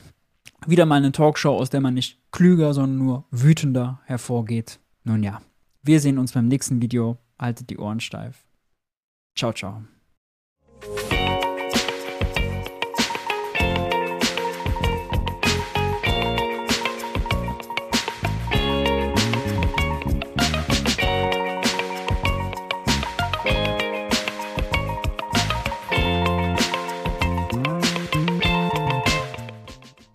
wieder 0.67 0.85
mal 0.85 0.97
eine 0.97 1.13
Talkshow, 1.13 1.55
aus 1.55 1.69
der 1.69 1.79
man 1.79 1.93
nicht 1.93 2.19
klüger, 2.31 2.73
sondern 2.73 2.97
nur 2.97 3.23
wütender 3.31 4.01
hervorgeht. 4.03 4.81
Nun 5.05 5.23
ja. 5.23 5.41
Wir 5.83 5.99
sehen 5.99 6.19
uns 6.19 6.33
beim 6.33 6.47
nächsten 6.47 6.81
Video. 6.81 7.17
Haltet 7.39 7.69
die 7.69 7.77
Ohren 7.77 7.99
steif. 7.99 8.45
Ciao, 9.35 9.51
ciao. 9.51 9.83